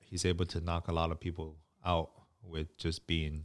he's 0.00 0.24
able 0.26 0.44
to 0.46 0.60
knock 0.60 0.88
a 0.88 0.92
lot 0.92 1.10
of 1.10 1.20
people 1.20 1.56
out 1.84 2.10
with 2.42 2.76
just 2.76 3.06
being 3.06 3.44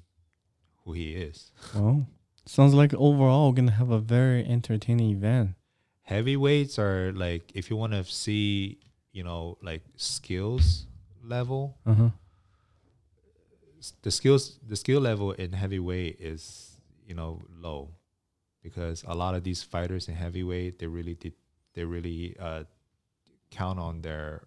who 0.85 0.93
he 0.93 1.13
is. 1.15 1.51
Well, 1.73 2.07
sounds 2.45 2.73
like 2.73 2.93
overall 2.93 3.49
we're 3.49 3.55
gonna 3.55 3.71
have 3.71 3.89
a 3.91 3.99
very 3.99 4.45
entertaining 4.45 5.11
event. 5.11 5.55
heavyweights 6.03 6.77
are 6.77 7.13
like 7.13 7.51
if 7.55 7.69
you 7.69 7.77
want 7.77 7.93
to 7.93 8.03
see 8.03 8.77
you 9.13 9.23
know 9.23 9.57
like 9.61 9.81
skills 9.95 10.85
level 11.23 11.77
Uh 11.85 11.93
huh. 11.93 12.09
s- 13.79 13.93
the 14.01 14.11
skills 14.11 14.59
the 14.67 14.75
skill 14.75 14.99
level 15.01 15.31
in 15.31 15.53
heavyweight 15.53 16.19
is 16.19 16.77
you 17.07 17.15
know 17.15 17.39
low 17.59 17.89
because 18.61 19.03
a 19.07 19.15
lot 19.15 19.35
of 19.35 19.43
these 19.43 19.63
fighters 19.63 20.07
in 20.07 20.15
heavyweight 20.15 20.79
they 20.79 20.87
really 20.87 21.15
did 21.15 21.33
they 21.73 21.83
really 21.85 22.35
uh 22.39 22.63
count 23.51 23.79
on 23.79 24.01
their 24.01 24.43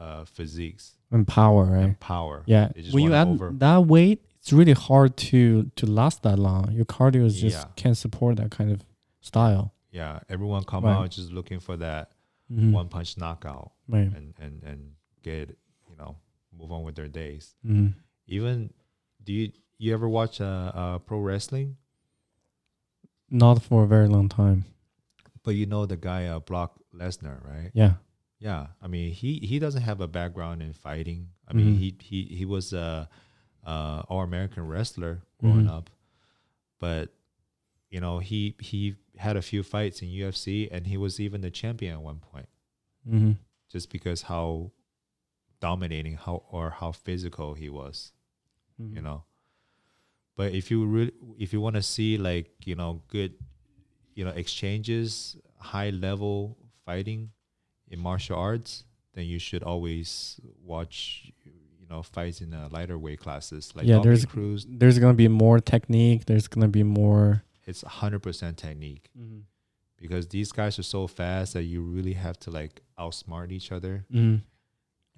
uh 0.00 0.24
physiques 0.24 0.84
And 1.12 1.26
power, 1.28 1.64
right? 1.66 1.84
and 1.84 2.00
power 2.00 2.42
Yeah. 2.46 2.66
Just 2.74 2.94
When 2.94 3.04
you 3.04 3.12
add 3.14 3.28
over- 3.28 3.50
that 3.58 3.80
weight, 3.86 4.18
it's 4.38 4.52
really 4.52 4.72
hard 4.88 5.16
to 5.28 5.70
to 5.76 5.84
last 5.86 6.22
that 6.22 6.38
long. 6.38 6.72
Your 6.72 6.86
cardio 6.86 7.24
is 7.30 7.36
just 7.40 7.58
Yeah. 7.58 7.72
can't 7.76 7.96
support 8.04 8.36
that 8.40 8.50
kind 8.50 8.70
of 8.74 8.80
style. 9.20 9.66
yeah 9.92 10.20
everyone 10.34 10.62
come 10.72 10.84
Right. 10.84 10.96
out 10.96 11.10
just 11.10 11.30
looking 11.38 11.60
for 11.66 11.76
that 11.86 12.04
Mhm. 12.50 12.70
one 12.78 12.88
punch 12.88 13.10
knockout 13.18 13.72
Right. 13.94 14.10
and 14.16 14.34
and 14.44 14.54
and 14.70 14.80
get 15.28 15.46
you 15.90 15.96
know 16.00 16.12
move 16.58 16.70
on 16.76 16.82
with 16.86 16.94
their 16.94 17.08
days 17.22 17.44
Mhm. 17.64 17.94
even 18.36 18.70
do 19.24 19.32
you 19.38 19.46
you 19.82 19.92
ever 19.92 20.08
watch 20.08 20.40
uh, 20.40 20.70
uh 20.80 20.98
pro 21.06 21.18
wrestling 21.20 21.76
Not 23.30 23.62
for 23.62 23.84
a 23.84 23.86
very 23.86 24.08
long 24.08 24.28
time. 24.28 24.64
but 25.42 25.54
you 25.54 25.66
know 25.66 25.86
the 25.86 25.96
guy 25.96 26.26
uh 26.26 26.38
brock 26.40 26.70
lesnar 26.94 27.36
right 27.44 27.70
Yeah. 27.74 27.94
Yeah 28.40 28.68
i 28.82 28.86
mean 28.88 29.12
he 29.12 29.38
he 29.40 29.58
doesn't 29.58 29.82
have 29.82 30.00
a 30.00 30.08
background 30.08 30.62
in 30.62 30.72
fighting 30.72 31.28
i 31.46 31.52
mean 31.52 31.74
Mhm. 31.74 31.78
he 31.78 31.94
he 32.00 32.18
he 32.38 32.44
was 32.44 32.72
a 32.72 33.08
uh 33.66 34.02
all 34.08 34.22
american 34.22 34.66
wrestler 34.66 35.20
growing 35.38 35.66
Mhm. 35.66 35.76
up 35.78 35.90
but 36.78 37.12
you 37.90 38.00
know 38.00 38.18
he 38.18 38.54
he 38.58 38.96
had 39.18 39.36
a 39.36 39.42
few 39.42 39.62
fights 39.62 40.00
in 40.02 40.08
ufc 40.08 40.68
and 40.72 40.86
he 40.86 40.96
was 40.96 41.20
even 41.20 41.40
the 41.42 41.50
champion 41.50 41.92
at 41.94 42.02
one 42.02 42.18
point 42.18 42.48
Mm-hmm. 43.06 43.32
just 43.68 43.90
because 43.90 44.22
how 44.22 44.72
dominating 45.60 46.14
how 46.16 46.42
or 46.50 46.70
how 46.70 46.92
physical 46.92 47.54
he 47.54 47.68
was 47.68 48.12
Mm-hmm. 48.80 48.96
you 48.96 49.02
know 49.02 49.24
but 50.36 50.54
if 50.54 50.70
you 50.70 50.86
really 50.86 51.12
if 51.38 51.52
you 51.52 51.60
want 51.60 51.76
to 51.76 51.82
see 51.82 52.16
like 52.16 52.48
you 52.64 52.74
know 52.74 53.02
good 53.08 53.34
you 54.14 54.24
know 54.24 54.30
exchanges 54.30 55.36
high 55.58 55.90
level 55.90 56.56
fighting 56.86 57.30
in 57.90 57.98
martial 57.98 58.36
arts 58.38 58.84
then 59.14 59.24
you 59.26 59.38
should 59.38 59.62
always 59.62 60.40
watch 60.64 61.30
you 61.44 61.86
know 61.90 62.02
fights 62.02 62.40
in 62.40 62.50
the 62.50 62.68
lighter 62.70 62.96
weight 62.98 63.18
classes 63.20 63.72
like 63.74 63.84
Yeah, 63.86 63.96
Dominick 63.96 64.04
there's- 64.04 64.24
Cruz 64.24 64.66
There's 64.68 64.98
gonna 64.98 65.14
be 65.14 65.28
more 65.28 65.58
technique. 65.60 66.26
There's 66.26 66.46
gonna 66.48 66.68
be 66.68 66.84
more. 66.84 67.42
it's 67.66 67.82
100% 67.84 68.56
technique 68.56 69.10
because 69.96 70.26
these 70.28 70.50
guys 70.52 70.78
are 70.78 70.82
so 70.96 71.06
fast 71.06 71.52
that 71.54 71.64
you 71.64 71.82
really 71.82 72.14
have 72.14 72.38
to 72.40 72.50
like 72.50 72.80
outsmart 72.98 73.50
each 73.52 73.70
other 73.72 74.04
Mm. 74.12 74.42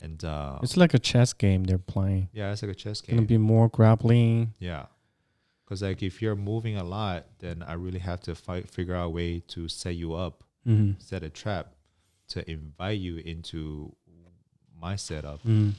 and 0.01 0.25
uh 0.25 0.59
It's 0.63 0.77
like 0.77 0.95
a 0.95 0.99
chess 0.99 1.33
game 1.33 1.65
they're 1.65 1.79
playing. 1.79 2.29
yeah 2.33 2.53
it's 2.53 2.63
like 2.63 2.73
a 2.73 2.75
chess 2.75 3.01
game 3.01 3.15
It's 3.15 3.19
gonna 3.21 3.27
be 3.27 3.39
more 3.39 3.69
grappling. 3.69 4.55
Yeah. 4.59 4.87
Cause 5.67 5.83
like 5.83 6.03
if 6.03 6.21
you're 6.21 6.37
moving 6.37 6.77
a 6.77 6.85
lot, 6.85 7.25
then 7.39 7.63
I 7.63 7.75
really 7.75 8.01
have 8.01 8.21
to 8.23 8.35
fight 8.35 8.69
figure 8.69 8.95
out 8.95 9.07
a 9.07 9.11
way 9.11 9.41
to 9.55 9.69
set 9.69 9.95
you 9.97 10.15
up, 10.15 10.45
Mm-hmm. 10.67 11.01
set 11.01 11.23
a 11.23 11.31
trap 11.31 11.75
to 12.29 12.51
invite 12.51 12.99
you 12.99 13.17
into 13.19 13.95
my 14.81 14.97
setup. 14.97 15.43
Mm. 15.45 15.75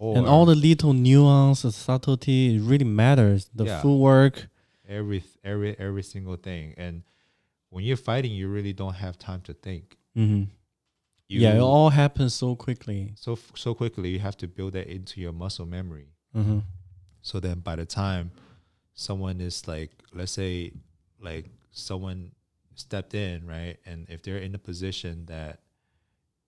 And 0.00 0.26
all 0.26 0.46
the 0.46 0.54
little 0.54 0.92
nuance, 0.92 1.62
the 1.62 1.72
subtlety, 1.72 2.56
it 2.56 2.60
really 2.62 2.84
matters. 2.84 3.50
The 3.54 3.64
Yeah. 3.64 3.82
footwork. 3.82 4.48
every 4.88 5.22
every 5.44 5.78
every 5.78 6.02
single 6.02 6.36
thing. 6.36 6.72
And 6.78 7.02
when 7.68 7.84
you're 7.84 7.96
fighting, 7.98 8.32
you 8.32 8.48
really 8.48 8.72
don't 8.72 8.94
have 8.94 9.18
time 9.18 9.42
to 9.42 9.52
think. 9.52 9.98
Mm-hmm. 10.16 10.44
Yeah, 11.28 11.56
it 11.56 11.60
all 11.60 11.90
happens 11.90 12.32
so 12.32 12.56
quickly. 12.56 13.12
so 13.14 13.38
so 13.54 13.74
quickly 13.74 14.08
you 14.10 14.18
have 14.20 14.36
to 14.38 14.48
build 14.48 14.72
that 14.72 14.86
into 14.86 15.20
your 15.20 15.32
muscle 15.32 15.66
memory. 15.66 16.08
Mm-hmm. 16.34 16.60
So 17.20 17.38
then 17.40 17.58
by 17.60 17.76
the 17.76 17.84
time 17.84 18.30
someone 18.94 19.40
is 19.40 19.68
like, 19.68 19.90
let's 20.14 20.32
say, 20.32 20.72
like 21.20 21.46
someone 21.70 22.32
stepped 22.78 23.14
in, 23.14 23.46
right? 23.46 23.76
And 23.86 24.06
if 24.08 24.22
they're 24.22 24.38
in 24.38 24.54
a 24.54 24.58
position 24.58 25.26
that 25.26 25.60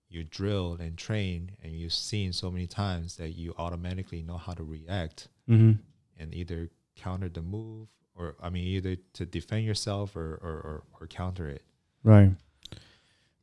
you 0.09 0.23
drilled 0.23 0.81
and 0.81 0.97
trained 0.97 1.53
and 1.63 1.71
you've 1.73 1.93
seen 1.93 2.33
so 2.33 2.51
many 2.51 2.67
times 2.67 3.15
that 3.17 3.29
you 3.29 3.53
automatically 3.57 4.21
know 4.21 4.37
how 4.37 4.53
to 4.53 4.63
react 4.63 5.27
Mm-hmm. 5.49 5.81
and 6.19 6.33
either 6.33 6.69
counter 6.95 7.27
the 7.29 7.41
move 7.41 7.87
or, 8.15 8.35
I 8.41 8.49
mean, 8.49 8.63
either 8.65 8.95
to 9.13 9.25
defend 9.25 9.65
yourself 9.65 10.15
or, 10.15 10.35
or, 10.35 10.51
or, 10.51 10.83
or 11.01 11.07
counter 11.07 11.47
it. 11.49 11.63
Right. 12.03 12.31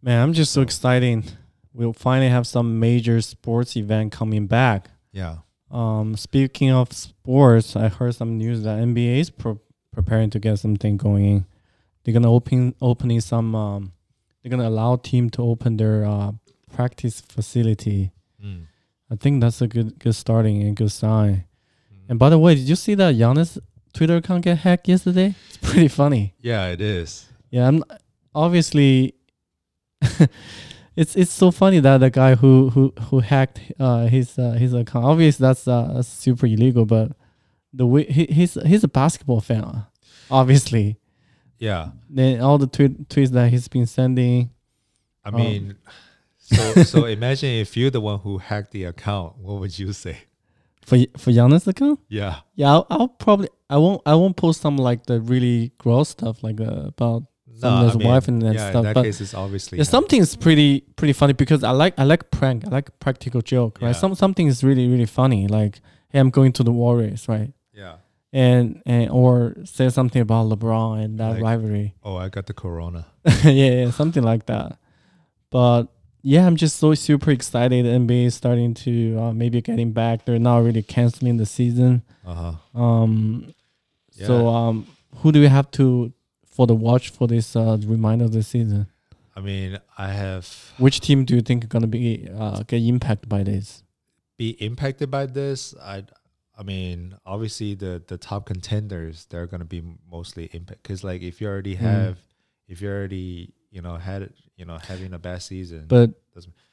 Man, 0.03 0.23
I'm 0.23 0.33
just 0.33 0.53
so 0.53 0.61
So- 0.61 0.63
excited. 0.63 1.33
We'll 1.75 1.93
finally 1.93 2.29
have 2.31 2.47
some 2.47 2.81
major 2.81 3.21
sports 3.21 3.77
event 3.77 4.11
coming 4.13 4.47
back. 4.47 4.91
Yeah. 5.13 5.39
Um, 5.71 6.17
speaking 6.17 6.71
of 6.73 6.93
sports, 6.93 7.77
I 7.77 7.89
heard 7.89 8.15
some 8.15 8.37
news 8.39 8.63
that 8.63 8.79
NBA 8.79 9.19
is 9.21 9.31
pro- 9.31 9.61
preparing 9.93 10.31
to 10.31 10.39
get 10.39 10.59
something 10.59 10.97
going. 10.97 11.45
They're 12.09 12.15
gonna 12.15 12.33
open 12.33 12.75
opening 12.81 13.21
some. 13.21 13.55
Um, 13.55 13.93
they're 14.41 14.49
gonna 14.49 14.67
allow 14.67 14.97
team 14.97 15.29
to 15.29 15.43
open 15.43 15.77
their 15.77 16.07
uh, 16.07 16.33
practice 16.73 17.21
facility. 17.21 18.13
Mm. 18.43 18.63
I 19.11 19.17
think 19.17 19.43
that's 19.43 19.61
a 19.61 19.69
good 19.69 19.99
good 19.99 20.15
starting 20.15 20.63
and 20.63 20.75
good 20.75 20.91
sign. 20.91 21.45
Mm. 21.93 22.09
And 22.09 22.19
by 22.19 22.31
the 22.31 22.39
way, 22.39 22.55
did 22.55 22.67
you 22.67 22.77
see 22.77 22.95
that 22.95 23.15
Giannis 23.15 23.59
Twitter 23.93 24.17
account 24.17 24.45
get 24.45 24.57
hacked 24.57 24.89
yesterday? 24.89 25.35
It's 25.49 25.57
pretty 25.71 25.89
funny. 25.89 26.33
Yeah, 26.41 26.69
it 26.69 26.81
is. 26.81 27.27
Yeah, 27.51 27.69
I'm 27.69 27.85
obviously 28.35 29.15
it's 30.97 31.15
it's 31.15 31.31
so 31.31 31.51
funny 31.51 31.79
that 31.81 31.99
the 31.99 32.09
guy 32.09 32.37
who 32.37 32.71
who 32.71 32.95
who 33.11 33.21
hacked 33.21 33.61
uh 33.79 34.07
his 34.07 34.39
uh, 34.39 34.53
his 34.53 34.73
account 34.73 35.05
obviously 35.05 35.45
that's 35.45 35.69
uh 35.69 36.03
super 36.03 36.47
illegal, 36.47 36.87
but 36.87 37.13
the 37.75 37.85
way 37.85 38.05
he, 38.05 38.25
he's 38.31 38.55
he's 38.65 38.83
a 38.83 38.89
basketball 38.89 39.43
fan, 39.43 39.85
obviously. 40.31 40.97
Yeah. 41.59 41.91
Then 42.09 42.41
all 42.41 42.59
the 42.59 42.67
tweet, 42.67 43.09
tweets 43.09 43.31
that 43.31 43.51
he's 43.51 43.69
been 43.69 43.87
sending. 43.87 44.51
I 45.25 45.29
Um, 45.31 45.35
mean, 45.37 45.77
so 46.39 46.83
so 46.85 47.05
imagine 47.19 47.51
if 47.51 47.77
you're 47.77 47.91
the 47.91 48.01
one 48.01 48.19
who 48.21 48.39
hacked 48.39 48.71
the 48.73 48.85
account, 48.85 49.39
what 49.39 49.61
would 49.61 49.79
you 49.79 49.93
say? 49.93 50.19
For 50.87 50.97
for 51.19 51.31
Giannis 51.33 51.67
account, 51.67 52.01
Yeah. 52.09 52.37
yeah, 52.55 52.73
I'll, 52.73 52.87
I'll 52.89 53.09
probably 53.09 53.49
I 53.69 53.77
won't 53.77 54.01
I 54.07 54.15
won't 54.15 54.37
post 54.37 54.61
some 54.63 54.79
like 54.79 55.05
the 55.07 55.21
really 55.21 55.73
gross 55.79 56.09
stuff 56.11 56.43
like 56.43 56.61
uh, 56.61 56.87
about 56.87 57.25
of 57.63 57.85
his 57.87 57.97
wife 57.97 58.29
and 58.29 58.41
that 58.43 58.55
yeah, 58.55 58.71
stuff, 58.71 58.77
In 58.77 58.83
that 58.85 58.95
but 58.95 59.03
case, 59.03 59.21
it's 59.21 59.35
obviously 59.35 59.77
Yeah, 59.79 59.83
hacked. 59.83 59.91
something's 59.91 60.37
pretty 60.37 60.83
pretty 60.97 61.13
funny 61.13 61.33
because 61.35 61.63
I 61.65 61.73
like 61.73 61.93
I 61.99 62.05
like 62.05 62.31
prank, 62.31 62.65
I 62.67 62.71
like 62.71 62.99
practical 63.01 63.43
joke, 63.43 63.81
right? 63.83 63.89
Yeah. 63.89 63.93
Some 64.01 64.15
something 64.15 64.47
is 64.47 64.63
really 64.65 64.87
really 64.89 65.07
funny, 65.07 65.47
like 65.49 65.81
hey, 66.11 66.21
I'm 66.21 66.31
going 66.31 66.53
to 66.53 66.63
the 66.63 66.73
Warriors, 66.73 67.29
right? 67.29 67.53
Yeah. 68.33 68.41
And 68.47 68.83
and 68.87 69.11
or 69.11 69.57
say 69.65 69.89
something 69.89 70.21
about 70.21 70.49
LeBron 70.51 71.03
and 71.05 71.19
that 71.21 71.33
Like- 71.35 71.43
rivalry, 71.43 71.95
Oh, 72.05 72.17
I 72.17 72.29
got 72.29 72.47
the 72.47 72.53
corona. 72.55 73.07
yeah, 73.45 73.51
yeah, 73.51 73.91
something 73.91 74.23
like 74.23 74.47
that. 74.47 74.79
But 75.51 75.85
yeah, 76.23 76.47
I'm 76.47 76.57
just 76.57 76.77
so 76.77 76.95
super 76.95 77.31
excited. 77.31 77.85
The 77.87 77.91
NBA 77.91 78.27
is 78.27 78.35
starting 78.35 78.75
to 78.75 79.19
uh, 79.19 79.33
maybe 79.33 79.63
getting 79.63 79.93
back. 79.93 80.25
They're 80.25 80.39
not 80.39 80.59
really 80.63 80.83
canceling 80.83 81.37
the 81.39 81.47
season. 81.47 82.03
Uh 82.27 82.35
huh. 82.75 82.81
Um, 82.81 83.55
so 84.13 84.49
um, 84.49 84.87
who 85.19 85.33
do 85.33 85.41
we 85.41 85.47
have 85.47 85.71
to 85.73 86.13
for 86.47 86.67
the 86.67 86.75
watch 86.75 87.11
for 87.11 87.27
this 87.29 87.55
uh, 87.57 87.79
reminder 87.87 88.25
of 88.27 88.33
the 88.33 88.43
season? 88.43 88.89
I 89.37 89.41
mean, 89.41 89.79
I 89.97 90.09
have 90.13 90.73
Which 90.79 91.01
team 91.01 91.25
do 91.25 91.37
you 91.37 91.41
think 91.41 91.65
are 91.65 91.69
gonna 91.69 91.87
be 91.87 92.29
uh, 92.37 92.63
get 92.65 92.83
impacted 92.83 93.29
by 93.29 93.43
this? 93.45 93.83
be 94.37 94.51
impacted 94.63 95.11
by 95.11 95.27
this. 95.27 95.75
I, 95.83 96.05
I 96.59 96.65
mean, 96.65 97.15
obviously 97.25 97.75
the 97.75 98.03
the 98.07 98.19
top 98.19 98.47
contenders 98.47 99.27
they're 99.31 99.47
gonna 99.47 99.65
be 99.65 99.83
mostly 100.11 100.51
impact 100.53 100.83
because 100.83 101.05
like 101.05 101.23
if 101.23 101.41
you 101.41 101.47
already 101.47 101.75
Mm. 101.77 101.79
have, 101.81 102.19
if 102.69 102.83
you 102.83 102.89
already 102.91 103.53
you 103.71 103.81
know 103.81 103.97
had 103.97 104.31
you 104.57 104.65
know 104.65 104.77
having 104.79 105.15
a 105.15 105.19
bad 105.19 105.41
season. 105.43 105.85
But 105.87 106.11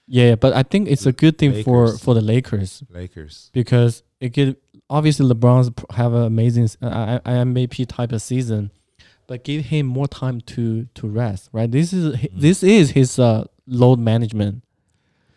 yeah, 0.07 0.35
but 0.35 0.53
I 0.53 0.63
think 0.63 0.87
it's 0.87 1.05
a 1.05 1.11
good 1.11 1.37
thing 1.37 1.63
for 1.63 1.85
Lakers. 1.85 2.03
for 2.03 2.13
the 2.15 2.21
Lakers 2.21 2.83
Lakers, 2.89 3.49
because 3.53 4.01
it 4.19 4.33
could 4.33 4.57
obviously 4.89 5.27
LeBron's 5.27 5.71
have 5.95 6.13
an 6.13 6.23
amazing 6.23 6.69
uh, 6.81 7.19
I- 7.25 7.31
I- 7.31 7.43
MVP 7.43 7.85
type 7.87 8.11
of 8.11 8.21
season, 8.21 8.71
but 9.27 9.43
give 9.43 9.65
him 9.65 9.85
more 9.85 10.07
time 10.07 10.41
to 10.41 10.85
to 10.95 11.07
rest. 11.07 11.49
Right, 11.51 11.69
this 11.71 11.93
is 11.93 12.15
Mhm. 12.15 12.39
this 12.41 12.63
is 12.63 12.91
his 12.91 13.19
uh, 13.19 13.45
load 13.67 13.99
management. 13.99 14.63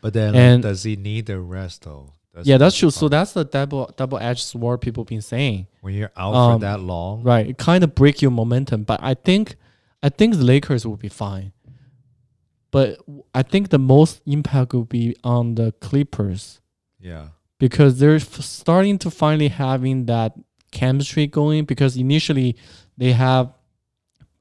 but 0.01 0.13
then 0.15 0.35
And- 0.35 0.63
does 0.63 0.85
he 0.85 0.97
need 0.97 1.27
the 1.27 1.41
rest 1.41 1.83
though? 1.83 2.15
Yeah, 2.45 2.57
that's 2.59 2.77
true. 2.77 2.91
So 2.91 3.09
that's 3.09 3.33
the 3.33 3.45
double 3.45 3.93
double 3.97 4.19
edged 4.19 4.43
sword 4.43 4.81
people 4.81 5.05
been 5.05 5.23
saying. 5.23 5.67
when 5.81 5.95
you're 5.95 6.13
out 6.17 6.35
um, 6.35 6.55
for 6.55 6.61
that 6.61 6.81
long, 6.81 7.23
Right, 7.23 7.47
it 7.49 7.59
kind 7.59 7.83
of 7.85 7.95
break 7.95 8.21
your 8.23 8.31
momentum. 8.31 8.85
But 8.85 9.01
I 9.03 9.15
think 9.15 9.57
I 10.03 10.09
think 10.09 10.37
the 10.37 10.45
Lakers 10.45 10.87
will 10.87 10.97
be 10.97 11.09
fine. 11.09 11.53
But 12.71 12.99
I 13.35 13.43
think 13.43 13.71
the 13.71 13.79
most 13.79 14.21
impact 14.27 14.75
will 14.75 14.85
be 14.85 15.17
on 15.25 15.55
the 15.55 15.73
Clippers. 15.81 16.61
Yeah, 17.01 17.29
because 17.59 17.99
they're 17.99 18.17
f- 18.17 18.41
starting 18.43 18.99
to 18.99 19.11
finally 19.11 19.49
having 19.49 20.07
that 20.07 20.35
chemistry 20.71 21.27
going 21.27 21.65
because 21.65 21.97
initially 21.97 22.57
they 22.99 23.13
have 23.13 23.53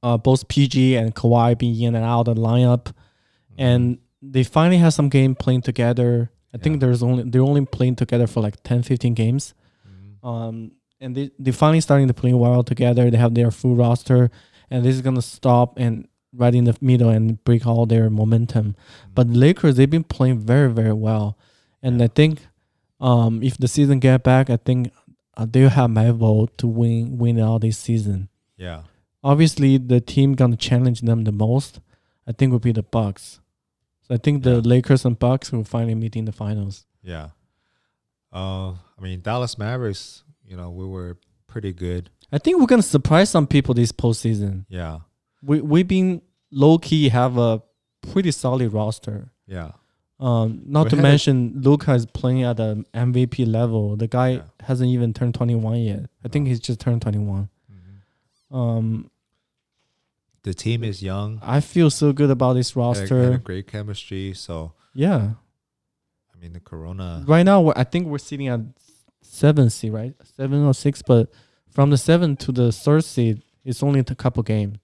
uh, 0.03 0.17
both 0.17 0.47
PG 0.49 0.95
and 0.97 1.15
Kawhi 1.15 1.57
being 1.57 1.79
in 1.81 1.95
and 1.95 2.03
out 2.03 2.27
of 2.27 2.35
the 2.35 2.41
lineup 2.41 2.91
Mm-hmm. 3.53 3.61
and 3.65 3.97
they 4.21 4.43
finally 4.43 4.77
have 4.77 4.93
some 4.93 5.09
game 5.09 5.33
playing 5.33 5.61
together. 5.63 6.29
I 6.57 6.59
Yeah. 6.59 6.63
think 6.63 6.79
there's 6.81 7.03
only 7.03 7.23
they're 7.29 7.41
only 7.51 7.65
playing 7.65 7.95
together 7.95 8.27
for 8.27 8.41
like 8.41 8.57
10 8.63 8.83
15 8.83 9.13
games. 9.13 9.53
Mhm. 9.87 10.27
Um 10.27 10.71
and 10.99 11.15
they 11.15 11.29
they 11.39 11.51
finally 11.51 11.81
starting 11.81 12.07
to 12.07 12.13
play 12.13 12.33
well 12.33 12.63
together. 12.63 13.09
They 13.11 13.17
have 13.25 13.33
their 13.35 13.51
full 13.51 13.75
roster 13.75 14.29
and 14.71 14.83
this 14.83 14.95
is 14.95 15.01
going 15.01 15.15
to 15.15 15.21
stop 15.21 15.77
and 15.77 16.07
right 16.33 16.53
in 16.55 16.65
the 16.65 16.75
middle 16.81 17.09
and 17.09 17.41
break 17.45 17.65
all 17.67 17.85
their 17.85 18.09
momentum. 18.09 18.75
But 19.15 19.29
Lakers 19.29 19.75
they've 19.75 19.89
been 19.97 20.03
playing 20.17 20.39
very 20.39 20.69
very 20.71 20.93
well. 20.93 21.37
And 21.83 22.01
I 22.01 22.07
think 22.07 22.47
um, 22.99 23.43
if 23.43 23.57
the 23.57 23.67
season 23.67 23.99
get 23.99 24.23
back, 24.23 24.49
I 24.49 24.57
think 24.57 24.91
uh, 25.37 25.45
they'll 25.49 25.69
have 25.69 25.91
my 25.91 26.09
vote 26.11 26.57
to 26.57 26.67
win 26.67 27.17
win 27.19 27.39
all 27.39 27.59
this 27.59 27.77
season. 27.77 28.27
yeah, 28.57 28.81
Obviously, 29.23 29.77
the 29.77 30.01
team 30.01 30.33
gonna 30.33 30.55
challenge 30.57 31.01
them 31.01 31.23
the 31.23 31.31
most, 31.31 31.79
I 32.25 32.31
think, 32.31 32.51
will 32.51 32.59
be 32.59 32.71
the 32.71 32.81
Bucks. 32.97 33.39
So 34.07 34.15
I 34.15 34.17
think 34.17 34.43
the 34.43 34.55
Yeah. 34.55 34.61
Lakers 34.63 35.05
and 35.05 35.17
Bucks 35.19 35.51
will 35.51 35.63
finally 35.63 35.95
meet 35.95 36.15
in 36.15 36.25
the 36.25 36.31
finals. 36.31 36.85
yeah. 37.03 37.29
Uh, 38.33 38.71
I 38.71 39.01
mean 39.01 39.21
Dallas 39.21 39.57
Mavericks. 39.57 40.23
You 40.45 40.57
know, 40.57 40.69
we 40.69 40.85
were 40.85 41.17
pretty 41.47 41.71
good. 41.73 42.09
I 42.31 42.37
think 42.37 42.59
we're 42.59 42.65
gonna 42.67 42.81
surprise 42.81 43.29
some 43.29 43.47
people 43.47 43.73
this 43.73 43.91
postseason. 43.91 44.65
Yeah, 44.69 44.99
We 45.41 45.61
we've 45.61 45.87
been 45.87 46.21
low 46.51 46.77
key 46.77 47.09
have 47.09 47.37
a 47.37 47.61
pretty 48.01 48.31
solid 48.31 48.73
roster. 48.73 49.31
yeah, 49.47 49.71
Um, 50.19 50.61
not 50.65 50.85
We 50.85 50.89
to 50.91 50.99
a- 50.99 51.01
mention 51.01 51.61
Luka 51.61 51.93
is 51.93 52.05
playing 52.05 52.43
at 52.43 52.57
the 52.57 52.83
MVP 52.93 53.45
level. 53.45 53.95
The 53.95 54.07
guy 54.07 54.29
Yeah. 54.29 54.41
hasn't 54.61 54.89
even 54.89 55.13
turned 55.13 55.33
twenty 55.35 55.55
one 55.55 55.77
yet. 55.79 56.09
I 56.23 56.27
think 56.27 56.47
he's 56.47 56.59
just 56.59 56.79
turned 56.81 57.01
twenty 57.01 57.19
one. 57.19 57.49
Mhm. 57.71 58.55
Um, 58.55 59.11
the 60.43 60.53
team 60.53 60.83
is 60.83 61.01
young. 61.03 61.39
I 61.41 61.59
feel 61.59 61.89
so 61.89 62.13
good 62.13 62.29
about 62.29 62.53
this 62.53 62.73
Had, 62.73 62.81
had 62.81 62.85
a 62.85 62.99
roster. 63.01 63.37
great 63.39 63.67
chemistry. 63.67 64.33
So 64.33 64.73
Yeah. 64.93 65.33
I 66.33 66.39
mean, 66.39 66.53
the 66.53 66.59
Corona. 66.59 67.23
Right 67.27 67.43
now, 67.43 67.73
I 67.75 67.83
think 67.83 68.07
we're 68.07 68.19
sitting 68.19 68.47
at 68.47 68.61
seven 69.21 69.69
seed, 69.69 69.91
right? 69.91 70.13
Seven 70.23 70.63
or 70.65 70.73
six, 70.73 71.01
but 71.01 71.31
from 71.69 71.89
the 71.89 71.97
seven 71.97 72.35
to 72.37 72.51
the 72.51 72.71
third 72.71 73.03
seed, 73.03 73.41
it's 73.65 73.81
only 73.83 73.99
a 73.99 74.03
couple 74.03 74.43
games. 74.43 74.77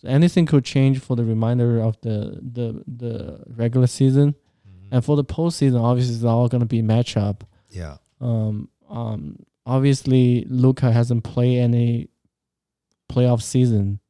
So 0.00 0.08
anything 0.08 0.46
could 0.46 0.64
change 0.64 1.00
for 1.00 1.16
the 1.16 1.24
remainder 1.24 1.80
of 1.80 2.00
the 2.02 2.38
the 2.40 2.84
the 2.86 3.42
regular 3.56 3.86
season, 3.88 4.34
Mhm. 4.68 4.88
and 4.92 5.04
for 5.04 5.16
the 5.16 5.24
postseason, 5.24 5.82
obviously 5.82 6.14
it's 6.14 6.24
all 6.24 6.48
gonna 6.48 6.66
be 6.66 6.82
matchup. 6.82 7.40
yeah, 7.70 7.96
Um, 8.20 8.68
um, 8.88 9.38
obviously 9.66 10.44
Luka 10.48 10.92
hasn't 10.92 11.24
played 11.24 11.58
any 11.58 12.08
playoff 13.10 13.42
season 13.42 14.00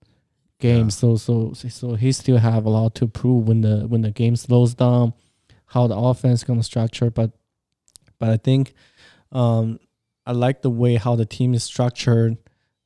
games, 0.58 0.96
so 0.96 1.16
so 1.16 1.52
so 1.54 1.94
he 1.94 2.12
still 2.12 2.38
have 2.38 2.64
a 2.64 2.70
lot 2.70 2.94
to 2.96 3.06
prove 3.06 3.46
when 3.48 3.60
the 3.62 3.86
when 3.86 4.02
the 4.02 4.10
game 4.10 4.36
slows 4.36 4.74
down, 4.74 5.12
how 5.66 5.86
the 5.86 5.96
offense 5.96 6.44
gonna 6.44 6.62
structure. 6.62 7.10
But 7.10 7.32
but 8.18 8.30
I 8.30 8.36
think 8.36 8.74
um, 9.32 9.78
I 10.26 10.32
like 10.32 10.62
the 10.62 10.70
way 10.70 10.96
how 10.96 11.16
the 11.16 11.26
team 11.26 11.54
is 11.54 11.62
structured, 11.64 12.36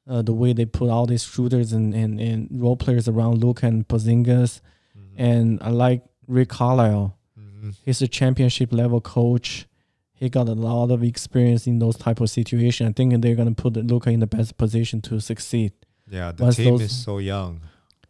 uh, 0.08 0.22
the 0.22 0.32
way 0.34 0.52
they 0.52 0.64
put 0.66 0.90
all 0.90 1.06
these 1.06 1.24
shooters 1.24 1.72
and, 1.72 1.94
and, 1.94 2.20
and 2.20 2.48
role 2.52 2.76
players 2.76 3.08
around 3.08 3.42
Luka 3.42 3.66
and 3.66 3.86
Porzingis, 3.86 4.60
Mhm. 4.96 5.14
and 5.16 5.58
I 5.62 5.70
like 5.70 6.02
Rick 6.26 6.50
Carlisle. 6.50 7.16
Mhm. 7.38 7.74
He's 7.84 8.02
a 8.02 8.08
championship 8.08 8.72
level 8.72 9.00
coach. 9.00 9.66
He 10.12 10.28
got 10.28 10.48
a 10.48 10.54
lot 10.54 10.90
of 10.90 11.02
experience 11.02 11.66
in 11.66 11.78
those 11.80 11.96
type 11.96 12.20
of 12.20 12.30
situations. 12.30 12.90
I 12.90 12.92
think 12.92 13.20
they're 13.22 13.34
gonna 13.34 13.52
put 13.54 13.74
Luka 13.76 14.10
in 14.10 14.20
the 14.20 14.26
best 14.26 14.56
position 14.56 15.00
to 15.02 15.18
succeed. 15.20 15.72
Yeah. 16.08 16.32
The 16.32 16.42
once 16.44 16.56
team 16.56 16.72
those- 16.78 16.82
is 16.82 17.04
so 17.04 17.18
young. 17.18 17.60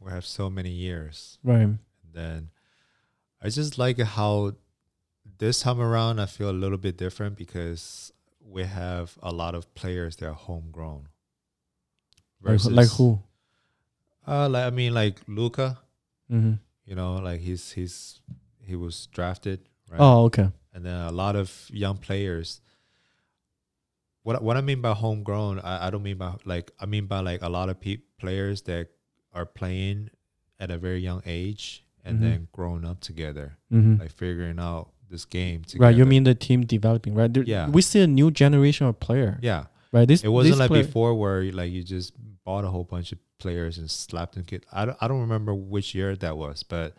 We 0.01 0.11
have 0.11 0.25
so 0.27 0.51
many 0.51 0.71
years. 0.71 1.39
Right. 1.45 1.61
And 1.61 1.79
then 2.13 2.51
I 3.41 3.49
just 3.49 3.79
like 3.79 3.99
how 4.01 4.55
this 5.39 5.61
time 5.63 5.81
around 5.81 6.19
I 6.21 6.27
feel 6.27 6.51
a 6.51 6.53
little 6.65 6.79
bit 6.79 6.97
different 6.97 7.37
because 7.37 8.13
we 8.45 8.65
have 8.65 9.17
a 9.23 9.33
lot 9.33 9.55
of 9.55 9.73
players 9.75 10.17
that 10.17 10.27
are 10.29 10.33
homegrown. 10.35 11.09
Like, 12.43 12.61
who- 12.61 12.71
like 12.71 12.89
who? 12.91 13.21
Uh, 14.27 14.49
like 14.49 14.65
I 14.67 14.71
mean, 14.71 14.95
like 14.95 15.21
Luka. 15.29 15.79
Mm-hmm. 16.31 16.55
You 16.87 16.95
know, 16.97 17.15
like 17.17 17.41
he's 17.41 17.73
he's 17.73 18.21
he 18.65 18.75
was 18.77 19.07
drafted. 19.07 19.61
Right? 19.91 20.01
Oh, 20.01 20.25
okay. 20.25 20.49
and 20.75 20.85
then 20.87 20.95
a 20.95 21.13
lot 21.13 21.37
of 21.37 21.69
young 21.71 21.99
players. 21.99 22.61
What 24.25 24.43
what 24.43 24.57
I 24.57 24.61
mean 24.61 24.81
by 24.81 24.93
homegrown, 24.93 25.61
I, 25.61 25.87
I 25.87 25.91
don't 25.91 26.03
mean 26.03 26.19
by 26.19 26.35
like 26.45 26.71
I 26.79 26.87
mean 26.87 27.07
by 27.07 27.21
like 27.21 27.43
a 27.43 27.49
lot 27.49 27.69
of 27.69 27.81
pe- 27.81 28.03
players 28.19 28.63
that 28.63 28.89
are 29.33 29.47
playing 29.47 30.11
at 30.61 30.71
a 30.71 30.79
very 30.79 31.01
young 31.01 31.23
age 31.27 31.85
and 32.05 32.19
Mhm. 32.19 32.21
then 32.23 32.49
growing 32.53 32.85
up 32.85 33.01
together, 33.01 33.59
Mm-hmm. 33.73 34.01
like 34.01 34.13
figuring 34.13 34.59
out 34.61 34.91
this 35.11 35.25
game 35.25 35.63
together. 35.65 35.87
Right. 35.87 35.97
You 35.97 36.05
mean 36.07 36.25
the 36.25 36.35
team 36.35 36.65
developing, 36.65 37.15
right? 37.15 37.33
There- 37.33 37.43
Yeah. 37.45 37.69
We 37.69 37.83
see 37.83 38.01
a 38.01 38.07
new 38.07 38.31
generation 38.31 38.87
of 38.87 38.99
player. 39.01 39.39
Yeah, 39.43 39.67
Right. 39.93 40.07
This 40.09 40.23
it 40.25 40.29
wasn't 40.29 40.53
this 40.55 40.61
like 40.61 40.69
player- 40.69 40.85
before 40.85 41.15
where 41.15 41.51
like 41.53 41.71
you 41.73 41.83
just 41.83 42.15
bought 42.45 42.65
a 42.65 42.69
whole 42.69 42.85
bunch 42.85 43.13
of 43.13 43.19
players 43.39 43.77
and 43.79 43.91
slapped 43.91 44.35
them. 44.37 44.45
Kid, 44.45 44.65
I 44.73 44.85
don't 44.87 44.97
I 45.01 45.09
don't 45.09 45.21
remember 45.21 45.53
which 45.55 45.95
year 45.95 46.15
that 46.17 46.37
was, 46.37 46.63
but 46.63 46.95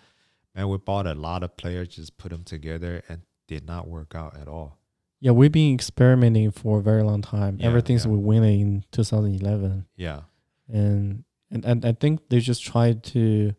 man, 0.55 0.67
we 0.69 0.77
bought 0.77 1.07
a 1.07 1.13
lot 1.15 1.41
of 1.43 1.55
players, 1.57 1.87
just 1.89 2.17
put 2.17 2.29
them 2.31 2.43
together 2.43 3.01
and 3.09 3.21
did 3.47 3.65
not 3.65 3.87
work 3.87 4.13
out 4.13 4.35
at 4.37 4.47
all. 4.47 4.77
Yeah, 5.23 5.31
we've 5.31 5.53
been 5.53 5.73
experimenting 5.73 6.51
for 6.51 6.79
a 6.79 6.81
very 6.81 7.01
long 7.01 7.21
time. 7.21 7.55
Yeah, 7.57 7.67
Everything's 7.67 8.03
yeah. 8.03 8.11
we 8.11 8.17
winning 8.17 8.59
in 8.61 8.83
2011, 8.91 9.85
Yeah, 9.95 10.21
and 10.67 11.23
and 11.49 11.63
and 11.63 11.85
I 11.85 11.93
think 11.93 12.27
they 12.29 12.39
just 12.41 12.61
tried 12.61 13.03
to, 13.15 13.53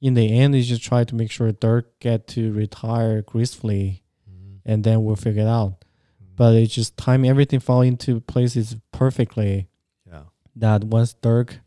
in 0.00 0.14
the 0.14 0.38
end, 0.38 0.54
they 0.54 0.62
just 0.62 0.82
tried 0.84 1.08
to 1.08 1.16
make 1.16 1.32
sure 1.32 1.50
Dirk 1.50 1.98
get 1.98 2.28
to 2.28 2.52
retire 2.52 3.22
gracefully, 3.22 4.04
Mhm. 4.30 4.60
and 4.64 4.84
then 4.84 5.02
we'll 5.02 5.16
figure 5.16 5.42
it 5.42 5.48
out. 5.48 5.80
Mhm. 5.80 6.36
But 6.36 6.54
it 6.54 6.68
just 6.68 6.96
time 6.96 7.24
everything 7.24 7.58
fall 7.58 7.80
into 7.82 8.20
places 8.20 8.76
perfectly. 8.92 9.66
yeah. 10.06 10.22
That 10.54 10.84
once 10.84 11.14
Dirk, 11.14 11.58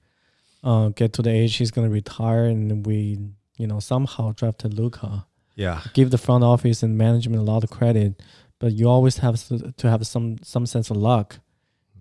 uh, 0.63 0.89
get 0.89 1.11
to 1.13 1.21
the 1.21 1.31
age 1.31 1.55
he's 1.57 1.71
gonna 1.71 1.89
retire, 1.89 2.45
and 2.45 2.85
we 2.85 3.19
you 3.57 3.67
know 3.67 3.79
somehow 3.81 4.31
drafted 4.31 4.73
Luka. 4.73 5.25
Yeah. 5.55 5.81
give 5.93 6.09
the 6.09 6.17
front 6.17 6.43
office 6.43 6.81
and 6.81 6.97
management 6.97 7.39
a 7.39 7.45
lot 7.51 7.63
of 7.63 7.69
credit, 7.69 8.23
but 8.64 8.72
you 8.72 8.88
always 8.88 9.18
have 9.18 9.36
to, 9.47 9.74
to 9.76 9.89
have 9.89 10.07
some 10.07 10.38
some 10.41 10.66
sense 10.66 10.89
of 10.89 10.95
luck 10.95 11.39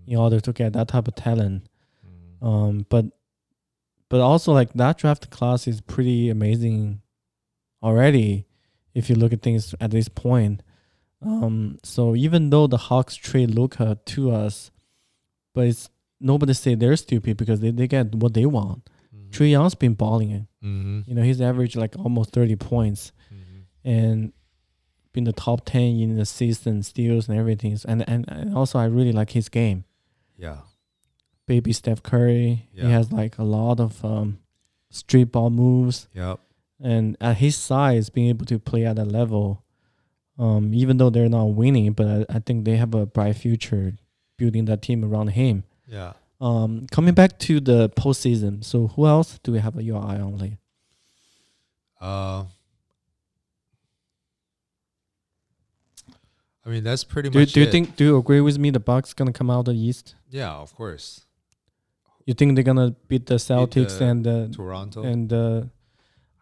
in 0.07 0.17
order 0.17 0.39
to 0.39 0.53
get 0.53 0.73
that 0.75 0.87
type 0.87 1.09
of 1.09 1.15
talent. 1.17 1.67
Mm. 2.41 2.47
Um, 2.47 2.87
but 2.89 3.07
but 4.09 4.21
also 4.21 4.53
like 4.53 4.73
that 4.75 4.99
draft 4.99 5.31
class 5.31 5.67
is 5.67 5.81
pretty 5.81 6.31
amazing 6.31 7.01
already 7.83 8.47
if 8.95 9.09
you 9.11 9.17
look 9.17 9.33
at 9.33 9.43
things 9.43 9.75
at 9.81 9.91
this 9.91 10.09
point. 10.09 10.63
Um, 11.21 11.79
so 11.83 12.15
even 12.15 12.51
though 12.51 12.67
the 12.69 12.77
Hawks 12.77 13.17
trade 13.17 13.51
Luka 13.55 13.99
to 14.15 14.31
us, 14.31 14.71
but 15.55 15.67
it's 15.67 15.89
nobody 16.21 16.53
say 16.55 16.75
they're 16.77 16.97
stupid 16.97 17.37
because 17.37 17.59
they, 17.61 17.71
they 17.71 17.89
get 17.89 18.15
what 18.15 18.35
they 18.35 18.47
want. 18.47 18.89
Mhm. 19.15 19.31
Trae 19.31 19.51
Young's 19.51 19.75
been 19.75 19.95
balling. 19.95 20.47
Mm-hmm. 20.63 21.01
You 21.07 21.15
know, 21.17 21.23
he's 21.23 21.41
averaged 21.41 21.77
like 21.77 21.97
almost 21.99 22.31
thirty 22.31 22.55
points 22.57 23.11
Mm-hmm. 23.35 23.89
and 23.91 24.33
been 25.13 25.25
the 25.25 25.33
top 25.33 25.65
10 25.65 25.83
in 26.01 26.17
the 26.17 26.25
season 26.25 26.83
steals 26.83 27.29
and 27.29 27.39
everything 27.39 27.77
and, 27.87 28.09
and 28.09 28.25
and 28.29 28.57
also 28.57 28.79
i 28.79 28.85
really 28.85 29.13
like 29.13 29.31
his 29.31 29.49
game 29.49 29.85
Yeah. 30.39 30.59
baby 31.47 31.73
steph 31.73 32.03
curry 32.03 32.69
Yeah. 32.73 32.87
he 32.87 32.91
has 32.93 33.13
like 33.13 33.39
a 33.39 33.45
lot 33.45 33.79
of 33.81 34.05
um 34.05 34.39
street 34.91 35.33
ball 35.33 35.51
moves 35.51 36.09
Yep. 36.15 36.41
and 36.81 37.17
at 37.21 37.37
his 37.39 37.57
size 37.57 38.11
being 38.11 38.29
able 38.29 38.47
to 38.47 38.59
play 38.59 38.85
at 38.87 38.97
that 38.97 39.07
level 39.13 39.63
um 40.39 40.73
even 40.75 40.97
though 40.97 41.11
they're 41.11 41.29
not 41.29 41.45
winning 41.55 41.93
but 41.93 42.07
i, 42.07 42.37
I 42.37 42.39
think 42.41 42.65
they 42.65 42.77
have 42.77 42.95
a 42.95 43.05
bright 43.07 43.37
future 43.37 43.95
building 44.39 44.65
that 44.67 44.83
team 44.83 45.05
around 45.05 45.29
him 45.29 45.65
Yeah. 45.87 46.13
um 46.41 46.87
coming 46.91 47.15
back 47.15 47.39
to 47.41 47.61
the 47.61 47.91
postseason 47.91 48.65
so 48.65 48.89
who 48.89 49.07
else 49.07 49.39
do 49.43 49.53
we 49.53 49.59
have 49.59 49.81
your 49.81 50.03
eye 50.03 50.21
on 50.21 50.59
Uh, 52.01 52.45
I 56.65 56.69
mean, 56.71 56.85
that's 56.85 57.05
pretty 57.05 57.29
Do, 57.29 57.41
much. 57.41 57.53
do 57.53 57.61
you 57.61 57.67
it. 57.67 57.73
think? 57.73 57.97
Do 57.97 58.05
you 58.05 58.17
agree 58.17 58.41
with 58.41 58.59
me? 58.59 58.71
The 58.71 58.81
Bucks 58.81 59.13
gonna 59.15 59.33
come 59.33 59.51
out 59.51 59.61
of 59.61 59.65
the 59.67 59.73
East. 59.75 60.15
Yeah, 60.31 60.53
of 60.53 60.75
course. 60.75 61.27
You 62.25 62.35
think 62.35 62.55
they're 62.55 62.63
gonna 62.65 62.95
beat 63.09 63.27
the 63.27 63.35
Celtics 63.35 63.99
the 63.99 64.05
and 64.07 64.27
uh, 64.27 64.47
Toronto. 64.53 65.03
and 65.03 65.33
uh, 65.33 65.63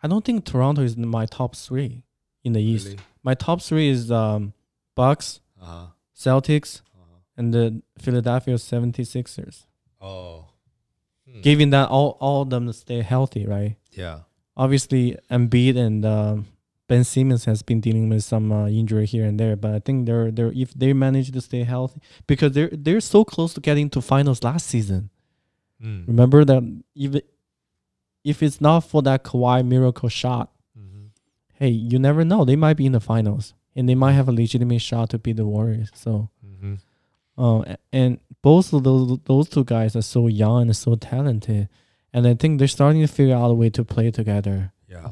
I 0.02 0.08
don't 0.08 0.24
think 0.24 0.44
Toronto 0.44 0.82
is 0.82 0.94
in 0.94 1.08
my 1.08 1.24
top 1.26 1.56
three 1.56 2.02
in 2.44 2.52
the 2.52 2.60
East. 2.62 2.86
Really? 2.88 2.98
My 3.22 3.34
top 3.34 3.62
three 3.62 3.88
is 3.88 4.10
um, 4.10 4.52
Bucks, 4.94 5.40
Uh-huh. 5.60 5.86
Celtics, 6.14 6.82
uh-huh. 6.94 7.16
and 7.38 7.54
the 7.54 7.82
Philadelphia 7.98 8.54
76ers. 8.56 9.64
Oh. 10.02 10.46
Hmm. 11.30 11.40
Given 11.40 11.70
that 11.70 11.88
all 11.88 12.18
all 12.20 12.42
of 12.42 12.50
them 12.50 12.70
stay 12.72 13.00
healthy, 13.00 13.46
right? 13.46 13.76
Yeah. 13.92 14.20
Obviously, 14.56 15.16
Embiid 15.30 15.76
and 15.78 16.04
um, 16.04 16.46
Ben 16.90 17.04
Simmons 17.04 17.44
has 17.44 17.62
been 17.62 17.80
dealing 17.80 18.08
with 18.08 18.24
some 18.24 18.50
uh, 18.50 18.66
injury 18.66 19.06
here 19.06 19.24
and 19.24 19.38
there, 19.38 19.54
but 19.54 19.72
I 19.72 19.78
think 19.78 20.06
they're 20.06 20.32
they're 20.32 20.50
if 20.50 20.74
they 20.74 20.92
manage 20.92 21.30
to 21.30 21.40
stay 21.40 21.62
healthy 21.62 22.00
because 22.26 22.50
they're 22.50 22.70
they're 22.72 23.00
so 23.00 23.24
close 23.24 23.54
to 23.54 23.60
getting 23.60 23.88
to 23.90 24.00
finals 24.02 24.42
last 24.42 24.66
season. 24.66 25.08
Mm. 25.80 26.08
Remember 26.08 26.44
that 26.44 26.62
even 26.96 27.22
if 28.24 28.42
it's 28.42 28.60
not 28.60 28.80
for 28.80 29.02
that 29.02 29.22
Kawhi 29.22 29.64
miracle 29.64 30.08
shot, 30.08 30.50
hmm 30.76 31.04
hey, 31.60 31.68
you 31.68 32.00
never 32.00 32.24
know. 32.24 32.44
They 32.44 32.56
might 32.56 32.76
be 32.76 32.86
in 32.86 32.92
the 32.98 32.98
finals 32.98 33.54
and 33.76 33.88
they 33.88 33.94
might 33.94 34.14
have 34.14 34.28
a 34.28 34.32
legitimate 34.32 34.82
shot 34.82 35.10
to 35.10 35.18
beat 35.18 35.36
the 35.36 35.46
Warriors. 35.46 35.90
So, 35.94 36.28
hmm 36.42 36.74
uh, 37.38 37.76
and 37.92 38.18
both 38.42 38.72
of 38.72 38.82
those 38.82 39.16
those 39.26 39.48
two 39.48 39.62
guys 39.62 39.94
are 39.94 40.02
so 40.02 40.26
young 40.26 40.62
and 40.62 40.76
so 40.76 40.96
talented, 40.96 41.68
and 42.12 42.26
I 42.26 42.34
think 42.34 42.58
they're 42.58 42.66
starting 42.66 43.00
to 43.02 43.06
figure 43.06 43.36
out 43.36 43.52
a 43.52 43.54
way 43.54 43.70
to 43.70 43.84
play 43.84 44.10
together. 44.10 44.72
Yeah. 44.88 45.10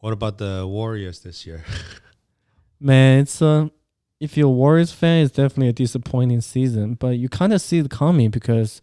What 0.00 0.12
about 0.12 0.38
the 0.38 0.66
Warriors 0.66 1.20
this 1.20 1.46
year? 1.46 1.64
Man, 2.80 3.20
it's 3.20 3.40
uh, 3.42 3.68
if 4.18 4.36
you're 4.36 4.46
a 4.48 4.50
Warriors 4.50 4.92
fan, 4.92 5.24
it's 5.24 5.32
definitely 5.34 5.68
a 5.68 5.72
disappointing 5.72 6.40
season, 6.40 6.94
but 6.94 7.18
you 7.18 7.28
kind 7.28 7.52
of 7.52 7.60
see 7.60 7.78
it 7.78 7.90
coming 7.90 8.30
because 8.30 8.80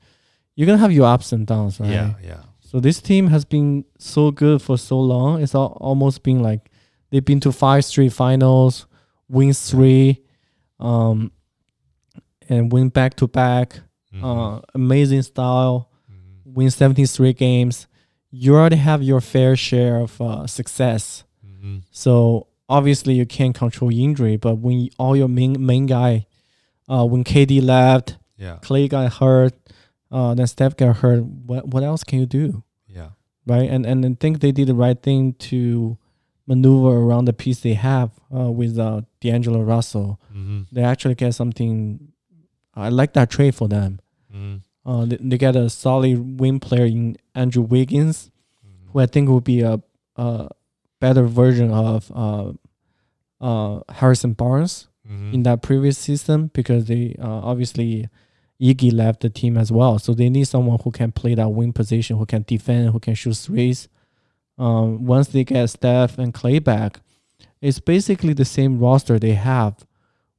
you're 0.56 0.66
gonna 0.68 0.78
have 0.78 0.92
your 0.92 1.08
ups 1.08 1.32
and 1.32 1.46
downs, 1.48 1.80
right? 1.80 1.90
Yeah, 1.90 2.14
yeah. 2.24 2.42
So 2.60 2.80
this 2.80 3.02
team 3.02 3.28
has 3.28 3.46
been 3.46 3.86
so 3.98 4.30
good 4.32 4.62
for 4.62 4.78
so 4.78 5.00
long. 5.00 5.42
It's 5.42 5.56
al- 5.56 5.78
almost 5.80 6.22
been 6.24 6.42
like 6.44 6.70
they've 7.10 7.24
been 7.26 7.40
to 7.42 7.52
five 7.52 7.86
straight 7.86 8.14
finals, 8.14 8.86
win 9.30 9.54
three, 9.54 10.22
um, 10.80 11.32
and 12.50 12.72
win 12.72 12.90
back 12.90 13.16
to 13.16 13.28
back. 13.28 13.80
Mhm. 14.14 14.24
Uh, 14.24 14.62
amazing 14.76 15.22
style. 15.24 15.90
Mhm. 16.12 16.54
Win 16.56 16.70
seventy 16.72 17.06
three 17.06 17.34
games. 17.34 17.88
You 18.32 18.56
already 18.56 18.76
have 18.78 19.02
your 19.04 19.22
fair 19.22 19.56
share 19.56 19.98
of 20.00 20.20
uh, 20.22 20.48
success. 20.48 21.24
Mhm. 21.46 21.84
So 21.92 22.48
obviously 22.70 23.14
you 23.16 23.26
can't 23.26 23.56
control 23.56 23.92
injury, 23.92 24.38
but 24.38 24.56
when 24.60 24.80
you- 24.82 24.92
all 25.00 25.16
your 25.16 25.30
main 25.30 25.66
main 25.66 25.86
guy, 25.86 26.26
uh, 26.90 27.06
when 27.06 27.24
KD 27.24 27.62
left, 27.62 28.18
Yeah, 28.38 28.58
Clay 28.62 28.88
got 28.88 29.14
hurt, 29.14 29.54
uh, 30.12 30.34
then 30.36 30.46
Steph 30.48 30.76
got 30.78 30.98
hurt. 30.98 31.24
What 31.26 31.68
what 31.74 31.84
else 31.84 32.04
can 32.04 32.20
you 32.20 32.26
do? 32.28 32.64
yeah. 32.88 33.10
right? 33.48 33.70
And 33.70 33.86
and 33.86 34.06
I 34.06 34.14
think 34.20 34.40
they 34.42 34.52
did 34.52 34.68
the 34.68 34.76
right 34.76 35.02
thing 35.02 35.34
to 35.50 35.98
maneuver 36.46 36.96
around 36.98 37.26
the 37.26 37.34
piece 37.34 37.60
they 37.62 37.74
have 37.76 38.12
uh, 38.36 38.52
with 38.52 38.78
uh, 38.78 39.02
D'Angelo 39.22 39.62
Russell. 39.64 40.20
hmm 40.32 40.62
They 40.72 40.84
actually 40.84 41.16
get 41.16 41.34
something. 41.34 42.12
I 42.76 42.90
like 42.90 43.14
that 43.14 43.30
trade 43.30 43.56
for 43.56 43.68
them. 43.70 44.00
hmm 44.32 44.58
Uh, 44.88 45.06
they, 45.06 45.18
they 45.20 45.38
get 45.38 45.56
a 45.56 45.70
solid 45.70 46.40
wing 46.40 46.60
player 46.60 46.86
in 46.86 47.18
Andrew 47.36 47.62
Wiggins, 47.62 48.32
who 48.94 49.00
I 49.00 49.06
think 49.06 49.28
will 49.28 49.42
be 49.42 49.60
a, 49.62 49.82
a 50.16 50.48
better 51.02 51.24
version 51.28 51.72
of 51.72 52.10
uh, 52.16 52.54
uh, 53.42 53.82
Harrison 53.90 54.34
Barnes 54.34 54.88
hmm 55.08 55.34
in 55.34 55.44
that 55.44 55.62
previous 55.62 55.98
season 55.98 56.48
because 56.54 56.86
they 56.86 57.16
uh, 57.22 57.40
obviously 57.52 58.10
Iggy 58.62 58.92
left 58.94 59.22
the 59.22 59.30
team 59.30 59.58
as 59.58 59.72
well, 59.72 60.00
so 60.00 60.14
they 60.14 60.30
need 60.30 60.48
someone 60.48 60.80
who 60.84 60.92
can 60.92 61.12
play 61.12 61.36
that 61.36 61.50
wing 61.50 61.72
position, 61.74 62.18
who 62.18 62.26
can 62.26 62.44
defend, 62.48 62.90
who 62.92 63.00
can 63.00 63.14
shoot 63.14 63.36
threes. 63.38 63.88
Um, 64.58 65.06
once 65.06 65.28
they 65.28 65.44
get 65.44 65.70
Steph 65.70 66.18
and 66.18 66.34
Clay 66.34 66.60
back, 66.60 67.00
it's 67.62 67.80
basically 67.80 68.34
the 68.34 68.46
same 68.46 68.80
roster 68.80 69.20
they 69.20 69.34
have 69.34 69.86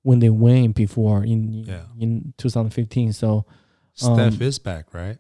when 0.03 0.18
they 0.20 0.30
win 0.30 0.72
before 0.72 1.22
in 1.24 1.64
Yeah. 1.66 1.84
in 1.99 2.34
2015. 2.38 3.12
So 3.12 3.44
Steph 3.99 4.34
Um, 4.34 4.42
is 4.42 4.59
back, 4.59 4.94
right? 4.94 5.18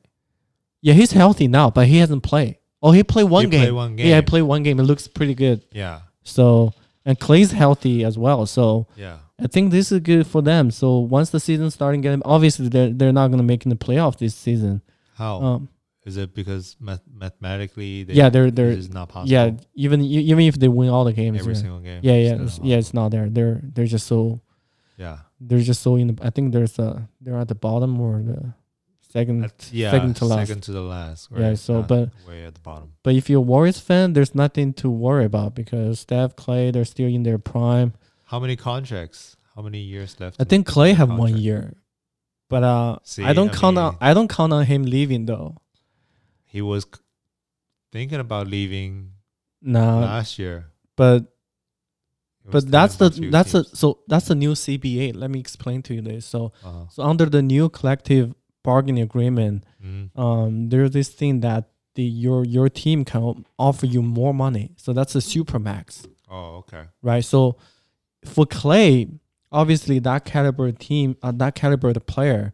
yeah, 0.80 0.94
he's 0.94 1.12
healthy 1.12 1.48
now, 1.48 1.70
but 1.70 1.86
he 1.88 1.98
hasn't 1.98 2.22
played. 2.22 2.56
Oh, 2.82 2.92
he 2.92 3.02
played 3.02 3.24
one 3.24 3.44
He 3.44 3.50
game. 3.50 3.60
played 3.60 3.72
one 3.72 3.96
game. 3.96 4.06
Yeah, 4.06 4.16
he 4.16 4.22
played 4.22 4.42
one 4.42 4.62
game. 4.62 4.78
It 4.78 4.84
looks 4.84 5.08
pretty 5.08 5.34
good. 5.34 5.62
Yeah, 5.72 6.00
So 6.22 6.72
and 7.04 7.18
Clay's 7.18 7.52
healthy 7.52 8.04
as 8.04 8.16
well. 8.18 8.46
So 8.46 8.86
yeah. 8.96 9.18
I 9.40 9.46
think 9.48 9.70
this 9.72 9.90
is 9.92 10.00
good 10.00 10.26
for 10.26 10.42
them. 10.42 10.70
So 10.70 10.98
once 10.98 11.30
the 11.30 11.40
season 11.40 11.70
starting 11.70 12.00
getting, 12.02 12.22
obviously 12.24 12.68
they're 12.68 12.90
they're 12.90 13.12
not 13.12 13.28
gonna 13.32 13.42
make 13.42 13.64
in 13.64 13.70
the 13.70 13.76
playoff 13.76 14.18
this 14.18 14.34
season. 14.34 14.82
How 15.14 15.42
Um, 15.42 15.68
is 16.04 16.16
it? 16.16 16.34
Because 16.34 16.76
math- 16.80 17.02
mathematically, 17.12 18.04
they, 18.04 18.14
yeah, 18.14 18.28
they're 18.30 18.50
they're 18.52 18.76
not 18.92 19.08
possible. 19.08 19.32
yeah. 19.32 19.50
Even 19.74 20.00
even 20.02 20.44
if 20.44 20.56
they 20.58 20.68
win 20.68 20.88
all 20.88 21.04
the 21.04 21.12
games, 21.12 21.40
every 21.40 21.54
yeah, 21.54 21.60
single 21.60 21.80
game. 21.80 22.00
yeah, 22.04 22.14
yeah, 22.14 22.42
It's 22.42 22.58
yeah. 22.62 22.76
It's 22.76 22.94
not 22.94 23.10
there. 23.10 23.28
They're 23.28 23.60
they're 23.74 23.86
just 23.86 24.06
so 24.06 24.40
Yeah, 24.96 25.18
they're 25.40 25.60
just 25.70 25.82
so 25.82 25.96
in 25.96 26.08
the. 26.14 26.16
I 26.24 26.30
think 26.30 26.52
there's 26.52 26.78
a 26.78 27.08
they're 27.20 27.38
at 27.38 27.48
the 27.48 27.54
bottom 27.56 28.00
or 28.00 28.22
the 28.22 28.52
second. 29.08 29.44
At- 29.44 29.70
yeah. 29.72 29.90
second 29.90 30.16
to 30.16 30.24
last. 30.24 30.48
Second 30.48 30.62
to 30.62 30.72
the 30.72 30.82
last. 30.82 31.28
Yeah, 31.36 31.54
so, 31.54 31.74
not 31.80 31.88
but- 31.88 32.10
way 32.26 32.44
at 32.44 32.54
the 32.54 32.60
bottom. 32.60 32.92
But 33.02 33.14
if 33.14 33.28
you're 33.30 33.38
a 33.38 33.42
Warriors 33.52 33.78
fan, 33.80 34.12
there's 34.12 34.34
nothing 34.34 34.72
to 34.74 34.88
worry 34.90 35.24
about 35.24 35.54
because 35.54 36.00
Steph, 36.00 36.36
Clay, 36.36 36.70
they're 36.70 36.84
still 36.84 37.08
in 37.08 37.22
their 37.22 37.38
prime. 37.38 37.94
How 38.24 38.38
many 38.38 38.56
contracts? 38.56 39.36
How 39.56 39.62
many 39.62 39.80
years 39.80 40.18
left? 40.20 40.36
I 40.40 40.44
think 40.44 40.66
Clay 40.66 40.92
have 40.92 41.10
one 41.10 41.36
year, 41.36 41.74
but 42.48 42.62
uh, 42.62 42.98
See, 43.02 43.24
I 43.24 43.32
don't 43.32 43.50
I 43.50 43.58
count 43.58 43.76
on 43.78 43.96
I 44.00 44.14
don't 44.14 44.28
count 44.28 44.52
on 44.52 44.64
him 44.66 44.84
leaving 44.84 45.26
though. 45.26 45.56
He 46.46 46.62
was 46.62 46.84
c- 46.84 47.00
thinking 47.90 48.20
about 48.20 48.46
leaving 48.46 49.12
No, 49.60 50.00
last 50.00 50.38
year. 50.38 50.66
but 50.96 51.24
but 52.50 52.70
that's 52.70 52.96
the 52.96 53.10
that's 53.30 53.52
teams. 53.52 53.78
so 53.78 53.98
that's 54.06 54.30
a 54.30 54.34
new 54.34 54.52
CBA. 54.52 55.14
Let 55.16 55.30
me 55.30 55.40
explain 55.40 55.82
to 55.82 55.94
you 55.94 56.00
this. 56.02 56.24
So 56.24 56.52
Uh-huh. 56.64 56.86
so 56.90 57.02
under 57.02 57.26
the 57.26 57.42
new 57.42 57.68
collective 57.68 58.34
bargaining 58.70 59.02
agreement, 59.10 59.56
Mhm. 59.84 60.04
um, 60.24 60.68
there's 60.70 60.90
this 60.98 61.08
thing 61.20 61.34
that 61.46 61.62
the 61.96 62.04
your 62.24 62.40
your 62.56 62.68
team 62.82 62.98
can 63.04 63.44
offer 63.58 63.86
you 63.94 64.02
more 64.02 64.32
money. 64.44 64.66
So 64.76 64.88
that's 64.98 65.14
a 65.20 65.20
super 65.34 65.58
max, 65.70 66.06
Oh, 66.30 66.48
okay. 66.62 66.84
right? 67.10 67.24
So 67.32 67.56
for 68.34 68.44
Clay, 68.60 68.90
obviously 69.60 69.96
that 70.08 70.20
caliber 70.32 70.70
team, 70.72 71.08
uh, 71.22 71.32
that 71.42 71.52
caliber 71.62 71.88
of 71.90 72.04
player, 72.14 72.52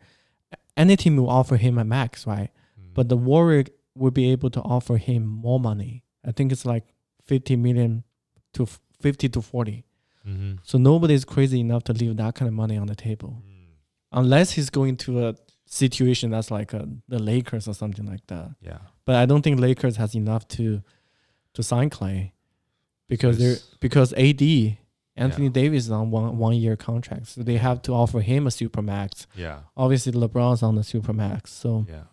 any 0.76 0.96
team 1.02 1.14
will 1.18 1.28
offer 1.40 1.56
him 1.56 1.74
a 1.78 1.84
max, 1.96 2.26
right? 2.26 2.50
Mhm. 2.78 2.94
But 2.96 3.08
the 3.08 3.16
Warrior 3.16 3.64
will 4.00 4.10
be 4.20 4.26
able 4.34 4.50
to 4.56 4.60
offer 4.76 4.96
him 5.08 5.22
more 5.46 5.60
money. 5.70 5.92
I 6.28 6.30
think 6.36 6.46
it's 6.52 6.64
like 6.74 6.84
fifty 7.30 7.56
million 7.56 8.04
to 8.54 8.62
fifty 9.04 9.28
to 9.34 9.40
forty. 9.42 9.78
Mhm. 10.26 10.58
So 10.62 10.78
nobody's 10.78 11.24
crazy 11.34 11.58
enough 11.60 11.82
to 11.88 11.92
leave 12.00 12.16
that 12.22 12.34
kind 12.38 12.48
of 12.48 12.54
money 12.54 12.76
on 12.82 12.86
the 12.92 12.96
table, 13.08 13.32
Mm. 13.42 13.74
unless 14.20 14.48
he's 14.56 14.70
going 14.78 14.96
to 15.04 15.10
a 15.26 15.34
situation 15.66 16.30
that's 16.30 16.50
like 16.50 16.72
a, 16.72 16.88
the 17.08 17.18
Lakers 17.18 17.66
or 17.68 17.74
something 17.74 18.06
like 18.06 18.26
that. 18.28 18.54
Yeah. 18.60 18.78
But 19.04 19.16
I 19.16 19.26
don't 19.26 19.42
think 19.42 19.60
Lakers 19.60 19.96
has 19.96 20.14
enough 20.14 20.46
to 20.48 20.82
to 21.54 21.62
sign 21.62 21.90
Clay 21.90 22.32
because 23.08 23.38
they're 23.38 23.56
because 23.80 24.12
AD 24.14 24.42
Anthony 25.16 25.46
Yeah. 25.46 25.52
Davis 25.52 25.84
is 25.84 25.90
on 25.90 26.10
one 26.10 26.38
one 26.38 26.56
year 26.56 26.76
contract, 26.76 27.28
so 27.28 27.42
they 27.42 27.56
have 27.56 27.82
to 27.82 27.92
offer 27.92 28.20
him 28.20 28.46
a 28.46 28.50
super 28.50 28.82
max. 28.82 29.26
Yeah. 29.36 29.60
Obviously, 29.76 30.12
LeBron's 30.12 30.62
on 30.62 30.74
the 30.76 30.82
super 30.84 31.12
max, 31.12 31.52
so 31.52 31.86
Yeah. 31.88 32.04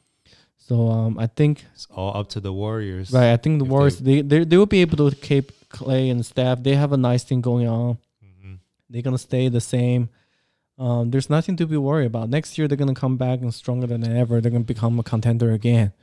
so 0.58 0.90
um 0.90 1.18
I 1.20 1.28
think 1.28 1.66
It's 1.74 1.88
all 1.90 2.16
up 2.16 2.30
to 2.30 2.40
the 2.40 2.54
Warriors. 2.54 3.12
right. 3.12 3.34
I 3.34 3.38
think 3.38 3.60
the 3.60 3.66
if 3.66 3.72
Warriors 3.72 3.98
they 4.00 4.22
they 4.22 4.44
they 4.44 4.58
will 4.58 4.66
be 4.78 4.82
able 4.82 5.10
to 5.10 5.16
keep 5.16 5.52
Clay 5.70 6.10
and 6.10 6.26
Steph. 6.26 6.62
They 6.64 6.76
have 6.76 6.92
a 6.94 6.98
nice 6.98 7.24
thing 7.24 7.42
going 7.42 7.68
on. 7.68 7.98
Mhm. 8.24 8.60
They're 8.90 9.02
gonna 9.02 9.18
stay 9.18 9.50
the 9.50 9.62
same. 9.62 10.10
Um, 10.82 11.12
there's 11.12 11.30
nothing 11.30 11.56
to 11.58 11.68
be 11.68 11.78
worried 11.78 12.08
about. 12.08 12.30
Next 12.30 12.58
year 12.58 12.68
they're 12.68 12.76
gonna 12.76 12.96
come 12.96 13.16
back 13.16 13.42
and 13.42 13.54
stronger 13.54 13.86
than 13.86 14.04
ever. 14.04 14.42
They're 14.42 14.52
gonna 14.52 14.64
become 14.64 14.98
a 14.98 15.04
contender 15.04 15.52
again. 15.52 15.94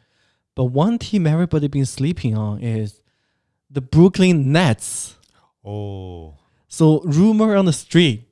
But 0.55 0.66
one 0.66 0.99
team 0.99 1.26
everybody 1.26 1.66
been 1.66 1.85
sleeping 1.85 2.37
on 2.37 2.61
is 2.61 3.03
the 3.68 3.81
Brooklyn 3.81 4.53
Nets. 4.53 5.16
Oh. 5.64 6.37
So 6.68 7.01
rumor 7.01 7.57
on 7.57 7.64
the 7.64 7.72
street, 7.72 8.29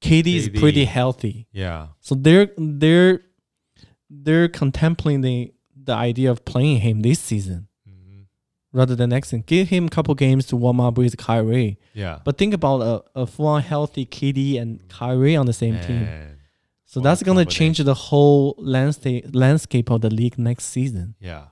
KD 0.00 0.34
is 0.34 0.48
pretty 0.48 0.86
healthy. 0.86 1.46
Yeah. 1.52 1.88
So 2.00 2.16
they're 2.16 2.50
they're 2.58 3.20
they're 4.10 4.48
contemplating 4.48 5.20
the, 5.20 5.54
the 5.84 5.92
idea 5.92 6.32
of 6.32 6.44
playing 6.44 6.80
him 6.80 7.02
this 7.02 7.20
season. 7.20 7.68
Rather 8.72 8.94
than 8.94 9.10
next 9.10 9.28
season. 9.28 9.44
Give 9.46 9.68
him 9.68 9.86
a 9.86 9.88
couple 9.88 10.14
games 10.14 10.46
to 10.46 10.56
warm 10.56 10.80
up 10.80 10.98
with 10.98 11.16
Kyrie. 11.16 11.78
Yeah. 11.94 12.18
But 12.24 12.36
think 12.38 12.52
about 12.54 12.80
a, 12.82 13.20
a 13.22 13.26
full 13.26 13.46
on 13.46 13.62
healthy 13.62 14.04
KD 14.06 14.60
and 14.60 14.86
Kyrie 14.88 15.36
on 15.36 15.46
the 15.46 15.52
same 15.52 15.80
team. 15.80 16.06
So 16.84 17.00
What 17.00 17.04
that's 17.04 17.22
gonna 17.22 17.44
change 17.44 17.78
the 17.78 17.94
whole 17.94 18.54
landscape 18.58 19.26
landscape 19.34 19.90
of 19.90 20.00
the 20.02 20.10
league 20.10 20.38
next 20.38 20.66
season 20.66 21.14
Yeah. 21.20 21.46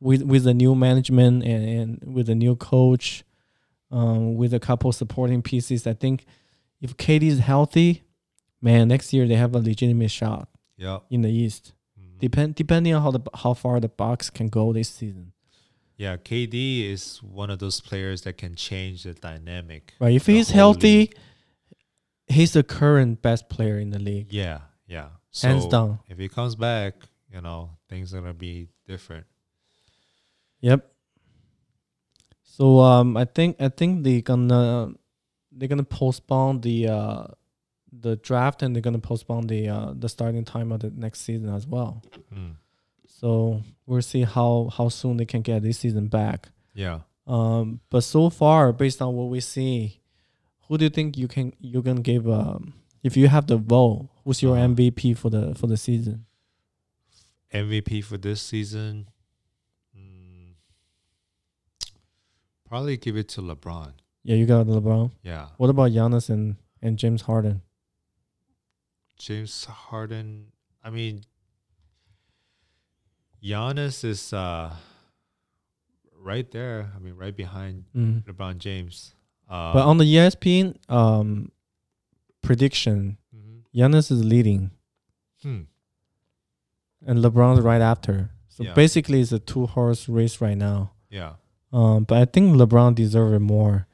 with 0.00 0.22
with 0.22 0.44
the 0.44 0.54
new 0.54 0.74
management 0.74 1.42
and, 1.44 1.68
and 2.02 2.14
with 2.14 2.26
the 2.26 2.34
new 2.34 2.54
coach. 2.56 3.24
um, 3.90 4.34
with 4.36 4.52
a 4.52 4.60
couple 4.60 4.92
supporting 4.92 5.40
pieces. 5.40 5.86
I 5.86 5.94
think 5.94 6.26
if 6.82 6.94
KD 6.98 7.22
is 7.22 7.38
healthy, 7.38 8.02
man, 8.60 8.88
next 8.88 9.14
year 9.14 9.26
they 9.26 9.34
have 9.36 9.54
a 9.54 9.58
legitimate 9.60 10.10
shot 10.10 10.48
Yeah. 10.76 10.98
in 11.08 11.22
the 11.22 11.30
East. 11.30 11.72
Mhm. 11.98 12.18
Depend 12.18 12.54
depending 12.54 12.92
on 12.94 13.00
how 13.02 13.10
the 13.10 13.22
how 13.34 13.54
far 13.54 13.80
the 13.80 13.88
Bucks 13.88 14.28
can 14.28 14.48
go 14.48 14.72
this 14.74 14.90
season. 14.90 15.32
Yeah, 15.98 16.16
KD 16.16 16.88
is 16.90 17.20
one 17.22 17.50
of 17.50 17.58
those 17.58 17.80
players 17.80 18.22
that 18.22 18.38
can 18.38 18.54
change 18.54 19.02
the 19.02 19.14
dynamic. 19.14 19.92
Right? 19.98 20.14
If 20.14 20.26
he's 20.26 20.50
healthy, 20.50 20.98
league. 20.98 21.16
he's 22.28 22.52
the 22.52 22.62
current 22.62 23.20
best 23.20 23.48
player 23.50 23.78
in 23.80 23.90
the 23.90 23.98
league, 23.98 24.32
Yeah, 24.32 24.60
yeah. 24.86 25.08
hands 25.42 25.66
down. 25.66 25.98
if 26.08 26.16
he 26.16 26.28
comes 26.28 26.54
back, 26.54 26.94
you 27.34 27.40
know, 27.40 27.70
things 27.88 28.14
are 28.14 28.20
gonna 28.20 28.32
be 28.32 28.68
different. 28.86 29.26
Yep. 30.60 30.88
So 32.44 32.78
um, 32.80 33.16
I 33.16 33.24
think 33.24 33.56
I 33.60 33.68
think 33.68 34.04
they 34.04 34.22
gonna 34.22 34.92
they're 35.52 35.68
gonna 35.68 35.82
postpone 35.84 36.60
the 36.60 36.88
uh 36.88 37.26
the 37.92 38.16
draft 38.16 38.62
and 38.62 38.74
they're 38.74 38.82
gonna 38.82 38.98
postpone 38.98 39.46
the 39.48 39.68
uh 39.68 39.92
the 39.96 40.08
starting 40.08 40.44
time 40.44 40.70
of 40.72 40.80
the 40.80 40.90
next 40.90 41.20
season 41.22 41.48
as 41.52 41.66
well. 41.66 42.02
Mm. 42.32 42.54
So 43.20 43.62
we'll 43.86 44.02
see 44.02 44.22
how 44.22 44.70
how 44.76 44.88
soon 44.88 45.16
they 45.16 45.24
can 45.26 45.42
get 45.42 45.62
this 45.62 45.78
season 45.80 46.06
back. 46.08 46.48
Yeah. 46.74 47.00
Um, 47.26 47.80
but 47.90 48.02
so 48.02 48.30
far, 48.30 48.72
based 48.72 49.02
on 49.02 49.14
what 49.14 49.28
we 49.28 49.40
see, 49.40 50.00
who 50.68 50.78
do 50.78 50.84
you 50.84 50.90
think 50.90 51.16
you 51.18 51.26
can 51.28 51.52
you 51.60 51.82
can 51.82 51.96
give 52.02 52.28
um 52.28 52.74
if 53.02 53.16
you 53.16 53.26
have 53.28 53.46
the 53.48 53.56
vote, 53.56 54.08
who's 54.24 54.40
your 54.42 54.56
Uh-huh. 54.56 54.68
MVP 54.68 55.16
for 55.16 55.30
the 55.30 55.54
for 55.54 55.66
the 55.66 55.76
season? 55.76 56.26
MVP 57.52 58.04
for 58.04 58.18
this 58.18 58.40
season. 58.42 59.08
Mm, 59.96 60.54
probably 62.66 62.96
give 62.98 63.16
it 63.16 63.28
to 63.30 63.40
LeBron. 63.42 63.94
Yeah, 64.22 64.36
you 64.36 64.46
got 64.46 64.66
LeBron. 64.66 65.10
Yeah. 65.22 65.48
What 65.56 65.70
about 65.70 65.90
Giannis 65.90 66.28
and 66.30 66.56
and 66.82 66.98
James 66.98 67.22
Harden? 67.22 67.62
James 69.18 69.64
Harden. 69.64 70.52
I 70.84 70.90
mean, 70.90 71.22
Giannis 73.42 74.04
is 74.04 74.32
uh, 74.32 74.74
right 76.20 76.50
there. 76.50 76.90
I 76.94 76.98
mean, 76.98 77.14
right 77.14 77.34
behind 77.36 77.84
Mm. 77.94 78.24
LeBron 78.24 78.58
James. 78.58 79.14
Uh, 79.48 79.72
But 79.72 79.86
on 79.86 79.98
the 79.98 80.04
ESPN 80.04 80.76
um 80.88 81.50
prediction, 82.42 83.16
mhm. 83.34 83.62
Giannis 83.74 84.10
is 84.10 84.24
leading 84.24 84.70
Hmm. 85.42 85.62
and 87.06 87.18
LeBron's 87.24 87.60
right 87.60 87.80
after. 87.80 88.30
So 88.48 88.64
Yeah. 88.64 88.74
basically, 88.74 89.20
it's 89.20 89.32
a 89.32 89.38
two 89.38 89.66
horse 89.66 90.08
race 90.08 90.40
right 90.40 90.56
now. 90.58 90.92
Yeah. 91.10 91.34
Um, 91.72 92.04
but 92.04 92.18
I 92.18 92.24
think 92.24 92.56
LeBron 92.56 92.94
deserves 92.94 93.34
it 93.36 93.40
more. 93.40 93.86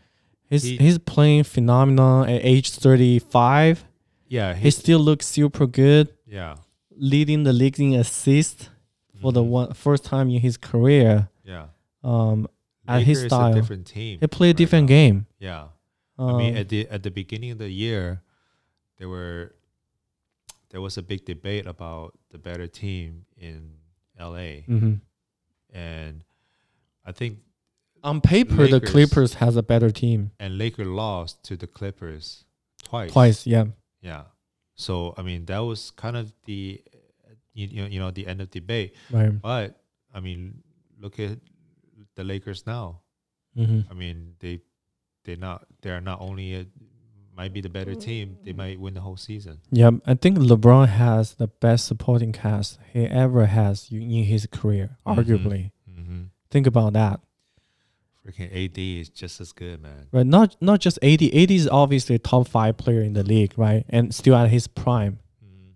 He's 0.49 0.62
He- 0.62 0.76
he's 0.78 0.99
playing 0.99 1.45
phenomenal 1.45 2.22
at 2.24 2.40
age 2.45 2.70
thirty 2.70 3.18
five. 3.18 3.84
Yeah. 4.28 4.55
He 4.55 4.70
still 4.70 5.01
looks 5.01 5.26
super 5.26 5.66
good, 5.66 6.09
yeah. 6.26 6.57
leading 6.97 7.42
the 7.45 7.53
league 7.53 7.78
in 7.80 7.92
assist 7.95 8.70
for 9.25 9.33
the 9.33 9.43
one 9.43 9.72
first 9.72 10.05
time 10.05 10.29
in 10.31 10.41
his 10.41 10.57
career. 10.57 11.29
Yeah. 11.45 11.66
Um, 12.03 12.47
At 12.87 13.03
his 13.03 13.18
Lakers 13.22 13.31
style. 13.33 13.53
a 13.53 13.55
different 13.55 13.87
team. 13.87 14.18
he 14.20 14.27
played 14.27 14.49
a 14.49 14.51
right 14.51 14.57
different 14.57 14.85
now. 14.85 14.97
game. 14.97 15.27
Yeah. 15.39 15.64
Um, 16.18 16.35
I 16.35 16.39
mean, 16.39 16.57
at 16.57 16.68
the 16.68 16.87
at 16.89 17.03
the 17.03 17.11
beginning 17.11 17.51
of 17.53 17.59
the 17.59 17.70
year, 17.70 18.22
there 18.99 19.09
were 19.09 19.55
there 20.70 20.81
was 20.81 20.99
a 20.99 21.03
big 21.03 21.25
debate 21.25 21.66
about 21.66 22.12
the 22.31 22.39
better 22.39 22.66
team 22.66 23.25
in 23.37 23.70
LA, 24.20 24.62
mhm. 24.68 25.01
and 25.72 26.22
I 27.05 27.12
think 27.12 27.39
On 28.03 28.20
paper, 28.20 28.68
the 28.68 28.81
Clippers 28.81 29.35
has 29.35 29.57
a 29.57 29.62
better 29.62 29.91
team. 29.91 30.31
and 30.39 30.59
Laker 30.59 30.85
lost 30.85 31.43
to 31.45 31.57
the 31.57 31.66
Clippers 31.66 32.45
twice. 32.83 33.11
Twice, 33.12 33.47
yeah. 33.47 33.64
Yeah. 34.03 34.25
So 34.77 35.14
I 35.16 35.22
mean, 35.22 35.47
that 35.47 35.61
was 35.61 35.91
kind 35.91 36.16
of 36.16 36.33
the 36.45 36.83
you, 37.55 37.67
you 37.69 37.83
know 37.83 37.89
you 37.89 37.99
know 38.01 38.11
the 38.11 38.27
end 38.27 38.41
of 38.41 38.51
debate. 38.51 38.95
Right. 39.11 39.31
But 39.41 39.81
I 40.13 40.21
mean, 40.21 40.63
look 41.01 41.19
at 41.19 41.39
the 42.17 42.25
Lakers 42.25 42.67
now. 42.67 43.01
hmm 43.57 43.81
I 43.91 43.95
mean, 43.95 44.35
they 44.41 44.61
they 45.25 45.37
not 45.37 45.67
they 45.83 45.91
are 45.91 46.01
not 46.01 46.21
only 46.21 46.55
a, 46.55 46.67
might 47.37 47.53
be 47.53 47.61
the 47.61 47.69
better 47.69 47.95
team, 47.97 48.37
they 48.45 48.53
might 48.53 48.79
win 48.79 48.95
the 48.95 49.01
whole 49.01 49.17
season. 49.17 49.59
Yeah, 49.73 49.91
I 50.07 50.15
think 50.15 50.39
LeBron 50.39 50.87
has 50.89 51.35
the 51.35 51.49
best 51.49 51.87
supporting 51.87 52.31
cast 52.33 52.79
he 52.93 53.07
ever 53.07 53.47
has 53.47 53.89
in 53.91 54.03
in 54.03 54.25
his 54.25 54.47
career, 54.47 54.99
Mhm. 55.07 55.17
arguably. 55.17 55.71
Mm-hmm. 55.91 56.23
Think 56.51 56.67
about 56.69 56.93
that. 56.93 57.21
Freaking 58.25 58.51
AD 58.55 58.79
is 58.79 59.09
just 59.11 59.41
as 59.41 59.51
good, 59.53 59.83
man. 59.83 60.07
Right? 60.13 60.25
Not 60.27 60.57
not 60.61 60.79
just 60.81 60.99
AD. 61.03 61.23
AD 61.23 61.51
is 61.51 61.69
obviously 61.69 62.15
a 62.15 62.19
top 62.21 62.47
five 62.49 62.77
player 62.77 63.03
in 63.03 63.13
the 63.15 63.25
league, 63.25 63.53
right? 63.59 63.85
And 63.89 64.15
still 64.15 64.35
at 64.37 64.49
his 64.51 64.67
prime. 64.69 65.19
Mhm. 65.45 65.75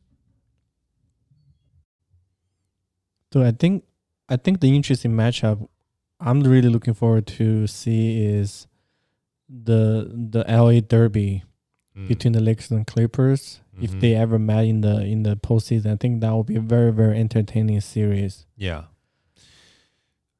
So 3.32 3.42
I 3.42 3.50
think 3.52 3.84
I 4.28 4.36
think 4.36 4.60
the 4.60 4.74
interesting 4.74 5.12
matchup 5.12 5.68
I'm 6.20 6.40
really 6.40 6.68
looking 6.68 6.94
forward 6.94 7.26
to 7.38 7.66
see 7.66 8.24
is 8.24 8.66
the 9.48 10.10
the 10.30 10.44
LA 10.48 10.80
Derby 10.80 11.44
Mm. 11.96 12.06
between 12.08 12.32
the 12.32 12.40
Lakers 12.40 12.70
and 12.70 12.86
Clippers. 12.86 13.60
If 13.80 13.92
Mhm. 13.92 14.00
they 14.00 14.14
ever 14.14 14.38
met 14.38 14.66
in 14.66 14.82
the 14.82 15.04
in 15.04 15.22
the 15.24 15.36
postseason, 15.36 15.86
I 15.92 15.96
think 15.96 16.20
that 16.20 16.30
will 16.30 16.44
be 16.44 16.56
a 16.56 16.60
very 16.60 16.92
very 16.92 17.18
entertaining 17.18 17.80
series. 17.80 18.46
yeah. 18.56 18.84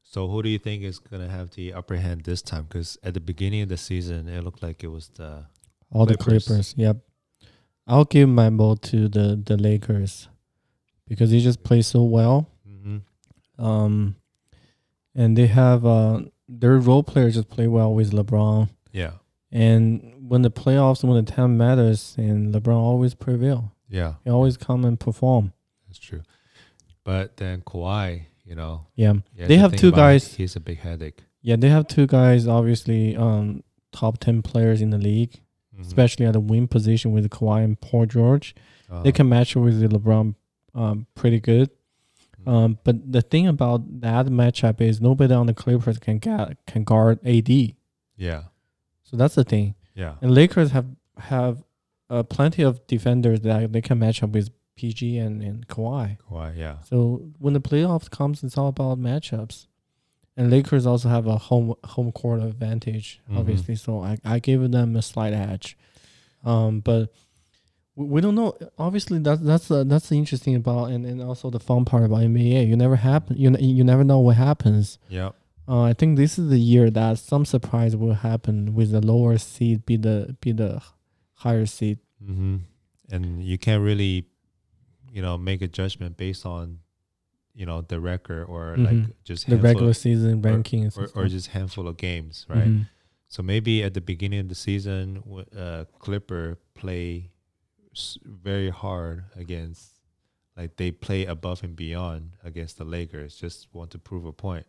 So 0.03 0.27
who 0.29 0.43
do 0.43 0.49
you 0.49 0.59
think 0.59 0.83
is 0.85 0.99
gonna 0.99 1.29
have 1.29 1.51
the 1.51 1.73
upper 1.75 1.97
hand 1.97 2.23
this 2.25 2.41
time? 2.43 2.65
Because 2.65 2.97
at 3.03 3.13
the 3.15 3.21
beginning 3.21 3.61
of 3.63 3.69
the 3.69 3.77
season, 3.77 4.27
it 4.29 4.43
looked 4.43 4.63
like 4.63 4.83
it 4.83 4.89
was 4.89 5.09
the 5.15 5.45
All 5.93 6.07
the 6.07 6.17
Clippers. 6.17 6.47
Clippers. 6.47 6.75
Yep. 6.79 6.97
I'll 7.87 8.05
give 8.07 8.29
my 8.29 8.49
vote 8.51 8.83
to 8.83 9.09
the 9.09 9.37
the 9.45 9.57
Lakers 9.57 10.29
because 11.07 11.31
they 11.31 11.41
just 11.41 11.63
play 11.63 11.83
so 11.83 12.03
well. 12.05 12.49
Mm-hmm. 13.59 13.65
Um, 13.67 14.17
and 15.15 15.37
they 15.37 15.47
have 15.49 15.85
uh 15.85 16.23
their 16.49 16.79
role 16.79 17.03
players 17.03 17.35
just 17.35 17.49
play 17.49 17.67
well 17.67 17.93
with 17.95 18.13
LeBron. 18.13 18.69
yeah 18.93 19.13
And 19.53 20.15
when 20.31 20.43
the 20.43 20.51
playoffs, 20.51 21.03
when 21.05 21.23
the 21.25 21.31
time 21.31 21.57
matters, 21.57 22.15
and 22.19 22.55
LeBron 22.55 22.77
always 22.77 23.15
prevail. 23.15 23.73
yeah 23.89 24.15
He 24.25 24.31
always 24.31 24.57
come 24.57 24.85
and 24.85 24.99
perform. 24.99 25.53
that's 25.87 25.99
true. 25.99 26.23
But 27.05 27.37
then 27.39 27.63
Kawhi, 27.63 28.27
you 28.45 28.55
know, 28.55 28.87
Yeah, 28.95 29.15
you 29.37 29.47
They 29.47 29.57
have 29.57 29.75
two 29.77 29.91
guys- 29.93 30.35
He's 30.35 30.57
a 30.57 30.61
big 30.61 30.79
headache. 30.79 31.23
yeah. 31.43 31.57
They 31.57 31.71
have 31.71 31.87
two 31.89 32.07
guys, 32.07 32.47
obviously, 32.47 33.17
um, 33.17 33.63
top 33.93 34.19
ten 34.19 34.43
players 34.43 34.81
in 34.83 34.91
the 34.91 34.99
league, 34.99 35.41
Mhm. 35.75 35.87
especially 35.87 36.27
at 36.27 36.33
the 36.35 36.41
wing 36.41 36.69
position 36.69 37.13
with 37.13 37.29
Kawhi 37.31 37.65
and 37.65 37.81
Paul 37.81 38.07
George. 38.07 38.55
Uh, 38.91 39.03
They 39.03 39.13
can 39.13 39.29
match 39.29 39.57
with 39.57 39.81
LeBron, 39.83 40.35
um, 40.75 41.07
pretty 41.15 41.41
good. 41.41 41.71
Um, 42.53 42.79
but 42.85 43.13
the 43.13 43.21
thing 43.33 43.47
about 43.47 43.81
that 44.01 44.27
matchup 44.41 44.81
is 44.81 45.01
nobody 45.01 45.35
on 45.35 45.47
the 45.47 45.55
Clippers 45.63 45.99
can 45.99 46.19
get 46.19 46.57
can 46.71 46.83
guard 46.85 47.17
AD. 47.35 47.51
yeah 48.29 48.43
So 49.09 49.17
that's 49.21 49.35
the 49.41 49.45
thing. 49.53 49.75
yeah 49.95 50.15
And 50.23 50.31
Lakers 50.41 50.71
have 50.77 50.87
have 51.35 51.55
uh, 52.11 52.23
plenty 52.37 52.63
of 52.63 52.73
defenders 52.95 53.41
that 53.49 53.73
they 53.75 53.83
can 53.83 53.99
match 53.99 54.23
up 54.23 54.31
with 54.31 54.49
PG 54.77 55.19
and, 55.19 55.43
and 55.49 55.67
Kawhi. 55.69 56.17
Kawhi 56.25 56.57
yeah 56.57 56.77
So 56.91 56.97
when 57.39 57.53
the 57.59 57.61
playoffs 57.71 58.09
comes, 58.19 58.43
it's 58.45 58.57
all 58.59 58.69
about 58.77 58.99
matchups. 58.99 59.67
And 60.37 60.51
Lakers 60.51 60.87
also 60.87 61.09
have 61.17 61.27
a 61.27 61.37
home 61.49 61.75
home 61.85 62.13
court 62.13 62.41
advantage, 62.43 63.21
Mhm. 63.29 63.39
obviously. 63.39 63.75
So 63.75 63.91
I, 64.11 64.13
I 64.25 64.39
gave 64.39 64.61
them 64.71 64.97
a 64.97 65.03
slight 65.03 65.35
edge. 65.35 65.77
Um, 66.45 66.81
but 66.81 67.13
we, 68.07 68.21
don't 68.21 68.35
know. 68.35 68.57
Obviously, 68.79 69.19
that's 69.19 69.41
that's 69.41 69.71
uh, 69.71 69.85
that's 69.85 70.09
the 70.09 70.17
interesting 70.17 70.55
about 70.55 70.91
and, 70.91 71.05
and 71.05 71.21
also 71.23 71.51
the 71.51 71.61
fun 71.61 71.85
part 71.85 72.05
about 72.05 72.21
NBA. 72.21 72.67
You 72.69 72.77
never 72.77 72.97
happen. 72.97 73.37
You 73.37 73.55
you 73.59 73.85
never 73.85 74.05
know 74.05 74.21
what 74.21 74.37
happens. 74.37 74.99
Yeah. 75.09 75.31
Uh, 75.67 75.83
I 75.83 75.93
think 75.93 76.17
this 76.17 76.39
is 76.39 76.49
the 76.49 76.59
year 76.59 76.89
that 76.91 77.19
some 77.19 77.45
surprise 77.45 77.95
will 77.95 78.15
happen 78.15 78.75
with 78.75 78.91
the 78.91 79.01
lower 79.05 79.37
seed 79.39 79.85
be 79.85 79.97
the 79.97 80.37
be 80.41 80.53
the 80.53 80.81
higher 81.35 81.67
seed. 81.67 81.99
mm-hmm. 82.23 82.57
and 83.11 83.43
you 83.45 83.57
can't 83.59 83.83
really 83.83 84.25
you 85.13 85.23
know 85.23 85.37
make 85.39 85.61
a 85.63 85.69
judgment 85.69 86.17
based 86.17 86.45
on 86.47 86.79
you 87.55 87.65
know 87.67 87.81
the 87.83 88.01
record 88.01 88.45
or 88.49 88.75
Mhm. 88.77 88.85
like 88.87 89.25
just 89.25 89.47
The 89.49 89.57
regular 89.57 89.91
of- 89.91 89.97
season 89.97 90.43
rankings 90.43 90.97
or, 90.99 91.03
and 91.05 91.13
or 91.15 91.29
just 91.29 91.49
handful 91.49 91.87
of 91.89 91.97
games 91.97 92.45
right 92.49 92.67
Mhm. 92.69 92.87
so 93.29 93.43
maybe 93.43 93.83
at 93.85 93.93
the 93.95 94.01
beginning 94.01 94.41
of 94.41 94.49
the 94.49 94.55
season 94.55 95.23
uh 95.57 95.85
clipper 96.01 96.59
play 96.75 97.31
very 98.25 98.71
hard 98.71 99.25
against 99.37 99.93
like 100.57 100.77
they 100.77 100.91
play 100.91 101.25
above 101.27 101.63
and 101.63 101.75
beyond 101.77 102.33
against 102.43 102.79
the 102.79 102.85
lakers 102.85 103.37
just 103.37 103.69
want 103.73 103.91
to 103.93 103.99
prove 103.99 104.25
a 104.25 104.33
point 104.33 104.67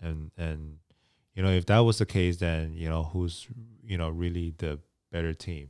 and 0.00 0.30
and 0.36 0.78
you 1.34 1.42
know 1.42 1.50
if 1.50 1.64
that 1.66 1.78
was 1.88 1.98
the 1.98 2.06
case 2.06 2.36
then 2.38 2.72
you 2.74 2.88
know 2.88 3.02
who's 3.12 3.46
you 3.84 3.96
know 3.96 4.08
really 4.10 4.52
the 4.58 4.78
better 5.12 5.32
team 5.34 5.68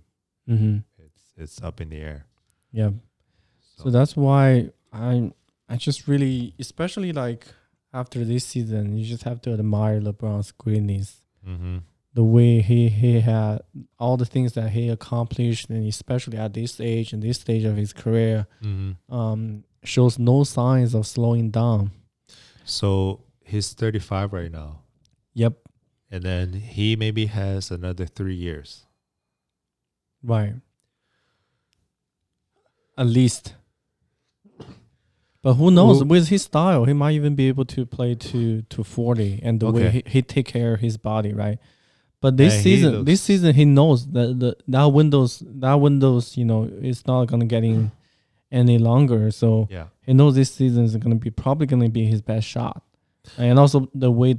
Mhm. 0.48 0.84
it's 0.98 1.22
it's 1.36 1.62
up 1.62 1.80
in 1.80 1.88
the 1.90 2.00
air 2.10 2.26
Yeah. 2.72 2.90
So 3.76 3.90
that's 3.90 4.16
why 4.16 4.70
I 4.92 5.32
I 5.68 5.76
just 5.76 6.06
really, 6.08 6.54
especially 6.58 7.12
like 7.12 7.46
after 7.92 8.24
this 8.24 8.44
season, 8.44 8.96
you 8.96 9.04
just 9.04 9.24
have 9.24 9.40
to 9.42 9.50
admire 9.52 10.00
LeBron's 10.00 10.52
greatness. 10.52 11.20
mm-hmm. 11.46 11.78
The 12.16 12.24
way 12.24 12.60
he 12.62 12.88
he 12.88 13.20
had 13.20 13.60
all 13.98 14.16
the 14.16 14.24
things 14.34 14.52
that 14.54 14.70
he 14.76 14.88
accomplished, 14.88 15.68
and 15.70 15.86
especially 15.86 16.38
at 16.38 16.52
this 16.54 16.80
age 16.80 17.12
and 17.12 17.22
this 17.22 17.38
stage 17.44 17.64
of 17.70 17.76
his 17.76 17.92
career, 17.92 18.46
Mm-hmm. 18.62 19.14
um, 19.14 19.64
shows 19.84 20.18
no 20.18 20.42
signs 20.44 20.94
of 20.94 21.06
slowing 21.06 21.50
down. 21.50 21.90
So 22.64 23.20
he's 23.44 23.72
35 23.74 24.32
right 24.32 24.50
now, 24.50 24.80
Yep, 25.34 25.54
and 26.10 26.22
then 26.24 26.52
he 26.54 26.96
maybe 26.96 27.26
has 27.26 27.70
another 27.70 28.06
three 28.06 28.34
years. 28.46 28.86
right. 30.24 30.54
At 32.98 33.06
least. 33.06 33.54
But 35.42 35.54
who 35.54 35.70
knows? 35.70 36.00
Who- 36.00 36.06
With 36.06 36.28
his 36.28 36.42
style, 36.42 36.86
he 36.86 36.92
might 36.94 37.12
even 37.12 37.34
be 37.34 37.46
able 37.48 37.66
to 37.66 37.84
play 37.86 38.14
to 38.14 38.62
to 38.62 38.82
forty, 38.82 39.38
and 39.42 39.60
the 39.60 39.70
way 39.70 39.90
he, 39.90 40.02
he 40.06 40.22
take 40.22 40.46
care 40.46 40.74
of 40.74 40.80
his 40.80 40.96
body, 40.96 41.32
right? 41.34 41.58
But 42.26 42.36
this 42.42 42.54
season, 42.64 43.04
this 43.04 43.20
season, 43.28 43.54
he 43.54 43.64
knows 43.64 43.98
that 44.16 44.28
the 44.42 44.50
that 44.74 44.86
windows 44.98 45.30
that 45.62 45.74
windows, 45.74 46.36
you 46.36 46.44
know, 46.50 46.60
it's 46.88 47.06
not 47.06 47.26
gonna 47.30 47.44
get 47.54 47.62
in 47.72 47.92
any 48.50 48.78
longer. 48.78 49.30
So 49.30 49.48
Yeah. 49.70 49.86
he 50.06 50.12
knows 50.18 50.34
this 50.34 50.50
season 50.50 50.82
is 50.88 50.96
gonna 50.96 51.20
be 51.26 51.30
probably 51.30 51.66
gonna 51.72 51.88
be 52.00 52.04
his 52.14 52.22
best 52.30 52.46
shot, 52.54 52.82
and 53.38 53.58
also 53.62 53.78
the 53.94 54.10
way 54.10 54.32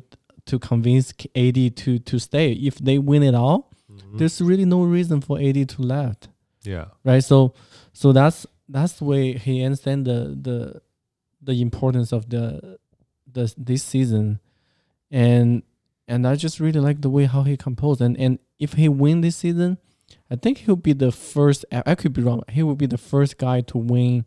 to 0.50 0.56
convince 0.60 1.14
AD 1.44 1.70
to 1.82 2.00
to 2.10 2.16
stay. 2.20 2.48
If 2.70 2.76
they 2.88 2.98
win 3.12 3.24
it 3.24 3.36
all, 3.36 3.60
Mhm. 3.90 4.18
there's 4.18 4.42
really 4.42 4.66
no 4.66 4.84
reason 4.84 5.22
for 5.22 5.36
AD 5.40 5.64
to 5.74 5.82
left 5.82 6.28
Yeah. 6.74 6.86
right 7.10 7.24
so 7.24 7.54
so 7.94 8.12
that's 8.12 8.46
that's 8.76 8.94
the 9.00 9.06
way 9.06 9.24
he 9.46 9.64
understand 9.68 10.06
the 10.06 10.20
the 10.48 10.82
the 11.48 11.56
importance 11.68 12.10
of 12.18 12.22
the 12.34 12.44
the 13.36 13.44
this 13.70 13.84
season 13.84 14.40
and 15.12 15.64
and 16.08 16.28
i 16.28 16.36
just 16.36 16.60
really 16.60 16.80
like 16.80 17.02
the 17.02 17.10
way 17.10 17.26
how 17.26 17.44
he 17.44 17.58
composed 17.58 18.02
and 18.02 18.18
and 18.18 18.40
if 18.60 18.74
he 18.74 18.88
win 18.90 19.22
this 19.22 19.36
season 19.38 19.78
i 20.32 20.36
think 20.36 20.60
he'll 20.60 20.76
be 20.76 20.94
the 20.94 21.12
first 21.12 21.66
i 21.86 21.96
could 21.96 22.14
be 22.14 22.22
wrong 22.22 22.42
he 22.50 22.64
will 22.64 22.76
be 22.76 22.86
the 22.86 22.98
first 22.98 23.38
guy 23.38 23.62
to 23.62 23.78
win 23.78 24.24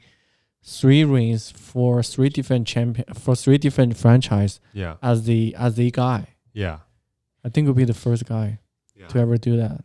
three 0.63 1.05
rings 1.05 1.51
for 1.51 2.03
three 2.03 2.29
different 2.29 2.67
champion 2.67 3.07
for 3.15 3.35
three 3.35 3.57
different 3.59 3.97
franchise 3.97 4.61
Yeah. 4.75 4.97
as 5.03 5.25
the 5.25 5.55
as 5.59 5.75
the 5.77 5.91
guy 5.91 6.29
Yeah. 6.53 6.79
i 7.45 7.49
think 7.49 7.67
he'll 7.67 7.75
be 7.75 7.85
the 7.85 7.95
first 7.95 8.27
guy 8.27 8.59
Yeah. 8.95 9.07
to 9.09 9.19
ever 9.19 9.37
do 9.39 9.57
that 9.57 9.85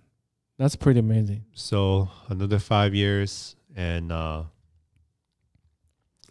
that's 0.57 0.75
pretty 0.75 0.99
amazing 0.99 1.45
So 1.53 2.09
another 2.29 2.59
five 2.59 2.95
years, 2.95 3.55
and 3.75 4.09
uh, 4.09 4.43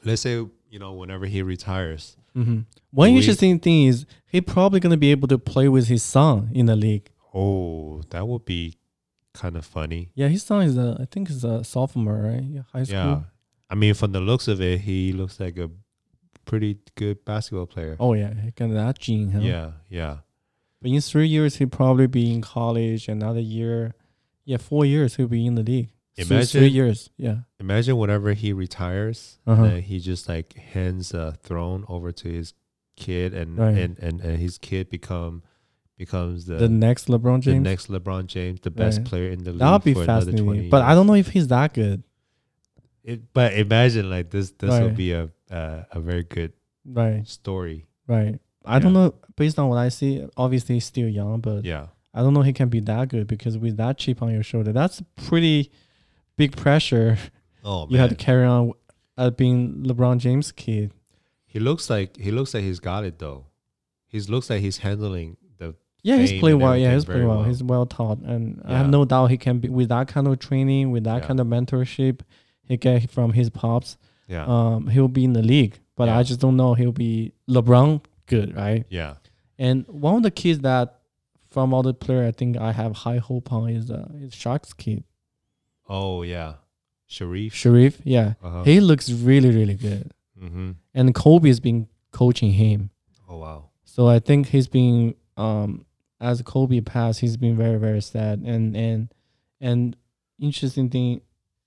let's 0.02 0.22
say 0.22 0.32
you 0.70 0.78
know 0.78 0.92
whenever 0.92 1.26
he 1.26 1.42
retires. 1.42 2.16
Mm-hmm. 2.36 2.60
One 2.90 3.12
We- 3.12 3.18
interesting 3.18 3.58
thing 3.58 3.84
is 3.84 4.06
he 4.26 4.40
probably 4.40 4.80
gonna 4.80 4.96
be 4.96 5.10
able 5.10 5.28
to 5.28 5.38
play 5.38 5.68
with 5.68 5.88
his 5.88 6.02
son 6.02 6.50
in 6.52 6.66
the 6.66 6.76
league. 6.76 7.10
Oh, 7.32 8.02
that 8.10 8.26
would 8.28 8.44
be 8.44 8.78
kind 9.32 9.56
of 9.56 9.64
funny. 9.64 10.10
Yeah, 10.14 10.28
his 10.28 10.42
son 10.42 10.62
is 10.62 10.76
a 10.76 10.96
I 11.00 11.04
think 11.06 11.30
is 11.30 11.44
a 11.44 11.64
sophomore, 11.64 12.16
right? 12.16 12.42
Yeah, 12.42 12.62
high 12.72 12.84
school. 12.84 12.96
Yeah. 12.98 13.20
I 13.70 13.74
mean, 13.74 13.94
from 13.94 14.12
the 14.12 14.20
looks 14.20 14.46
of 14.48 14.60
it, 14.60 14.80
he 14.82 15.12
looks 15.12 15.40
like 15.40 15.56
a 15.58 15.70
pretty 16.44 16.78
good 16.94 17.24
basketball 17.24 17.66
player. 17.66 17.96
Oh 17.98 18.12
yeah, 18.14 18.32
he 18.34 18.50
got 18.50 18.70
that 18.70 18.98
gene. 18.98 19.30
Huh? 19.30 19.40
Yeah. 19.40 19.70
Yeah. 19.88 20.18
But 20.82 20.90
in 20.90 21.00
three 21.00 21.26
years 21.28 21.56
he'll 21.56 21.68
probably 21.68 22.06
be 22.06 22.32
in 22.32 22.42
college. 22.42 23.08
Another 23.08 23.40
year, 23.40 23.94
yeah, 24.44 24.58
four 24.58 24.84
years 24.84 25.16
he'll 25.16 25.28
be 25.28 25.46
in 25.46 25.54
the 25.54 25.62
league. 25.62 25.88
Three- 26.16 26.44
three 26.44 26.68
years. 26.68 27.10
Yeah. 27.16 27.38
Imagine 27.58 27.96
whenever 27.96 28.32
he 28.34 28.52
retires, 28.52 29.38
Uh-huh. 29.46 29.62
that 29.64 29.80
he 29.84 29.98
just 29.98 30.28
like 30.28 30.54
hands 30.54 31.12
a 31.12 31.32
throne 31.42 31.84
over 31.88 32.12
to 32.12 32.28
his 32.28 32.54
kid, 32.96 33.34
and 33.34 33.58
Right. 33.58 33.76
and, 33.76 33.98
and 33.98 34.20
and 34.20 34.38
his 34.38 34.56
kid 34.58 34.88
become 34.90 35.42
becomes 35.96 36.46
the 36.46 36.54
The 36.56 36.68
next 36.68 37.06
LeBron 37.08 37.40
James, 37.40 37.62
the 37.64 37.70
next 37.70 37.88
LeBron 37.88 38.26
James, 38.26 38.60
the 38.60 38.70
best 38.70 38.98
Right. 38.98 39.06
player 39.06 39.30
in 39.30 39.44
the 39.44 39.50
league. 39.52 39.60
that 39.60 39.72
would 39.72 39.84
be 39.84 39.94
for 39.94 40.02
another 40.02 40.26
20 40.32 40.36
fascinating. 40.42 40.70
But 40.70 40.82
I 40.82 40.94
don't 40.94 41.06
know 41.06 41.14
if 41.14 41.28
he's 41.28 41.48
that 41.48 41.72
good. 41.74 42.02
It, 43.02 43.32
but 43.32 43.52
imagine 43.54 44.08
like 44.10 44.30
this. 44.30 44.50
This 44.52 44.70
Right. 44.70 44.82
would 44.82 44.96
be 44.96 45.12
a 45.12 45.30
uh, 45.50 45.84
a 45.92 46.00
very 46.00 46.24
good 46.24 46.52
Right. 46.84 47.26
story. 47.28 47.86
Right. 48.06 48.38
I 48.64 48.78
don't 48.78 48.92
know. 48.92 49.14
Based 49.36 49.58
on 49.58 49.68
what 49.68 49.78
I 49.78 49.88
see, 49.90 50.24
obviously 50.36 50.76
he's 50.76 50.84
still 50.86 51.08
young, 51.08 51.40
but 51.40 51.64
Yeah. 51.64 51.88
I 52.14 52.22
don't 52.22 52.32
know 52.34 52.42
he 52.42 52.52
can 52.52 52.68
be 52.68 52.80
that 52.80 53.08
good 53.08 53.26
because 53.26 53.58
with 53.58 53.76
that 53.76 53.98
chip 53.98 54.22
on 54.22 54.32
your 54.32 54.42
shoulder, 54.42 54.72
that's 54.72 55.02
pretty 55.16 55.70
big 56.36 56.56
pressure. 56.56 57.18
Oh 57.64 57.86
you 57.88 57.92
man, 57.96 58.00
had 58.00 58.10
to 58.10 58.16
carry 58.16 58.44
on 58.44 58.72
uh, 59.16 59.30
being 59.30 59.84
LeBron 59.84 60.18
James' 60.18 60.52
kid. 60.52 60.92
he 61.46 61.58
looks 61.60 61.88
like 61.88 62.16
he 62.16 62.30
looks 62.30 62.52
like 62.54 62.62
he's 62.64 62.80
got 62.80 63.04
it 63.04 63.18
though. 63.18 63.46
He 64.06 64.20
looks 64.20 64.50
like 64.50 64.60
he's 64.60 64.78
handling 64.78 65.36
the 65.58 65.74
Yeah, 66.02 66.18
he's 66.18 66.38
playing 66.38 66.58
well. 66.60 66.76
Yeah, 66.76 66.92
he's 66.94 67.04
playing 67.04 67.26
well. 67.26 67.38
well. 67.38 67.44
He's 67.48 67.62
well 67.62 67.86
taught, 67.86 68.18
and 68.18 68.60
I 68.64 68.76
have 68.78 68.88
no 68.90 69.04
doubt 69.04 69.30
he 69.30 69.36
can 69.38 69.58
be 69.60 69.68
with 69.68 69.88
that 69.88 70.08
kind 70.08 70.28
of 70.28 70.38
training, 70.38 70.90
with 70.90 71.04
that 71.04 71.22
Yeah. 71.22 71.26
kind 71.26 71.40
of 71.40 71.46
mentorship 71.46 72.20
he 72.66 72.76
get 72.76 73.10
from 73.10 73.32
his 73.32 73.50
pops. 73.50 73.96
yeah 74.28 74.44
Um, 74.46 74.86
he'll 74.88 75.08
be 75.08 75.24
in 75.24 75.32
the 75.34 75.42
league, 75.42 75.78
but 75.96 76.08
Yeah. 76.08 76.18
I 76.18 76.22
just 76.22 76.40
don't 76.40 76.56
know 76.56 76.74
he'll 76.74 76.92
be 76.92 77.32
LeBron 77.48 78.02
good, 78.26 78.54
right? 78.56 78.84
yeah 78.88 79.14
And 79.58 79.86
one 79.88 80.16
of 80.16 80.22
the 80.22 80.30
kids 80.30 80.60
that 80.60 81.00
from 81.50 81.72
all 81.74 81.82
the 81.82 81.92
player 81.94 82.24
I 82.26 82.32
think 82.32 82.56
I 82.56 82.72
have 82.72 82.92
high 83.04 83.18
hope 83.18 83.52
on 83.52 83.68
is 83.70 83.90
uh 83.90 84.08
is 84.20 84.32
Shaq's 84.32 84.72
kid 84.72 85.04
oh 85.88 86.22
yeah, 86.22 86.54
Shareef. 87.08 87.52
Shareef. 87.52 88.00
Yeah, 88.04 88.34
Uh-huh. 88.42 88.62
he 88.64 88.80
looks 88.80 89.10
really 89.10 89.50
really 89.50 89.74
good, 89.74 90.12
mm-hmm. 90.40 90.72
and 90.94 91.14
Kobe's 91.14 91.60
been 91.60 91.88
coaching 92.12 92.52
him. 92.52 92.90
Oh 93.28 93.38
wow. 93.38 93.70
So 93.84 94.08
I 94.08 94.18
think 94.18 94.48
he's 94.48 94.68
been 94.68 95.14
um 95.36 95.86
as 96.20 96.40
Kobe 96.42 96.80
passed, 96.80 97.20
he's 97.20 97.36
been 97.36 97.56
very 97.56 97.78
very 97.78 98.00
sad 98.02 98.40
and 98.40 98.76
and 98.76 99.08
and 99.60 99.96
interesting 100.38 100.90
thing, 100.90 101.20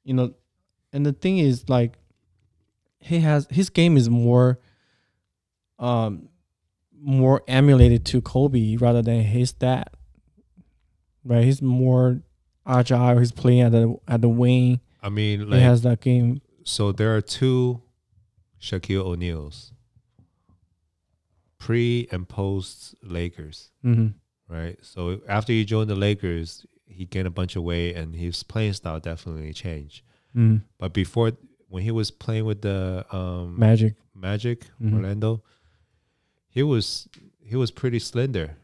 you 0.04 0.14
know, 0.14 0.34
and 0.94 1.06
the 1.06 1.14
thing 1.14 1.38
is 1.38 1.68
like 1.70 1.98
he 3.00 3.20
has 3.20 3.48
his 3.50 3.70
game 3.70 3.96
is 3.98 4.10
more 4.10 4.60
um 5.80 6.30
more 7.00 7.44
emulated 7.48 8.06
to 8.06 8.22
Kobe 8.22 8.76
rather 8.78 9.02
than 9.02 9.22
his 9.22 9.54
dad. 9.54 9.90
Right, 11.24 11.44
he's 11.44 11.62
more 11.62 12.22
agile. 12.68 13.18
He's 13.20 13.32
playing 13.32 13.62
at 13.62 13.72
the 13.72 13.96
at 14.08 14.22
the 14.22 14.30
wing. 14.30 14.80
I 15.02 15.10
mean, 15.10 15.52
he 15.52 15.60
has 15.62 15.82
that 15.84 16.02
game. 16.02 16.42
so 16.64 16.92
there 16.92 17.16
are 17.16 17.22
two 17.22 17.82
Shaquille 18.62 19.06
O'Neals, 19.06 19.72
pre 21.60 22.08
and 22.12 22.28
post 22.28 22.96
Lakers, 23.04 23.72
hmm 23.82 24.08
right? 24.50 24.78
So 24.82 25.20
after 25.28 25.52
he 25.52 25.66
joined 25.66 25.90
the 25.90 25.96
Lakers, 25.96 26.66
he 26.86 27.06
gained 27.06 27.28
a 27.28 27.32
bunch 27.32 27.56
of 27.56 27.64
weight, 27.64 27.96
and 27.96 28.16
his 28.16 28.44
playing 28.44 28.74
style 28.74 29.00
definitely 29.00 29.54
changed. 29.54 30.04
mm 30.36 30.62
But 30.78 30.94
before, 30.94 31.34
when 31.70 31.84
he 31.84 31.92
was 31.92 32.12
playing 32.12 32.46
with 32.46 32.62
the 32.62 33.06
um, 33.12 33.60
Magic. 33.60 33.96
Magic 34.16 34.66
Mhm. 34.82 34.94
Orlando, 34.96 35.44
he 36.50 36.64
was 36.64 37.08
he 37.42 37.56
was 37.56 37.72
pretty 37.72 38.00
slender. 38.00 38.58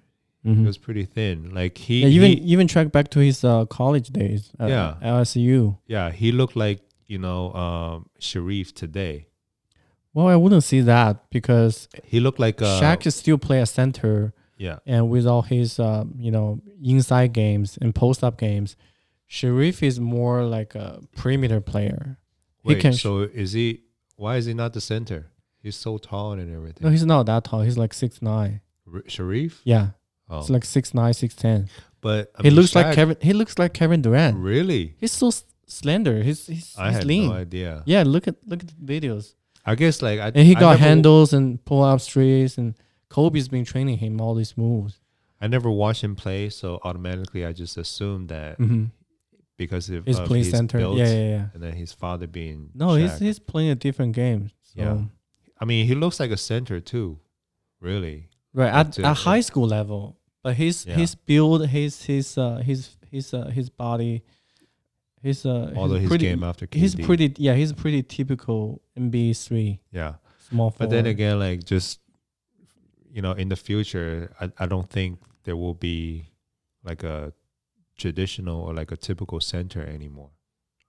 Hmm 0.43 0.55
He 0.61 0.65
was 0.65 0.77
pretty 0.77 1.05
thin. 1.05 1.51
Like 1.53 1.77
he, 1.77 2.01
yeah, 2.01 2.07
even 2.07 2.31
he- 2.31 2.43
even 2.53 2.67
track 2.67 2.91
back 2.91 3.09
to 3.11 3.19
his 3.19 3.43
uh, 3.43 3.65
college 3.65 4.09
days. 4.09 4.51
At 4.59 4.69
Yeah. 4.69 4.95
LSU. 5.01 5.77
yeah, 5.87 6.11
he 6.11 6.31
looked 6.31 6.55
like 6.55 6.81
you 7.07 7.17
know 7.17 7.53
um, 7.53 8.09
Shareef 8.19 8.73
today. 8.73 9.27
Well, 10.13 10.27
I 10.27 10.35
wouldn't 10.35 10.63
see 10.63 10.81
that 10.81 11.29
because 11.31 11.87
He 12.03 12.19
looked 12.19 12.39
like 12.39 12.61
uh, 12.61 12.79
Shaq 12.81 13.05
is 13.07 13.15
still 13.15 13.37
play 13.39 13.59
a 13.61 13.65
center, 13.65 14.33
Yeah, 14.57 14.77
and 14.85 15.09
with 15.09 15.25
all 15.25 15.41
his 15.43 15.79
uh, 15.79 16.03
you 16.17 16.29
know 16.31 16.59
inside 16.83 17.33
games 17.33 17.77
and 17.81 17.95
post 17.95 18.23
up 18.23 18.37
games, 18.37 18.75
Shareef 19.29 19.81
is 19.81 19.99
more 19.99 20.43
like 20.43 20.75
a 20.75 21.01
perimeter 21.15 21.61
player. 21.61 22.17
He 22.63 22.69
Wait, 22.73 22.81
can- 22.81 22.93
so 22.93 23.21
is 23.21 23.53
he? 23.53 23.81
Why 24.17 24.35
is 24.37 24.45
he 24.45 24.53
not 24.53 24.73
the 24.73 24.81
center? 24.81 25.31
He's 25.61 25.75
so 25.75 25.97
tall 25.97 26.33
and 26.33 26.53
everything. 26.53 26.83
No, 26.85 26.89
he's 26.91 27.05
not 27.05 27.25
that 27.25 27.45
tall. 27.45 27.61
He's 27.61 27.77
like 27.77 27.93
six 27.93 28.21
nine. 28.21 28.61
R- 28.93 29.01
Shareef. 29.07 29.61
Yeah, 29.63 29.91
Oh, 30.33 30.39
it's 30.39 30.49
like 30.49 30.65
six 30.65 30.93
nine, 30.93 31.13
six 31.13 31.35
ten. 31.35 31.69
but 32.01 32.31
I 32.37 32.41
he 32.43 32.49
mean, 32.49 32.55
looks 32.57 32.75
like 32.75 32.95
Kevin. 32.95 33.17
He 33.21 33.33
looks 33.33 33.57
like 33.59 33.73
Kevin 33.73 34.01
Durant. 34.01 34.37
Really? 34.37 34.95
He's 34.99 35.11
so 35.11 35.27
s- 35.27 35.43
slender. 35.67 36.21
He's 36.23 36.47
he's, 36.47 36.73
I 36.77 36.87
he's 36.87 36.95
had 36.97 37.05
lean. 37.05 37.29
no 37.29 37.35
idea. 37.35 37.83
Yeah, 37.85 38.03
look 38.05 38.27
at 38.27 38.35
look 38.45 38.61
at 38.63 38.69
the 38.69 38.99
videos. 38.99 39.35
I 39.65 39.75
guess 39.75 40.01
like 40.01 40.19
I 40.19 40.27
And 40.27 40.45
he 40.47 40.55
I 40.55 40.59
got 40.59 40.71
never- 40.71 40.83
handles 40.83 41.33
and 41.33 41.63
pull 41.65 41.83
up 41.83 42.01
streets, 42.01 42.57
and 42.57 42.75
Kobe's 43.09 43.47
been 43.47 43.63
training 43.65 43.97
him 43.99 44.19
all 44.19 44.35
these 44.35 44.57
moves. 44.57 44.99
I 45.39 45.47
never 45.47 45.69
watched 45.69 46.03
him 46.03 46.15
play, 46.15 46.49
so 46.49 46.79
automatically 46.83 47.45
I 47.45 47.51
just 47.53 47.77
assumed 47.77 48.29
that 48.29 48.57
Mm-hmm. 48.59 48.85
because 49.57 49.89
of, 49.89 50.05
He's 50.05 50.17
of 50.19 50.25
playing 50.27 50.45
his 50.45 50.53
center. 50.53 50.77
build 50.79 50.97
Yeah, 50.97 51.05
yeah, 51.11 51.29
yeah. 51.35 51.45
and 51.53 51.61
then 51.61 51.73
his 51.73 51.91
father 51.93 52.27
being 52.27 52.69
No, 52.73 52.95
he's 52.95 53.11
Shaq. 53.11 53.19
he's 53.19 53.39
playing 53.39 53.69
a 53.69 53.75
different 53.75 54.13
game. 54.15 54.51
So. 54.63 54.81
Yeah. 54.81 54.97
I 55.59 55.65
mean, 55.65 55.85
he 55.85 55.95
looks 55.95 56.19
like 56.19 56.31
a 56.31 56.37
center 56.37 56.79
too. 56.79 57.19
Really? 57.79 58.29
Right 58.53 58.71
at, 58.73 58.99
at 58.99 59.17
high 59.17 59.41
school 59.41 59.67
level, 59.67 60.17
but 60.43 60.55
his 60.55 60.85
Yeah. 60.85 60.95
his 60.95 61.15
build, 61.15 61.67
his 61.67 62.03
his 62.03 62.37
uh 62.37 62.57
his 62.57 62.95
his 63.09 63.33
uh 63.33 63.47
his 63.47 63.69
body, 63.69 64.23
his 65.21 65.45
uh 65.45 65.73
Although 65.75 65.95
he's 65.95 66.01
his 66.03 66.09
pretty, 66.09 66.25
game 66.25 66.43
after 66.43 66.67
KD. 66.67 66.79
he's 66.79 66.95
pretty 66.95 67.33
yeah 67.37 67.53
he's 67.55 67.73
pretty 67.73 68.03
typical 68.03 68.81
NBA 68.97 69.33
three 69.45 69.79
Yeah. 69.91 70.15
small 70.49 70.73
But 70.77 70.89
then 70.89 71.05
again, 71.05 71.39
like 71.39 71.63
just 71.63 71.99
you 73.11 73.21
know, 73.21 73.31
in 73.33 73.49
the 73.49 73.55
future, 73.55 74.33
I, 74.41 74.51
I 74.57 74.65
don't 74.65 74.89
think 74.89 75.19
there 75.43 75.55
will 75.55 75.75
be 75.75 76.29
like 76.83 77.03
a 77.03 77.31
traditional 77.95 78.61
or 78.61 78.73
like 78.73 78.91
a 78.91 78.97
typical 78.97 79.39
center 79.39 79.85
anymore. 79.85 80.31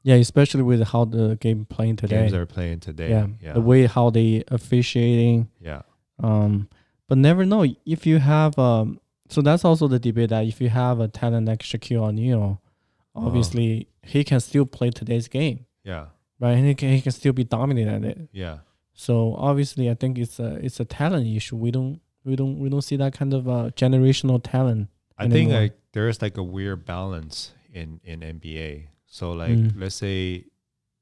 Yeah, 0.02 0.14
especially 0.16 0.62
with 0.62 0.82
how 0.88 1.04
the 1.04 1.36
game 1.36 1.66
playing 1.66 1.96
today. 1.96 2.20
Games 2.22 2.32
are 2.34 2.46
playing 2.46 2.80
today. 2.80 3.10
yeah, 3.10 3.26
Yeah. 3.42 3.52
the 3.54 3.60
way 3.60 3.86
how 3.86 4.10
they 4.10 4.42
officiating. 4.48 5.48
yeah. 5.60 5.82
Um, 6.18 6.68
but 7.08 7.18
never 7.18 7.44
know 7.44 7.64
if 7.84 8.06
you 8.06 8.18
have 8.18 8.58
um. 8.58 9.00
So 9.28 9.40
that's 9.42 9.64
also 9.64 9.88
the 9.88 9.98
debate 9.98 10.30
that 10.30 10.44
if 10.46 10.60
you 10.60 10.68
have 10.68 11.00
a 11.00 11.08
talent 11.08 11.46
like 11.48 11.60
Shaquille 11.62 12.02
O'Neal, 12.08 12.60
Uh-huh. 13.14 13.26
obviously 13.26 13.88
he 14.02 14.24
can 14.24 14.40
still 14.40 14.66
play 14.66 14.90
today's 14.90 15.28
game, 15.28 15.66
Yeah. 15.84 16.06
right? 16.40 16.52
And 16.58 16.66
he 16.66 16.74
can 16.74 16.90
he 16.92 17.00
can 17.00 17.12
still 17.12 17.32
be 17.32 17.44
dominant 17.44 17.88
at 17.88 18.04
it. 18.10 18.28
Yeah. 18.32 18.58
So 18.92 19.34
obviously, 19.36 19.88
I 19.90 19.94
think 19.94 20.18
it's 20.18 20.38
a 20.38 20.54
it's 20.66 20.78
a 20.80 20.84
talent 20.84 21.26
issue. 21.26 21.56
We 21.56 21.70
don't 21.70 22.00
we 22.24 22.36
don't 22.36 22.58
we 22.58 22.68
don't 22.68 22.82
see 22.82 22.96
that 22.96 23.12
kind 23.14 23.32
of 23.34 23.48
uh, 23.48 23.70
generational 23.76 24.40
talent. 24.42 24.88
I 25.18 25.28
think 25.28 25.50
like 25.52 25.74
there's 25.92 26.20
like 26.22 26.36
a 26.36 26.42
weird 26.42 26.84
balance 26.84 27.52
in 27.72 28.00
in 28.04 28.20
NBA. 28.20 28.88
So 29.06 29.32
like 29.32 29.56
Mm. 29.56 29.72
let's 29.80 29.94
say 29.96 30.44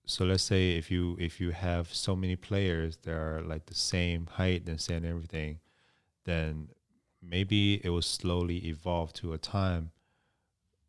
so 0.07 0.25
let's 0.25 0.43
say 0.43 0.77
if 0.77 0.91
you 0.91 1.17
if 1.19 1.41
you 1.41 1.51
have 1.53 1.93
so 1.95 2.15
many 2.17 2.37
players 2.37 2.99
that 3.05 3.15
are 3.15 3.43
like 3.43 3.67
the 3.67 3.75
same 3.75 4.27
height 4.39 4.69
and 4.69 4.79
same 4.81 5.05
everything, 5.05 5.61
then 6.25 6.69
maybe 7.23 7.81
it 7.85 7.89
will 7.91 8.03
slowly 8.03 8.67
evolve 8.67 9.13
to 9.15 9.33
a 9.33 9.39
time 9.39 9.91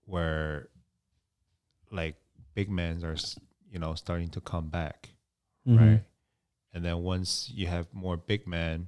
where 0.05 0.67
like 1.91 2.15
big 2.55 2.69
men 2.69 3.03
are 3.03 3.15
you 3.71 3.79
know 3.79 3.93
starting 3.95 4.29
to 4.29 4.41
come 4.41 4.67
back 4.69 5.09
Mhm. 5.67 5.77
right? 5.79 6.03
And 6.73 6.83
then 6.83 7.03
once 7.03 7.51
you 7.53 7.67
have 7.67 7.93
more 7.93 8.17
big 8.17 8.47
men, 8.47 8.87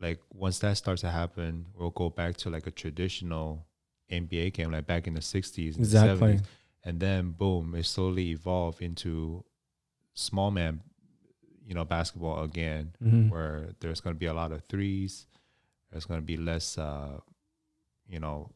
like 0.00 0.20
once 0.32 0.60
that 0.60 0.76
starts 0.76 1.00
to 1.00 1.10
happen, 1.10 1.66
we'll 1.76 1.90
go 1.90 2.08
back 2.08 2.36
to 2.38 2.50
like 2.50 2.66
a 2.68 2.70
traditional 2.70 3.66
NBA 4.10 4.52
game, 4.54 4.70
like 4.70 4.86
back 4.86 5.06
in 5.08 5.14
the 5.14 5.20
'60s 5.20 5.74
and 5.76 5.84
Exactly. 5.84 6.34
'70s, 6.36 6.42
and 6.84 7.00
then 7.00 7.32
boom, 7.32 7.74
it 7.74 7.84
slowly 7.84 8.28
evolved 8.30 8.80
into 8.80 9.44
small 10.14 10.50
man, 10.52 10.80
you 11.66 11.74
know, 11.74 11.84
basketball 11.84 12.44
again, 12.44 12.94
Mhm. 13.02 13.28
where 13.28 13.74
there's 13.80 14.00
going 14.00 14.14
to 14.14 14.18
be 14.20 14.26
a 14.26 14.34
lot 14.34 14.52
of 14.52 14.62
threes, 14.66 15.26
there's 15.90 16.04
going 16.06 16.20
to 16.20 16.26
be 16.26 16.36
less, 16.36 16.76
uh, 16.78 17.18
you 18.08 18.20
know, 18.20 18.50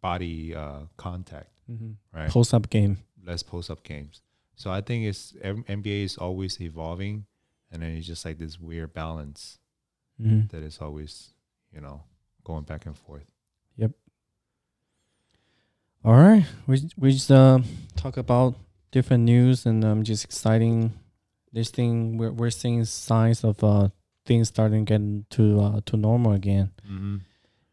body 0.00 0.54
uh, 0.54 0.80
contact, 0.96 1.50
Mhm. 1.70 1.96
right? 2.12 2.30
Post 2.30 2.54
up 2.54 2.68
game. 2.70 2.98
less 3.24 3.42
post 3.42 3.70
up 3.70 3.82
games. 3.84 4.20
So 4.56 4.70
I 4.72 4.80
think 4.80 5.04
it's 5.06 5.32
NBA 5.44 6.02
is 6.04 6.18
always 6.18 6.60
evolving, 6.60 7.26
and 7.70 7.82
then 7.82 7.92
it's 7.96 8.06
just 8.06 8.24
like 8.24 8.38
this 8.38 8.58
weird 8.60 8.92
balance 8.92 9.58
Mhm. 10.20 10.50
that 10.50 10.62
is 10.62 10.78
always, 10.80 11.30
you 11.72 11.80
know, 11.80 12.02
going 12.44 12.64
back 12.64 12.84
and 12.86 12.96
forth. 12.98 13.26
Yep. 13.76 13.92
All 16.04 16.14
right, 16.14 16.44
we 16.66 16.90
we 16.96 17.12
just 17.12 17.30
uh, 17.30 17.60
talk 17.94 18.16
about 18.16 18.56
different 18.90 19.22
news 19.24 19.66
and 19.66 19.84
um 19.84 20.02
just 20.02 20.24
exciting. 20.24 20.92
This 21.52 21.70
thing 21.70 22.18
we're 22.18 22.32
we're 22.32 22.50
seeing 22.50 22.84
signs 22.84 23.44
of 23.44 23.62
uh 23.62 23.88
things 24.24 24.48
starting 24.48 24.84
getting 24.84 25.24
to 25.30 25.60
uh 25.60 25.80
to 25.86 25.96
normal 25.96 26.32
again, 26.32 26.70
Mm-hmm. 26.90 27.16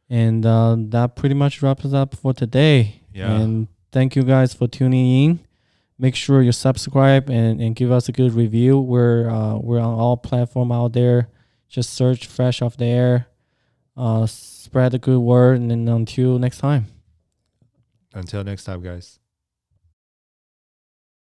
and 0.09 0.45
uh, 0.45 0.75
that 0.89 1.15
pretty 1.15 1.35
much 1.35 1.61
wraps 1.61 1.85
us 1.85 1.93
up 1.93 2.15
for 2.15 2.33
today. 2.33 3.01
Yeah. 3.13 3.39
And 3.39 3.67
thank 3.91 4.15
you 4.15 4.23
guys 4.23 4.53
for 4.53 4.67
tuning 4.67 5.23
in. 5.25 5.39
Make 5.97 6.15
sure 6.15 6.41
you 6.41 6.51
subscribe 6.53 7.29
and, 7.29 7.59
and 7.61 7.75
give 7.75 7.91
us 7.91 8.07
a 8.07 8.11
good 8.13 8.33
review. 8.33 8.79
We're 8.79 9.29
uh, 9.29 9.57
we're 9.57 9.79
on 9.79 9.99
all 9.99 10.15
platform 10.17 10.71
out 10.71 10.93
there. 10.93 11.27
Just 11.67 11.93
search 11.93 12.25
Fresh 12.25 12.61
Off 12.61 12.77
the 12.77 12.85
Air. 12.85 13.27
Uh, 13.97 14.25
spread 14.25 14.93
the 14.93 14.99
good 14.99 15.19
word, 15.19 15.59
and 15.59 15.69
then 15.69 15.87
until 15.89 16.39
next 16.39 16.59
time. 16.59 16.87
Until 18.13 18.43
next 18.45 18.63
time, 18.63 18.81
guys. 18.81 19.18